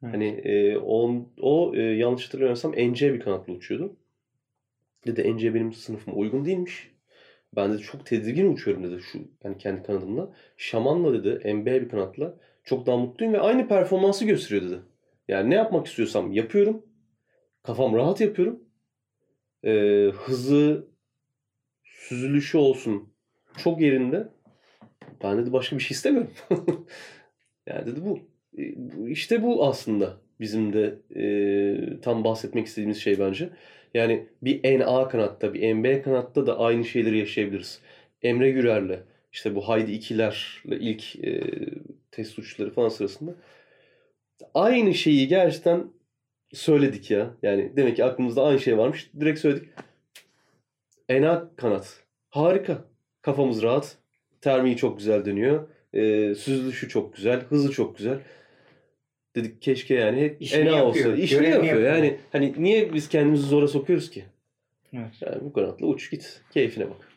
Evet. 0.03 0.13
Hani 0.13 0.27
e, 0.27 0.77
o, 0.77 1.25
o 1.41 1.75
e, 1.75 1.81
yanlış 1.81 2.25
hatırlamıyorsam 2.25 2.71
NC 2.71 3.13
bir 3.13 3.19
kanatla 3.19 3.53
uçuyordu. 3.53 3.95
Dedi 5.07 5.35
NC 5.35 5.53
benim 5.53 5.73
sınıfıma 5.73 6.17
uygun 6.17 6.45
değilmiş. 6.45 6.91
Ben 7.55 7.73
dedi 7.73 7.81
çok 7.81 8.05
tedirgin 8.05 8.53
uçuyorum 8.53 8.83
dedi 8.83 9.01
şu 9.01 9.19
yani 9.43 9.57
kendi 9.57 9.83
kanadımla. 9.83 10.33
Şamanla 10.57 11.23
dedi 11.23 11.53
MB 11.53 11.65
bir 11.65 11.89
kanatla 11.89 12.37
çok 12.63 12.85
daha 12.85 12.97
mutluyum 12.97 13.33
ve 13.33 13.39
aynı 13.39 13.67
performansı 13.67 14.25
gösteriyor 14.25 14.71
dedi. 14.71 14.79
Yani 15.27 15.49
ne 15.49 15.55
yapmak 15.55 15.87
istiyorsam 15.87 16.31
yapıyorum. 16.31 16.85
Kafam 17.63 17.95
rahat 17.95 18.21
yapıyorum. 18.21 18.63
E, 19.65 19.71
hızı, 20.25 20.87
süzülüşü 21.83 22.57
olsun. 22.57 23.13
çok 23.63 23.81
yerinde. 23.81 24.27
Ben 25.23 25.37
dedi 25.37 25.53
başka 25.53 25.77
bir 25.77 25.83
şey 25.83 25.95
istemiyorum. 25.95 26.31
yani 27.67 27.85
dedi 27.85 28.05
bu. 28.05 28.19
E, 28.57 28.63
bu- 28.77 29.09
İşte 29.09 29.43
bu 29.43 29.67
aslında 29.67 30.17
bizim 30.39 30.73
de 30.73 30.99
e, 31.15 32.01
tam 32.01 32.23
bahsetmek 32.23 32.67
istediğimiz 32.67 32.97
şey 33.01 33.19
bence. 33.19 33.49
Yani 33.93 34.27
bir 34.41 34.79
NA 34.79 35.07
kanatta, 35.07 35.53
bir 35.53 35.73
MB 35.73 36.01
kanatta 36.03 36.47
da 36.47 36.59
aynı 36.59 36.85
şeyleri 36.85 37.17
yaşayabiliriz. 37.17 37.81
Emre 38.21 38.51
Gürer'le, 38.51 38.99
işte 39.33 39.55
bu 39.55 39.69
Haydi 39.69 39.91
ikilerle 39.91 40.79
ilk 40.79 41.15
e, 41.25 41.43
test 42.11 42.39
uçuşları 42.39 42.71
falan 42.73 42.89
sırasında 42.89 43.35
aynı 44.53 44.93
şeyi 44.93 45.27
gerçekten 45.27 45.83
söyledik 46.53 47.11
ya. 47.11 47.33
Yani 47.43 47.71
demek 47.75 47.95
ki 47.95 48.05
aklımızda 48.05 48.43
aynı 48.43 48.59
şey 48.59 48.77
varmış. 48.77 49.11
Direkt 49.19 49.39
söyledik. 49.39 49.69
NA 51.09 51.49
kanat. 51.55 52.03
Harika. 52.29 52.85
Kafamız 53.21 53.63
rahat. 53.63 53.97
Termiği 54.41 54.77
çok 54.77 54.97
güzel 54.97 55.25
dönüyor. 55.25 55.67
E, 55.93 56.35
süzülüşü 56.35 56.89
çok 56.89 57.15
güzel. 57.15 57.41
Hızı 57.41 57.71
çok 57.71 57.97
güzel. 57.97 58.19
Dedik 59.35 59.61
keşke 59.61 59.95
yani 59.95 60.37
İşini 60.39 60.65
NA 60.65 60.77
yapıyor, 60.77 60.85
olsa. 60.85 61.21
İşini 61.21 61.39
görevini 61.39 61.55
yapıyor. 61.55 61.81
yapıyor. 61.81 61.95
Yani 61.95 62.17
hani 62.31 62.53
niye 62.57 62.93
biz 62.93 63.09
kendimizi 63.09 63.47
zora 63.47 63.67
sokuyoruz 63.67 64.09
ki? 64.11 64.23
Evet. 64.93 65.11
Yani 65.21 65.41
bu 65.41 65.53
kanatla 65.53 65.87
uç 65.87 66.11
git. 66.11 66.41
Keyfine 66.51 66.89
bak. 66.89 67.11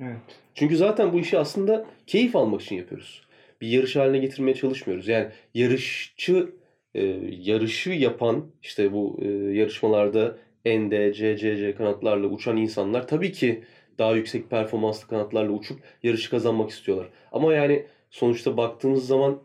Evet. 0.00 0.16
Çünkü 0.54 0.76
zaten 0.76 1.12
bu 1.12 1.20
işi 1.20 1.38
aslında 1.38 1.86
keyif 2.06 2.36
almak 2.36 2.62
için 2.62 2.76
yapıyoruz. 2.76 3.22
Bir 3.60 3.68
yarış 3.68 3.96
haline 3.96 4.18
getirmeye 4.18 4.54
çalışmıyoruz. 4.54 5.08
Yani 5.08 5.28
yarışçı 5.54 6.52
e, 6.94 7.02
yarışı 7.30 7.90
yapan 7.90 8.50
işte 8.62 8.92
bu 8.92 9.18
e, 9.22 9.28
yarışmalarda 9.28 10.38
ND, 10.66 11.12
CCC 11.12 11.74
kanatlarla 11.74 12.26
uçan 12.26 12.56
insanlar 12.56 13.08
tabii 13.08 13.32
ki 13.32 13.64
daha 13.98 14.12
yüksek 14.12 14.50
performanslı 14.50 15.08
kanatlarla 15.08 15.52
uçup 15.52 15.80
yarışı 16.02 16.30
kazanmak 16.30 16.70
istiyorlar. 16.70 17.08
Ama 17.32 17.54
yani 17.54 17.86
sonuçta 18.10 18.56
baktığımız 18.56 19.06
zaman 19.06 19.42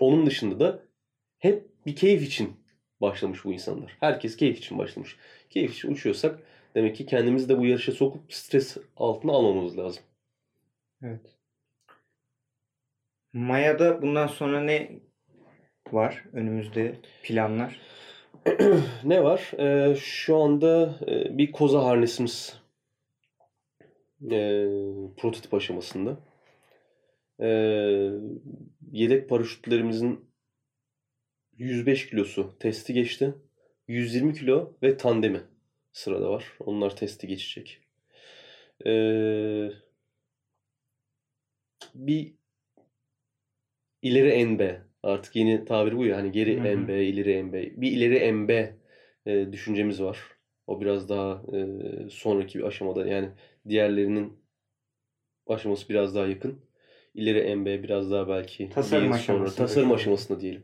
onun 0.00 0.26
dışında 0.26 0.60
da 0.60 0.82
hep 1.38 1.86
bir 1.86 1.96
keyif 1.96 2.22
için 2.22 2.56
başlamış 3.00 3.44
bu 3.44 3.52
insanlar. 3.52 3.96
Herkes 4.00 4.36
keyif 4.36 4.58
için 4.58 4.78
başlamış. 4.78 5.16
Keyif 5.50 5.74
için 5.74 5.92
uçuyorsak 5.92 6.38
demek 6.74 6.96
ki 6.96 7.06
kendimizi 7.06 7.48
de 7.48 7.58
bu 7.58 7.66
yarışa 7.66 7.92
sokup 7.92 8.32
stres 8.32 8.76
altına 8.96 9.32
almamamız 9.32 9.78
lazım. 9.78 10.02
Evet. 11.02 11.38
Maya'da 13.32 14.02
bundan 14.02 14.26
sonra 14.26 14.60
ne 14.60 15.00
var 15.94 16.24
önümüzde 16.32 16.94
planlar? 17.22 17.80
Ne 19.04 19.24
var? 19.24 19.50
Ee, 19.58 19.96
şu 19.96 20.36
anda 20.36 20.98
e, 21.08 21.38
bir 21.38 21.52
koza 21.52 21.84
harnesimiz 21.84 22.60
e, 24.22 24.66
prototip 25.16 25.54
aşamasında. 25.54 26.16
E, 27.40 27.48
yedek 28.92 29.28
paraşütlerimizin 29.28 30.28
105 31.58 32.10
kilosu 32.10 32.58
testi 32.58 32.92
geçti. 32.92 33.34
120 33.88 34.34
kilo 34.34 34.72
ve 34.82 34.96
tandemi 34.96 35.40
sırada 35.92 36.30
var. 36.30 36.44
Onlar 36.60 36.96
testi 36.96 37.26
geçecek. 37.26 37.80
E, 38.86 38.92
bir 41.94 42.34
ileri 44.02 44.46
NB 44.46 44.87
artık 45.02 45.36
yeni 45.36 45.64
tabir 45.64 45.96
bu 45.96 46.06
ya 46.06 46.16
hani 46.16 46.32
geri 46.32 46.56
Hı 46.56 46.60
hı. 46.60 46.76
NB, 46.76 47.04
ileri 47.04 47.46
NB. 47.46 47.54
Bir 47.76 47.92
ileri 47.92 48.32
NB 48.32 48.72
e, 49.26 49.52
düşüncemiz 49.52 50.02
var. 50.02 50.18
O 50.66 50.80
biraz 50.80 51.08
daha 51.08 51.42
e, 51.52 51.60
sonraki 52.10 52.58
bir 52.58 52.64
aşamada 52.64 53.06
yani 53.06 53.28
diğerlerinin 53.68 54.32
aşaması 55.46 55.88
biraz 55.88 56.14
daha 56.14 56.26
yakın. 56.26 56.58
İleri 57.14 57.56
MB 57.56 57.82
biraz 57.82 58.10
daha 58.10 58.28
belki 58.28 58.70
Tasarım 58.70 59.12
aşamasında 59.12 59.50
sonra 59.50 59.66
tasarım 59.66 59.92
aşamasında 59.92 60.40
diyelim. 60.40 60.62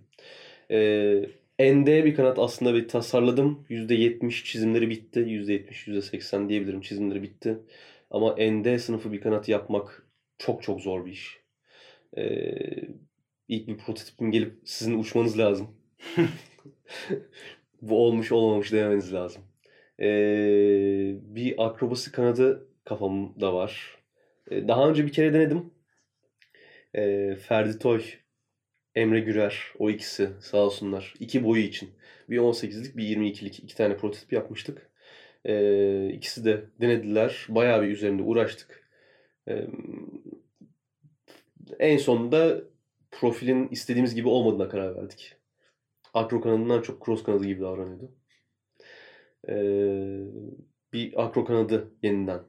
E, 0.70 1.28
ND 1.58 2.04
bir 2.04 2.14
kanat 2.14 2.38
aslında 2.38 2.74
bir 2.74 2.88
tasarladım. 2.88 3.66
%70 3.68 4.44
çizimleri 4.44 4.90
bitti. 4.90 5.20
%70, 5.20 5.88
%80 5.88 6.48
diyebilirim 6.48 6.80
çizimleri 6.80 7.22
bitti. 7.22 7.58
Ama 8.10 8.36
ND 8.36 8.78
sınıfı 8.78 9.12
bir 9.12 9.20
kanat 9.20 9.48
yapmak 9.48 10.06
çok 10.38 10.62
çok 10.62 10.80
zor 10.80 11.06
bir 11.06 11.12
iş. 11.12 11.40
E, 12.16 12.22
ilk 13.48 13.68
bir 13.68 13.78
prototipin 13.78 14.30
gelip 14.30 14.54
sizin 14.64 14.98
uçmanız 14.98 15.38
lazım. 15.38 15.76
Bu 17.82 18.06
olmuş 18.06 18.32
olmamış 18.32 18.72
demeniz 18.72 19.14
lazım. 19.14 19.42
Ee, 20.00 21.16
bir 21.22 21.66
akrobasi 21.66 22.12
kanadı 22.12 22.68
kafamda 22.84 23.54
var. 23.54 23.98
Ee, 24.50 24.68
daha 24.68 24.88
önce 24.88 25.06
bir 25.06 25.12
kere 25.12 25.34
denedim. 25.34 25.70
Ee, 26.94 27.36
Ferdi 27.36 27.78
Toy, 27.78 28.02
Emre 28.94 29.20
Gürer 29.20 29.72
o 29.78 29.90
ikisi 29.90 30.30
sağ 30.40 30.58
olsunlar. 30.58 31.14
İki 31.20 31.44
boyu 31.44 31.62
için. 31.62 31.90
Bir 32.30 32.38
18'lik 32.38 32.96
bir 32.96 33.04
22'lik 33.04 33.58
iki 33.58 33.76
tane 33.76 33.96
prototip 33.96 34.32
yapmıştık. 34.32 34.90
Ee, 35.44 36.08
ikisi 36.08 36.44
de 36.44 36.64
denediler. 36.80 37.46
Bayağı 37.48 37.82
bir 37.82 37.88
üzerinde 37.88 38.22
uğraştık. 38.22 38.88
Ee, 39.48 39.66
en 41.78 41.96
sonunda 41.96 42.60
profilin 43.20 43.68
istediğimiz 43.68 44.14
gibi 44.14 44.28
olmadığına 44.28 44.68
karar 44.68 44.96
verdik. 44.96 45.36
Akro 46.14 46.40
kanadından 46.40 46.82
çok 46.82 47.06
cross 47.06 47.22
kanadı 47.22 47.44
gibi 47.46 47.60
davranıyordu. 47.60 48.12
Ee, 49.48 49.54
bir 50.92 51.24
akro 51.24 51.44
kanadı 51.44 51.90
yeniden 52.02 52.40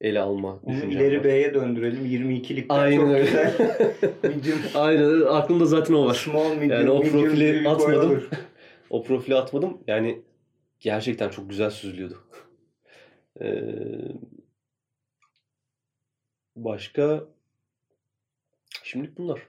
ele 0.00 0.20
alma 0.20 0.60
Onu 0.62 0.84
ileri. 0.84 1.24
B'ye 1.24 1.54
döndürelim. 1.54 2.06
22'likten 2.06 2.74
Aynen 2.74 2.96
çok 3.00 3.08
öyle. 3.08 3.22
güzel. 3.24 3.54
medium, 4.22 4.58
Aynen 4.74 5.20
aklımda 5.20 5.66
zaten 5.66 5.94
o 5.94 6.06
var. 6.06 6.14
small, 6.14 6.50
medium, 6.50 6.70
Yani 6.70 6.90
o 6.90 6.98
medium 6.98 7.22
profili 7.22 7.64
boy 7.64 7.72
atmadım. 7.72 8.24
O 8.90 9.02
profili 9.02 9.34
atmadım. 9.34 9.78
Yani 9.86 10.22
gerçekten 10.80 11.28
çok 11.30 11.50
güzel 11.50 11.70
süzülüyordu. 11.70 12.18
Ee, 13.40 13.62
başka 16.56 17.24
şimdilik 18.82 19.18
bunlar. 19.18 19.42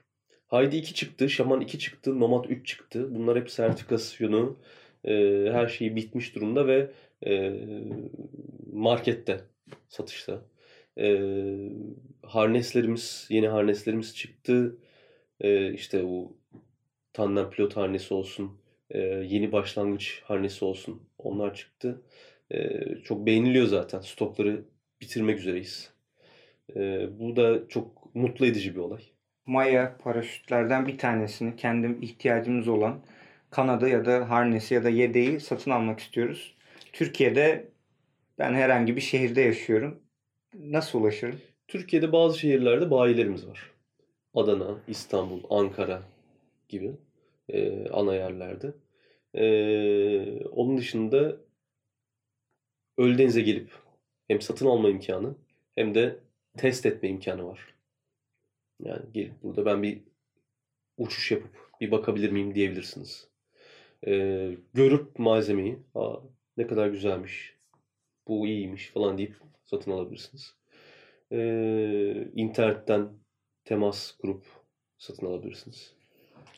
Haydi 0.48 0.76
2 0.76 0.94
çıktı, 0.94 1.30
Şaman 1.30 1.60
2 1.60 1.78
çıktı, 1.78 2.20
Nomad 2.20 2.44
3 2.44 2.66
çıktı. 2.66 3.14
Bunlar 3.14 3.38
hep 3.38 3.50
sertifikasyonu, 3.50 4.58
e, 5.04 5.14
her 5.52 5.68
şeyi 5.68 5.96
bitmiş 5.96 6.34
durumda 6.34 6.66
ve 6.66 6.90
e, 7.26 7.52
markette, 8.72 9.40
satışta. 9.88 10.42
E, 10.98 11.20
harneslerimiz, 12.22 13.26
yeni 13.30 13.48
harneslerimiz 13.48 14.16
çıktı. 14.16 14.78
E, 15.40 15.72
işte 15.72 16.04
bu 16.04 16.36
tandem 17.12 17.50
pilot 17.50 17.76
harnesi 17.76 18.14
olsun, 18.14 18.60
e, 18.90 18.98
yeni 19.00 19.52
başlangıç 19.52 20.22
harnesi 20.24 20.64
olsun. 20.64 21.02
Onlar 21.18 21.54
çıktı. 21.54 22.02
E, 22.50 22.80
çok 23.04 23.26
beğeniliyor 23.26 23.66
zaten. 23.66 24.00
Stokları 24.00 24.64
bitirmek 25.00 25.38
üzereyiz. 25.38 25.92
E, 26.76 27.08
bu 27.20 27.36
da 27.36 27.68
çok 27.68 28.14
mutlu 28.14 28.46
edici 28.46 28.74
bir 28.74 28.80
olay. 28.80 29.02
Maya 29.48 29.96
paraşütlerden 29.98 30.86
bir 30.86 30.98
tanesini 30.98 31.56
kendim 31.56 32.02
ihtiyacımız 32.02 32.68
olan 32.68 33.00
Kanada 33.50 33.88
ya 33.88 34.04
da 34.04 34.30
harnesi 34.30 34.74
ya 34.74 34.84
da 34.84 34.88
yedeği 34.88 35.40
satın 35.40 35.70
almak 35.70 36.00
istiyoruz. 36.00 36.54
Türkiye'de 36.92 37.68
ben 38.38 38.54
herhangi 38.54 38.96
bir 38.96 39.00
şehirde 39.00 39.40
yaşıyorum. 39.40 40.02
Nasıl 40.54 41.00
ulaşırım? 41.00 41.40
Türkiye'de 41.68 42.12
bazı 42.12 42.38
şehirlerde 42.38 42.90
bayilerimiz 42.90 43.46
var. 43.48 43.70
Adana, 44.34 44.78
İstanbul, 44.88 45.42
Ankara 45.50 46.02
gibi 46.68 46.92
e, 47.48 47.88
ana 47.88 48.14
yerlerde. 48.14 48.72
E, 49.34 49.44
onun 50.46 50.78
dışında 50.78 51.36
Ölüdeniz'e 52.98 53.40
gelip 53.40 53.70
hem 54.28 54.40
satın 54.40 54.66
alma 54.66 54.88
imkanı 54.88 55.34
hem 55.74 55.94
de 55.94 56.16
test 56.56 56.86
etme 56.86 57.08
imkanı 57.08 57.46
var. 57.46 57.77
Yani 58.80 59.02
gelip 59.12 59.42
burada 59.42 59.64
ben 59.66 59.82
bir 59.82 60.00
uçuş 60.96 61.30
yapıp 61.30 61.50
bir 61.80 61.90
bakabilir 61.90 62.30
miyim 62.30 62.54
diyebilirsiniz. 62.54 63.28
E, 64.06 64.12
görüp 64.74 65.18
malzemeyi 65.18 65.78
Aa, 65.94 66.16
ne 66.56 66.66
kadar 66.66 66.88
güzelmiş, 66.88 67.54
bu 68.28 68.46
iyiymiş 68.46 68.88
falan 68.88 69.18
deyip 69.18 69.34
satın 69.64 69.90
alabilirsiniz. 69.90 70.54
Ee, 71.32 72.14
internetten 72.34 73.08
temas 73.64 74.12
kurup 74.12 74.44
satın 74.98 75.26
alabilirsiniz. 75.26 75.92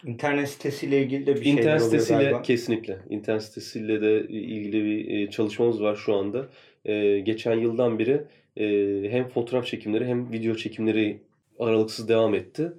İnternet 0.04 0.48
sitesiyle 0.48 1.02
ilgili 1.02 1.26
de 1.26 1.34
bir 1.34 1.42
şeyler 1.44 1.58
İnternet 1.58 1.82
oluyor 1.82 1.90
sitesiyle 1.90 2.22
galiba. 2.22 2.42
kesinlikle. 2.42 2.98
İnternet 3.08 3.42
sitesiyle 3.42 4.00
de 4.00 4.28
ilgili 4.28 4.84
bir 4.84 5.18
e, 5.18 5.30
çalışmamız 5.30 5.82
var 5.82 5.96
şu 5.96 6.14
anda. 6.14 6.48
E, 6.84 7.20
geçen 7.20 7.54
yıldan 7.54 7.98
beri 7.98 8.22
e, 8.56 8.66
hem 9.10 9.28
fotoğraf 9.28 9.66
çekimleri 9.66 10.06
hem 10.06 10.32
video 10.32 10.54
çekimleri 10.54 11.22
aralıksız 11.60 12.08
devam 12.08 12.34
etti. 12.34 12.72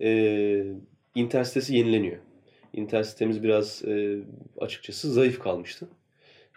E, 0.00 0.64
internet 1.14 1.46
sitesi 1.46 1.76
yenileniyor. 1.76 2.16
İnternet 2.72 3.06
sitemiz 3.06 3.42
biraz 3.42 3.84
e, 3.84 4.18
açıkçası 4.58 5.12
zayıf 5.12 5.38
kalmıştı. 5.38 5.88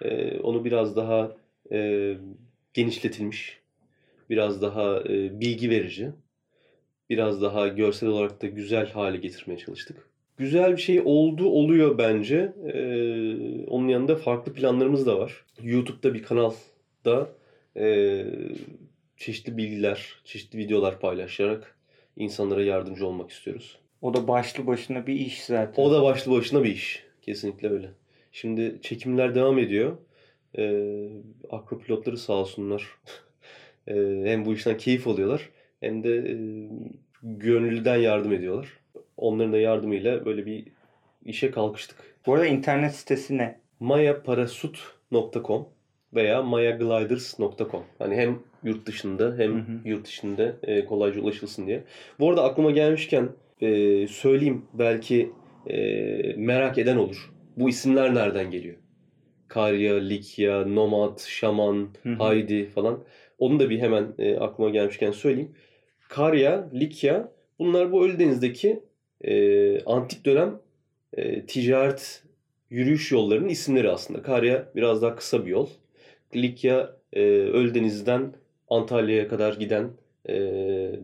E, 0.02 0.40
onu 0.40 0.66
biraz 0.66 0.96
daha 0.96 1.36
e, 1.72 2.18
genişletilmiş, 2.74 3.60
biraz 4.30 4.62
daha 4.62 5.00
e, 5.00 5.40
bilgi 5.40 5.70
verici, 5.70 6.12
biraz 7.10 7.42
daha 7.42 7.68
görsel 7.68 8.10
olarak 8.10 8.42
da 8.42 8.48
güzel 8.48 8.92
hale 8.92 9.18
getirmeye 9.18 9.58
çalıştık. 9.58 10.10
Güzel 10.40 10.72
bir 10.72 10.82
şey 10.82 11.02
oldu, 11.06 11.46
oluyor 11.46 11.98
bence. 11.98 12.54
Ee, 12.74 13.66
onun 13.68 13.88
yanında 13.88 14.16
farklı 14.16 14.54
planlarımız 14.54 15.06
da 15.06 15.20
var. 15.20 15.46
YouTube'da 15.64 16.14
bir 16.14 16.24
kanalda 16.24 17.30
e, 17.78 18.26
çeşitli 19.20 19.58
bilgiler, 19.58 20.22
çeşitli 20.26 20.60
videolar 20.60 21.00
paylaşarak 21.00 21.76
insanlara 22.18 22.64
yardımcı 22.64 23.08
olmak 23.08 23.32
istiyoruz. 23.32 23.80
O 24.02 24.14
da 24.14 24.28
başlı 24.28 24.68
başına 24.68 25.08
bir 25.08 25.14
iş 25.14 25.44
zaten. 25.44 25.84
O 25.84 25.92
da 25.92 26.04
başlı 26.04 26.32
başına 26.32 26.64
bir 26.64 26.70
iş. 26.70 27.04
Kesinlikle 27.22 27.70
öyle. 27.70 27.90
Şimdi 28.32 28.80
çekimler 28.82 29.36
devam 29.36 29.60
ediyor. 29.60 29.98
Ee, 30.58 31.10
akropilotları 31.50 32.18
sağ 32.18 32.34
olsunlar. 32.34 32.88
Ee, 33.88 34.22
hem 34.26 34.46
bu 34.46 34.54
işten 34.54 34.78
keyif 34.78 35.08
alıyorlar 35.08 35.50
hem 35.80 36.04
de 36.04 36.16
e, 36.18 36.36
gönüllüden 37.24 37.96
yardım 37.96 38.34
ediyorlar. 38.34 38.68
Onların 39.18 39.54
da 39.54 39.58
yardımıyla 39.58 40.26
böyle 40.26 40.46
bir 40.46 40.68
işe 41.26 41.52
kalkıştık. 41.52 41.98
Bu 42.26 42.34
arada 42.34 42.46
internet 42.46 42.96
sitesi 42.96 43.38
ne? 43.38 43.60
mayaparasut.com 43.80 45.68
veya 46.14 46.44
mayagliders.com. 46.44 47.84
Hani 48.00 48.16
hem 48.16 48.40
yurt 48.64 48.86
dışında 48.86 49.36
hem 49.38 49.54
Hı 49.54 49.58
hı. 49.58 49.90
yurt 49.90 50.08
içinde 50.08 50.56
e, 50.64 50.86
kolayca 50.86 51.22
ulaşılsın 51.22 51.68
diye. 51.68 51.84
Bu 52.20 52.30
arada 52.30 52.44
aklıma 52.44 52.72
gelmişken 52.72 53.30
e, 53.62 54.08
söyleyeyim 54.08 54.66
belki 54.74 55.32
e, 55.68 55.78
merak 56.38 56.78
eden 56.78 56.98
olur. 56.98 57.32
Bu 57.58 57.70
isimler 57.70 58.16
nereden 58.16 58.52
geliyor? 58.52 58.76
Karya, 59.48 59.96
Likya, 59.96 60.66
Nomad, 60.66 61.20
Şaman, 61.20 61.88
Hı 62.04 62.10
hı. 62.10 62.14
Haydi 62.14 62.66
falan. 62.66 63.00
Onu 63.40 63.60
da 63.60 63.70
bir 63.70 63.80
hemen 63.80 64.08
e, 64.20 64.36
aklıma 64.36 64.70
gelmişken 64.70 65.12
söyleyeyim. 65.12 65.52
Karya, 66.10 66.70
Likya 66.74 67.32
bunlar 67.60 67.92
bu 67.92 68.06
Ölüdeniz'deki 68.06 68.84
e, 69.22 69.84
antik 69.84 70.26
dönem 70.26 70.60
e, 71.14 71.46
ticaret 71.46 72.24
yürüyüş 72.70 73.12
yollarının 73.12 73.50
isimleri 73.50 73.90
aslında. 73.90 74.22
Karya 74.22 74.70
biraz 74.76 75.02
daha 75.02 75.16
kısa 75.16 75.46
bir 75.46 75.52
yol. 75.52 75.68
Likya 76.36 76.96
e, 77.14 77.22
Ölüdeniz'den 77.30 78.34
Antalya'ya 78.70 79.28
kadar 79.28 79.54
giden 79.54 79.90
e, 80.30 80.36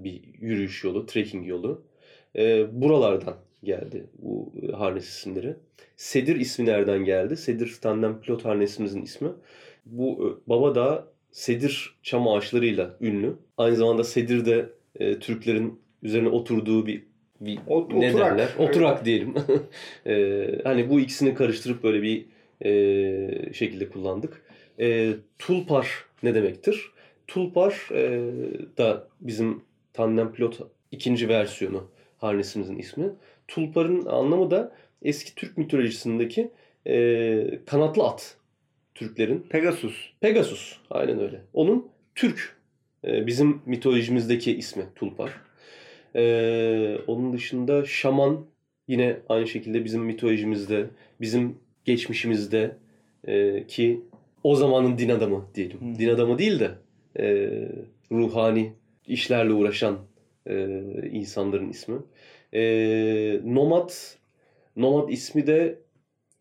bir 0.03 0.21
yürüyüş 0.41 0.83
yolu, 0.83 1.05
trekking 1.05 1.47
yolu. 1.47 1.81
E, 2.35 2.65
buralardan 2.81 3.35
geldi 3.63 4.03
bu 4.19 4.53
harnes 4.73 5.09
isimleri. 5.09 5.53
Sedir 5.97 6.35
ismi 6.35 6.65
nereden 6.65 7.05
geldi? 7.05 7.37
Sedir 7.37 7.75
tandem 7.81 8.21
pilot 8.21 8.45
harnesimizin 8.45 9.01
ismi. 9.01 9.29
Bu 9.85 10.37
e, 10.45 10.49
Baba 10.49 10.75
Dağı 10.75 11.05
sedir 11.31 11.95
çam 12.03 12.27
ağaçlarıyla 12.27 12.97
ünlü. 13.01 13.35
Aynı 13.57 13.75
zamanda 13.75 14.03
sedir 14.03 14.45
de 14.45 14.69
e, 14.99 15.19
Türklerin 15.19 15.79
üzerine 16.03 16.29
oturduğu 16.29 16.87
bir 16.87 17.03
bir 17.41 17.59
O- 17.67 17.87
ne 17.89 18.09
oturak. 18.09 18.31
derler? 18.31 18.49
Oturak 18.59 19.05
diyelim. 19.05 19.33
E, 20.07 20.45
hani 20.63 20.89
bu 20.89 20.99
ikisini 20.99 21.33
karıştırıp 21.35 21.83
böyle 21.83 22.01
bir 22.01 22.25
e, 22.65 23.53
şekilde 23.53 23.89
kullandık. 23.89 24.44
E, 24.79 25.13
tulpar 25.39 26.05
ne 26.23 26.35
demektir? 26.35 26.91
Tulpar 27.27 27.89
e, 27.91 28.21
da 28.77 29.07
bizim 29.21 29.61
tandem 29.93 30.31
pilot 30.33 30.59
ikinci 30.91 31.29
versiyonu 31.29 31.91
harnesimizin 32.17 32.77
ismi. 32.77 33.09
Tulparın 33.47 34.05
anlamı 34.05 34.51
da 34.51 34.75
eski 35.01 35.35
Türk 35.35 35.57
mitolojisindeki 35.57 36.51
e, 36.87 37.59
kanatlı 37.65 38.03
at. 38.03 38.37
Türklerin 38.95 39.45
Pegasus. 39.49 40.13
Pegasus. 40.21 40.77
Aynen 40.89 41.19
öyle. 41.19 41.41
Onun 41.53 41.87
Türk. 42.15 42.55
e, 43.07 43.27
bizim 43.27 43.61
mitolojimizdeki 43.65 44.57
ismi 44.57 44.83
Tulpar. 44.95 45.31
E, 46.15 46.97
onun 47.07 47.33
dışında 47.33 47.85
Şaman 47.85 48.45
yine 48.87 49.19
aynı 49.29 49.47
şekilde 49.47 49.85
bizim 49.85 50.01
mitolojimizde, 50.01 50.85
bizim 51.21 51.59
geçmişimizde 51.85 52.77
e, 53.27 53.67
ki 53.67 54.01
o 54.45 54.55
zamanın 54.55 54.97
din 54.97 55.09
adamı 55.09 55.45
diyelim. 55.55 55.77
Hı. 55.81 55.99
Din 55.99 56.09
adamı 56.09 56.37
değil 56.37 56.59
de 56.59 56.71
e, 57.19 57.49
ruhani 58.11 58.73
işlerle 59.07 59.53
uğraşan 59.53 59.97
e, 60.47 60.67
insanların 61.11 61.69
ismi. 61.69 61.95
E, 62.53 62.61
nomad 63.43 63.91
Nomad 64.75 65.09
ismi 65.09 65.47
de 65.47 65.79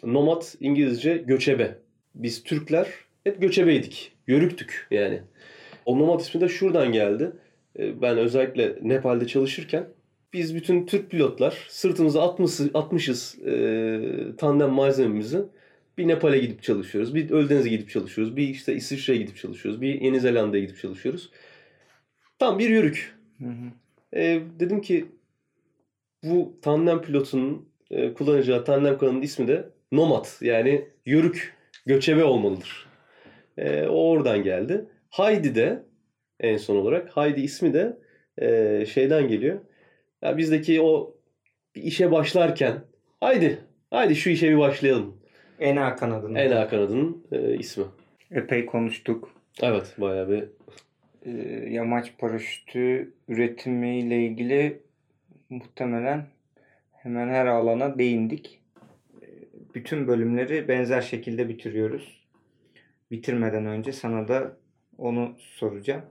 Nomad 0.03 0.43
İngilizce 0.61 1.17
göçebe. 1.17 1.79
Biz 2.15 2.43
Türkler 2.43 2.89
hep 3.25 3.41
göçebeydik. 3.41 4.13
Yörüktük 4.27 4.87
yani. 4.91 5.23
O 5.87 5.99
Nomad 5.99 6.21
ismi 6.21 6.41
de 6.41 6.49
şuradan 6.49 6.93
geldi. 6.93 7.33
Ee, 7.79 8.03
Ben 8.03 8.19
özellikle 8.19 8.79
Nepal'de 8.83 9.27
çalışırken 9.27 9.87
biz 10.33 10.55
bütün 10.55 10.87
Türk 10.87 11.11
pilotlar 11.11 11.67
sırtımıza 11.69 12.23
atmışız, 12.23 12.71
atmışız 12.75 13.39
e, 13.47 14.01
tandem 14.39 14.71
malzememizi. 14.71 15.39
Bir 15.99 16.09
Nepal'e 16.09 16.39
gidip 16.39 16.63
çalışıyoruz. 16.63 17.15
Bir 17.15 17.31
Ölüdeniz'e 17.31 17.69
gidip 17.69 17.91
çalışıyoruz. 17.91 18.37
Bir 18.37 18.49
işte 18.49 18.75
İsviçre'ye 18.75 19.19
gidip 19.19 19.37
çalışıyoruz. 19.37 19.81
Bir 19.81 20.01
Yeni 20.01 20.21
Zelanda'ya 20.21 20.63
gidip 20.63 20.79
çalışıyoruz. 20.79 21.31
Tam 22.39 22.59
bir 22.59 22.69
yörük. 22.69 23.15
Hı 23.39 23.45
hı. 23.45 23.71
E, 24.21 24.41
dedim 24.61 24.81
ki 24.81 25.07
bu 26.23 26.59
tandem 26.63 27.03
pilotunun 27.03 27.69
e, 27.91 28.15
kullanacağı 28.15 28.65
tandem 28.65 28.99
kanalının 28.99 29.23
ismi 29.23 29.49
de 29.49 29.69
Nomad 29.93 30.27
yani 30.41 30.89
yörük, 31.07 31.55
göçebe 31.87 32.25
olmalıdır. 32.25 32.87
E, 33.59 33.87
o 33.87 34.11
oradan 34.11 34.43
geldi. 34.43 34.85
Haydi 35.11 35.55
de 35.55 35.83
en 36.41 36.57
son 36.57 36.77
olarak 36.77 37.11
Haydi 37.11 37.41
ismi 37.41 37.75
de 37.75 37.99
e, 38.39 38.87
şeyden 38.87 39.29
geliyor. 39.29 39.61
Ya 40.23 40.37
bizdeki 40.37 40.81
o 40.81 41.17
bir 41.75 41.83
işe 41.83 42.13
başlarken 42.13 42.85
haydi 43.21 43.59
haydi 43.91 44.17
şu 44.17 44.31
işe 44.31 44.51
bir 44.51 44.59
başlayalım. 44.59 45.14
Ena 45.61 45.97
kanadının. 45.97 46.35
En 46.35 46.69
kanadının 46.69 47.27
e, 47.33 47.59
ismi. 47.59 47.85
Epey 48.31 48.67
konuştuk. 48.67 49.31
Evet 49.63 49.95
bayağı 49.99 50.29
bir 50.31 50.45
Ee, 51.27 51.31
yamaç 51.71 52.13
paraşütü 52.19 53.13
üretimiyle 53.29 54.27
ilgili 54.27 54.83
muhtemelen 55.51 56.27
hemen 56.93 57.29
her 57.29 57.47
alana 57.47 57.99
değindik. 57.99 58.61
Ee, 59.23 59.27
Bütün 59.75 60.07
bölümleri 60.07 60.69
benzer 60.69 61.01
şekilde 61.01 61.49
bitiriyoruz. 61.49 62.25
Bitirmeden 63.11 63.67
önce 63.67 63.93
sana 63.93 64.29
da 64.29 64.57
onu 64.99 65.35
soracağım. 65.39 66.03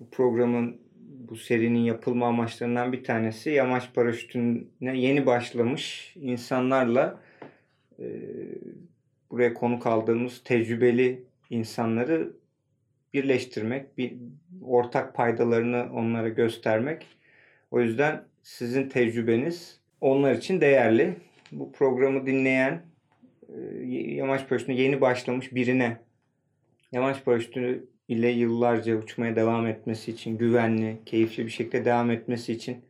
Bu 0.00 0.10
programın 0.10 0.80
bu 1.28 1.36
serinin 1.36 1.78
yapılma 1.84 2.26
amaçlarından 2.26 2.92
bir 2.92 3.04
tanesi 3.04 3.50
yamaç 3.50 3.94
paraşütüne 3.94 4.62
yeni 4.80 5.26
başlamış 5.26 6.14
insanlarla 6.20 7.20
e, 7.98 8.06
buraya 9.30 9.54
konuk 9.54 9.86
aldığımız 9.86 10.42
tecrübeli 10.44 11.24
insanları 11.50 12.32
birleştirmek, 13.14 13.98
bir 13.98 14.14
ortak 14.62 15.14
paydalarını 15.14 15.88
onlara 15.94 16.28
göstermek. 16.28 17.06
O 17.70 17.80
yüzden 17.80 18.24
sizin 18.42 18.88
tecrübeniz 18.88 19.80
onlar 20.00 20.34
için 20.34 20.60
değerli. 20.60 21.16
Bu 21.52 21.72
programı 21.72 22.26
dinleyen 22.26 22.82
e, 23.48 23.86
yamaç 23.94 24.48
paraşütüne 24.48 24.80
yeni 24.80 25.00
başlamış 25.00 25.54
birine 25.54 25.96
yamaç 26.92 27.24
paraşütü 27.24 27.88
ile 28.08 28.28
yıllarca 28.28 28.96
uçmaya 28.96 29.36
devam 29.36 29.66
etmesi 29.66 30.10
için, 30.10 30.38
güvenli, 30.38 30.98
keyifli 31.06 31.46
bir 31.46 31.50
şekilde 31.50 31.84
devam 31.84 32.10
etmesi 32.10 32.52
için 32.52 32.84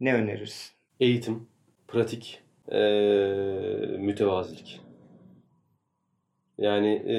ne 0.00 0.14
önerirsin? 0.14 0.74
eğitim, 1.00 1.48
pratik, 1.88 2.42
e, 2.72 2.78
mütevazilik. 3.98 4.83
Yani 6.58 6.88
e, 6.88 7.16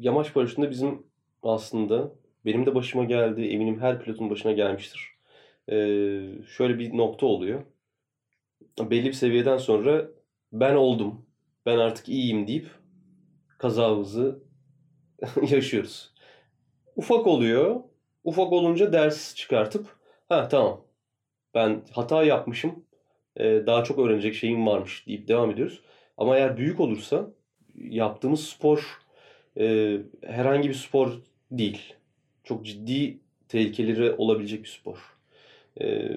yamaç 0.00 0.34
paraşütünde 0.34 0.70
bizim 0.70 1.02
aslında 1.42 2.12
benim 2.44 2.66
de 2.66 2.74
başıma 2.74 3.04
geldi, 3.04 3.42
eminim 3.42 3.80
her 3.80 4.02
pilotun 4.02 4.30
başına 4.30 4.52
gelmiştir. 4.52 5.14
E, 5.68 5.74
şöyle 6.56 6.78
bir 6.78 6.96
nokta 6.96 7.26
oluyor. 7.26 7.62
Belli 8.80 9.04
bir 9.06 9.12
seviyeden 9.12 9.56
sonra 9.56 10.08
ben 10.52 10.74
oldum, 10.74 11.26
ben 11.66 11.78
artık 11.78 12.08
iyiyim 12.08 12.46
deyip 12.46 12.66
kazamızı 13.58 14.42
yaşıyoruz. 15.50 16.14
Ufak 16.96 17.26
oluyor. 17.26 17.80
Ufak 18.24 18.52
olunca 18.52 18.92
ders 18.92 19.34
çıkartıp 19.34 19.86
ha 20.28 20.48
tamam 20.48 20.84
ben 21.54 21.82
hata 21.92 22.22
yapmışım. 22.22 22.84
Ee, 23.36 23.62
daha 23.66 23.84
çok 23.84 23.98
öğrenecek 23.98 24.34
şeyim 24.34 24.66
varmış 24.66 25.06
deyip 25.06 25.28
devam 25.28 25.50
ediyoruz. 25.50 25.82
Ama 26.16 26.36
eğer 26.36 26.56
büyük 26.56 26.80
olursa 26.80 27.30
yaptığımız 27.80 28.44
spor 28.44 29.00
e, 29.58 29.96
herhangi 30.22 30.68
bir 30.68 30.74
spor 30.74 31.12
değil. 31.50 31.94
Çok 32.44 32.66
ciddi 32.66 33.18
tehlikeleri 33.48 34.12
olabilecek 34.12 34.62
bir 34.62 34.68
spor. 34.68 35.16
E, 35.80 36.08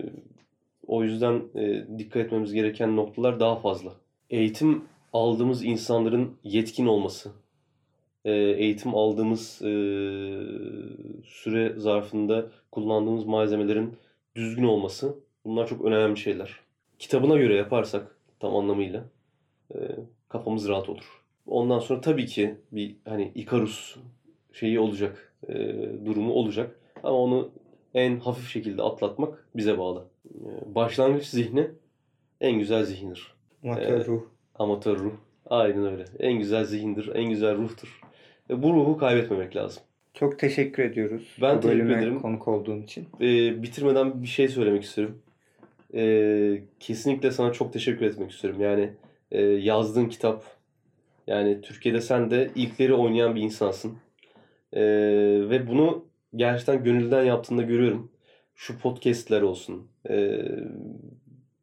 o 0.88 1.04
yüzden 1.04 1.42
e, 1.56 1.86
dikkat 1.98 2.26
etmemiz 2.26 2.54
gereken 2.54 2.96
noktalar 2.96 3.40
daha 3.40 3.56
fazla. 3.56 3.94
Eğitim 4.30 4.84
aldığımız 5.14 5.66
insanların 5.66 6.38
yetkin 6.44 6.86
olması, 6.86 7.32
e, 8.26 8.32
eğitim 8.34 8.96
aldığımız 8.96 9.62
e, 9.62 9.72
süre 11.26 11.74
zarfında 11.78 12.46
kullandığımız 12.72 13.26
malzemelerin 13.26 13.98
düzgün 14.36 14.64
olması 14.64 15.16
bunlar 15.46 15.68
çok 15.68 15.86
önemli 15.86 16.18
şeyler. 16.18 16.60
Kitabına 17.00 17.38
göre 17.38 17.56
yaparsak 17.56 18.16
tam 18.40 18.56
anlamıyla 18.56 19.04
e, 19.76 19.78
kafamız 20.30 20.68
rahat 20.68 20.90
olur. 20.90 21.23
Ondan 21.48 21.80
sonra 21.80 22.02
tabii 22.02 22.26
ki 22.26 22.56
bir 22.72 22.96
hani 23.06 23.32
Ikarus 23.36 23.96
şeyi 24.54 24.80
olacak, 24.80 25.34
e, 25.48 25.56
durumu 26.06 26.34
olacak. 26.34 26.80
Ama 27.04 27.18
onu 27.18 27.52
en 27.94 28.20
hafif 28.20 28.50
şekilde 28.50 28.82
atlatmak 28.82 29.48
bize 29.56 29.78
bağlı. 29.78 30.06
E, 30.26 30.76
başlangıç 30.76 31.26
zihni 31.26 31.68
en 32.42 32.60
güzel 32.60 32.84
zihindir. 32.84 33.34
Amatör 33.64 33.94
Evet. 33.94 34.08
ruh. 34.08 34.22
Amatör 34.56 35.00
ruh. 35.00 35.14
Aynen 35.50 35.86
öyle. 35.86 36.06
En 36.20 36.34
güzel 36.34 36.64
zihindir, 36.64 37.12
en 37.16 37.30
güzel 37.30 37.58
ruhtur. 37.58 38.02
E, 38.50 38.64
bu 38.64 38.74
ruhu 38.74 38.98
kaybetmemek 38.98 39.56
lazım. 39.56 39.84
Çok 40.14 40.40
teşekkür 40.40 40.84
ediyoruz. 40.84 41.38
Ben 41.42 41.58
bu 41.58 41.62
teşekkür 41.62 41.90
ederim. 41.90 42.20
konuk 42.20 42.48
olduğun 42.48 42.82
için. 42.82 43.08
E, 43.22 43.62
bitirmeden 43.64 44.22
bir 44.24 44.28
şey 44.28 44.48
söylemek 44.48 44.84
istiyorum. 44.84 45.22
E, 45.94 46.62
kesinlikle 46.80 47.32
sana 47.32 47.54
çok 47.54 47.74
teşekkür 47.74 48.06
etmek 48.06 48.32
istiyorum. 48.32 48.62
Yani 48.62 48.90
e, 49.32 49.42
yazdığın 49.42 50.06
kitap, 50.10 50.44
yani 51.28 51.62
Türkiye'de 51.62 52.02
sen 52.02 52.32
de 52.32 52.52
ilkleri 52.56 52.94
oynayan 52.94 53.36
bir 53.36 53.42
insansın. 53.42 53.98
E, 54.74 54.82
ve 55.50 55.68
bunu 55.68 56.06
gerçekten 56.36 56.84
gönülden 56.84 57.24
yaptığında 57.24 57.62
görüyorum. 57.62 58.12
Şu 58.56 58.80
podcastler 58.80 59.42
olsun, 59.42 59.88
e, 60.10 60.42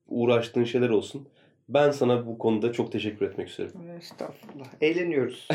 uğraştığın 0.08 0.64
şeyler 0.64 0.88
olsun. 0.90 1.28
Ben 1.68 1.90
sana 1.90 2.26
bu 2.26 2.38
konuda 2.38 2.72
çok 2.72 2.92
teşekkür 2.92 3.26
etmek 3.26 3.48
istiyorum. 3.48 3.80
Estağfurullah. 3.98 4.66
Eğleniyoruz. 4.80 5.48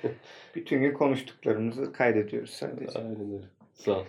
Bütün 0.54 0.80
gün 0.80 0.92
konuştuklarımızı 0.92 1.92
kaydediyoruz 1.92 2.50
sadece. 2.50 2.98
Aynen 2.98 3.20
öyle. 3.20 3.44
Sağ 3.74 3.92
ol. 3.92 4.04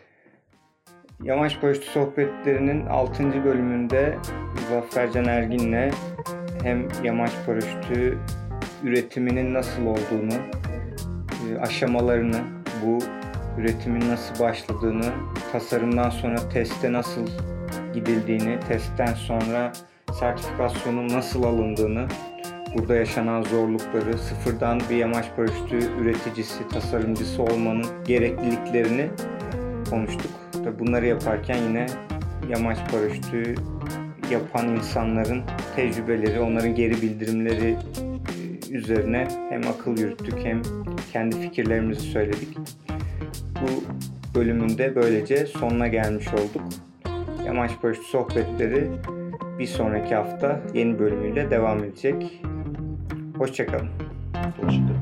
Yamaç 1.23 1.61
Paraşütü 1.61 1.87
Sohbetleri'nin 1.87 2.85
6. 2.85 3.43
bölümünde 3.45 4.17
Muzaffer 4.53 5.11
Can 5.11 5.25
Ergin'le 5.25 5.91
hem 6.63 6.87
yamaç 7.03 7.31
paraşütü 7.45 8.17
üretiminin 8.83 9.53
nasıl 9.53 9.85
olduğunu, 9.85 10.33
e, 11.49 11.59
aşamalarını, 11.59 12.41
bu 12.85 12.99
üretimin 13.57 14.09
nasıl 14.09 14.43
başladığını, 14.43 15.05
tasarımdan 15.51 16.09
sonra 16.09 16.49
teste 16.49 16.93
nasıl 16.93 17.27
gidildiğini, 17.93 18.59
testten 18.67 19.13
sonra 19.13 19.71
sertifikasyonun 20.19 21.07
nasıl 21.09 21.43
alındığını, 21.43 22.07
burada 22.77 22.95
yaşanan 22.95 23.43
zorlukları, 23.43 24.17
sıfırdan 24.17 24.81
bir 24.89 24.95
yamaç 24.95 25.25
paraşütü 25.35 25.79
üreticisi, 26.01 26.67
tasarımcısı 26.67 27.43
olmanın 27.43 27.85
gerekliliklerini 28.07 29.07
konuştuk. 29.89 30.31
Bunları 30.79 31.05
yaparken 31.05 31.57
yine 31.57 31.85
yamaç 32.49 32.77
paraşütü 32.91 33.55
yapan 34.31 34.67
insanların 34.67 35.41
tecrübeleri, 35.75 36.39
onların 36.39 36.75
geri 36.75 37.01
bildirimleri 37.01 37.75
üzerine 38.71 39.27
hem 39.49 39.61
akıl 39.67 39.97
yürüttük 39.97 40.39
hem 40.43 40.61
kendi 41.13 41.41
fikirlerimizi 41.41 42.01
söyledik. 42.01 42.57
Bu 43.61 43.83
bölümünde 44.39 44.95
böylece 44.95 45.45
sonuna 45.45 45.87
gelmiş 45.87 46.27
olduk. 46.27 46.63
Yamaç 47.45 47.71
paraşütü 47.81 48.07
sohbetleri 48.07 48.87
bir 49.59 49.67
sonraki 49.67 50.15
hafta 50.15 50.61
yeni 50.73 50.99
bölümüyle 50.99 51.51
devam 51.51 51.83
edecek. 51.83 52.41
Hoşçakalın. 53.37 53.89
Hoşçakalın. 54.61 54.99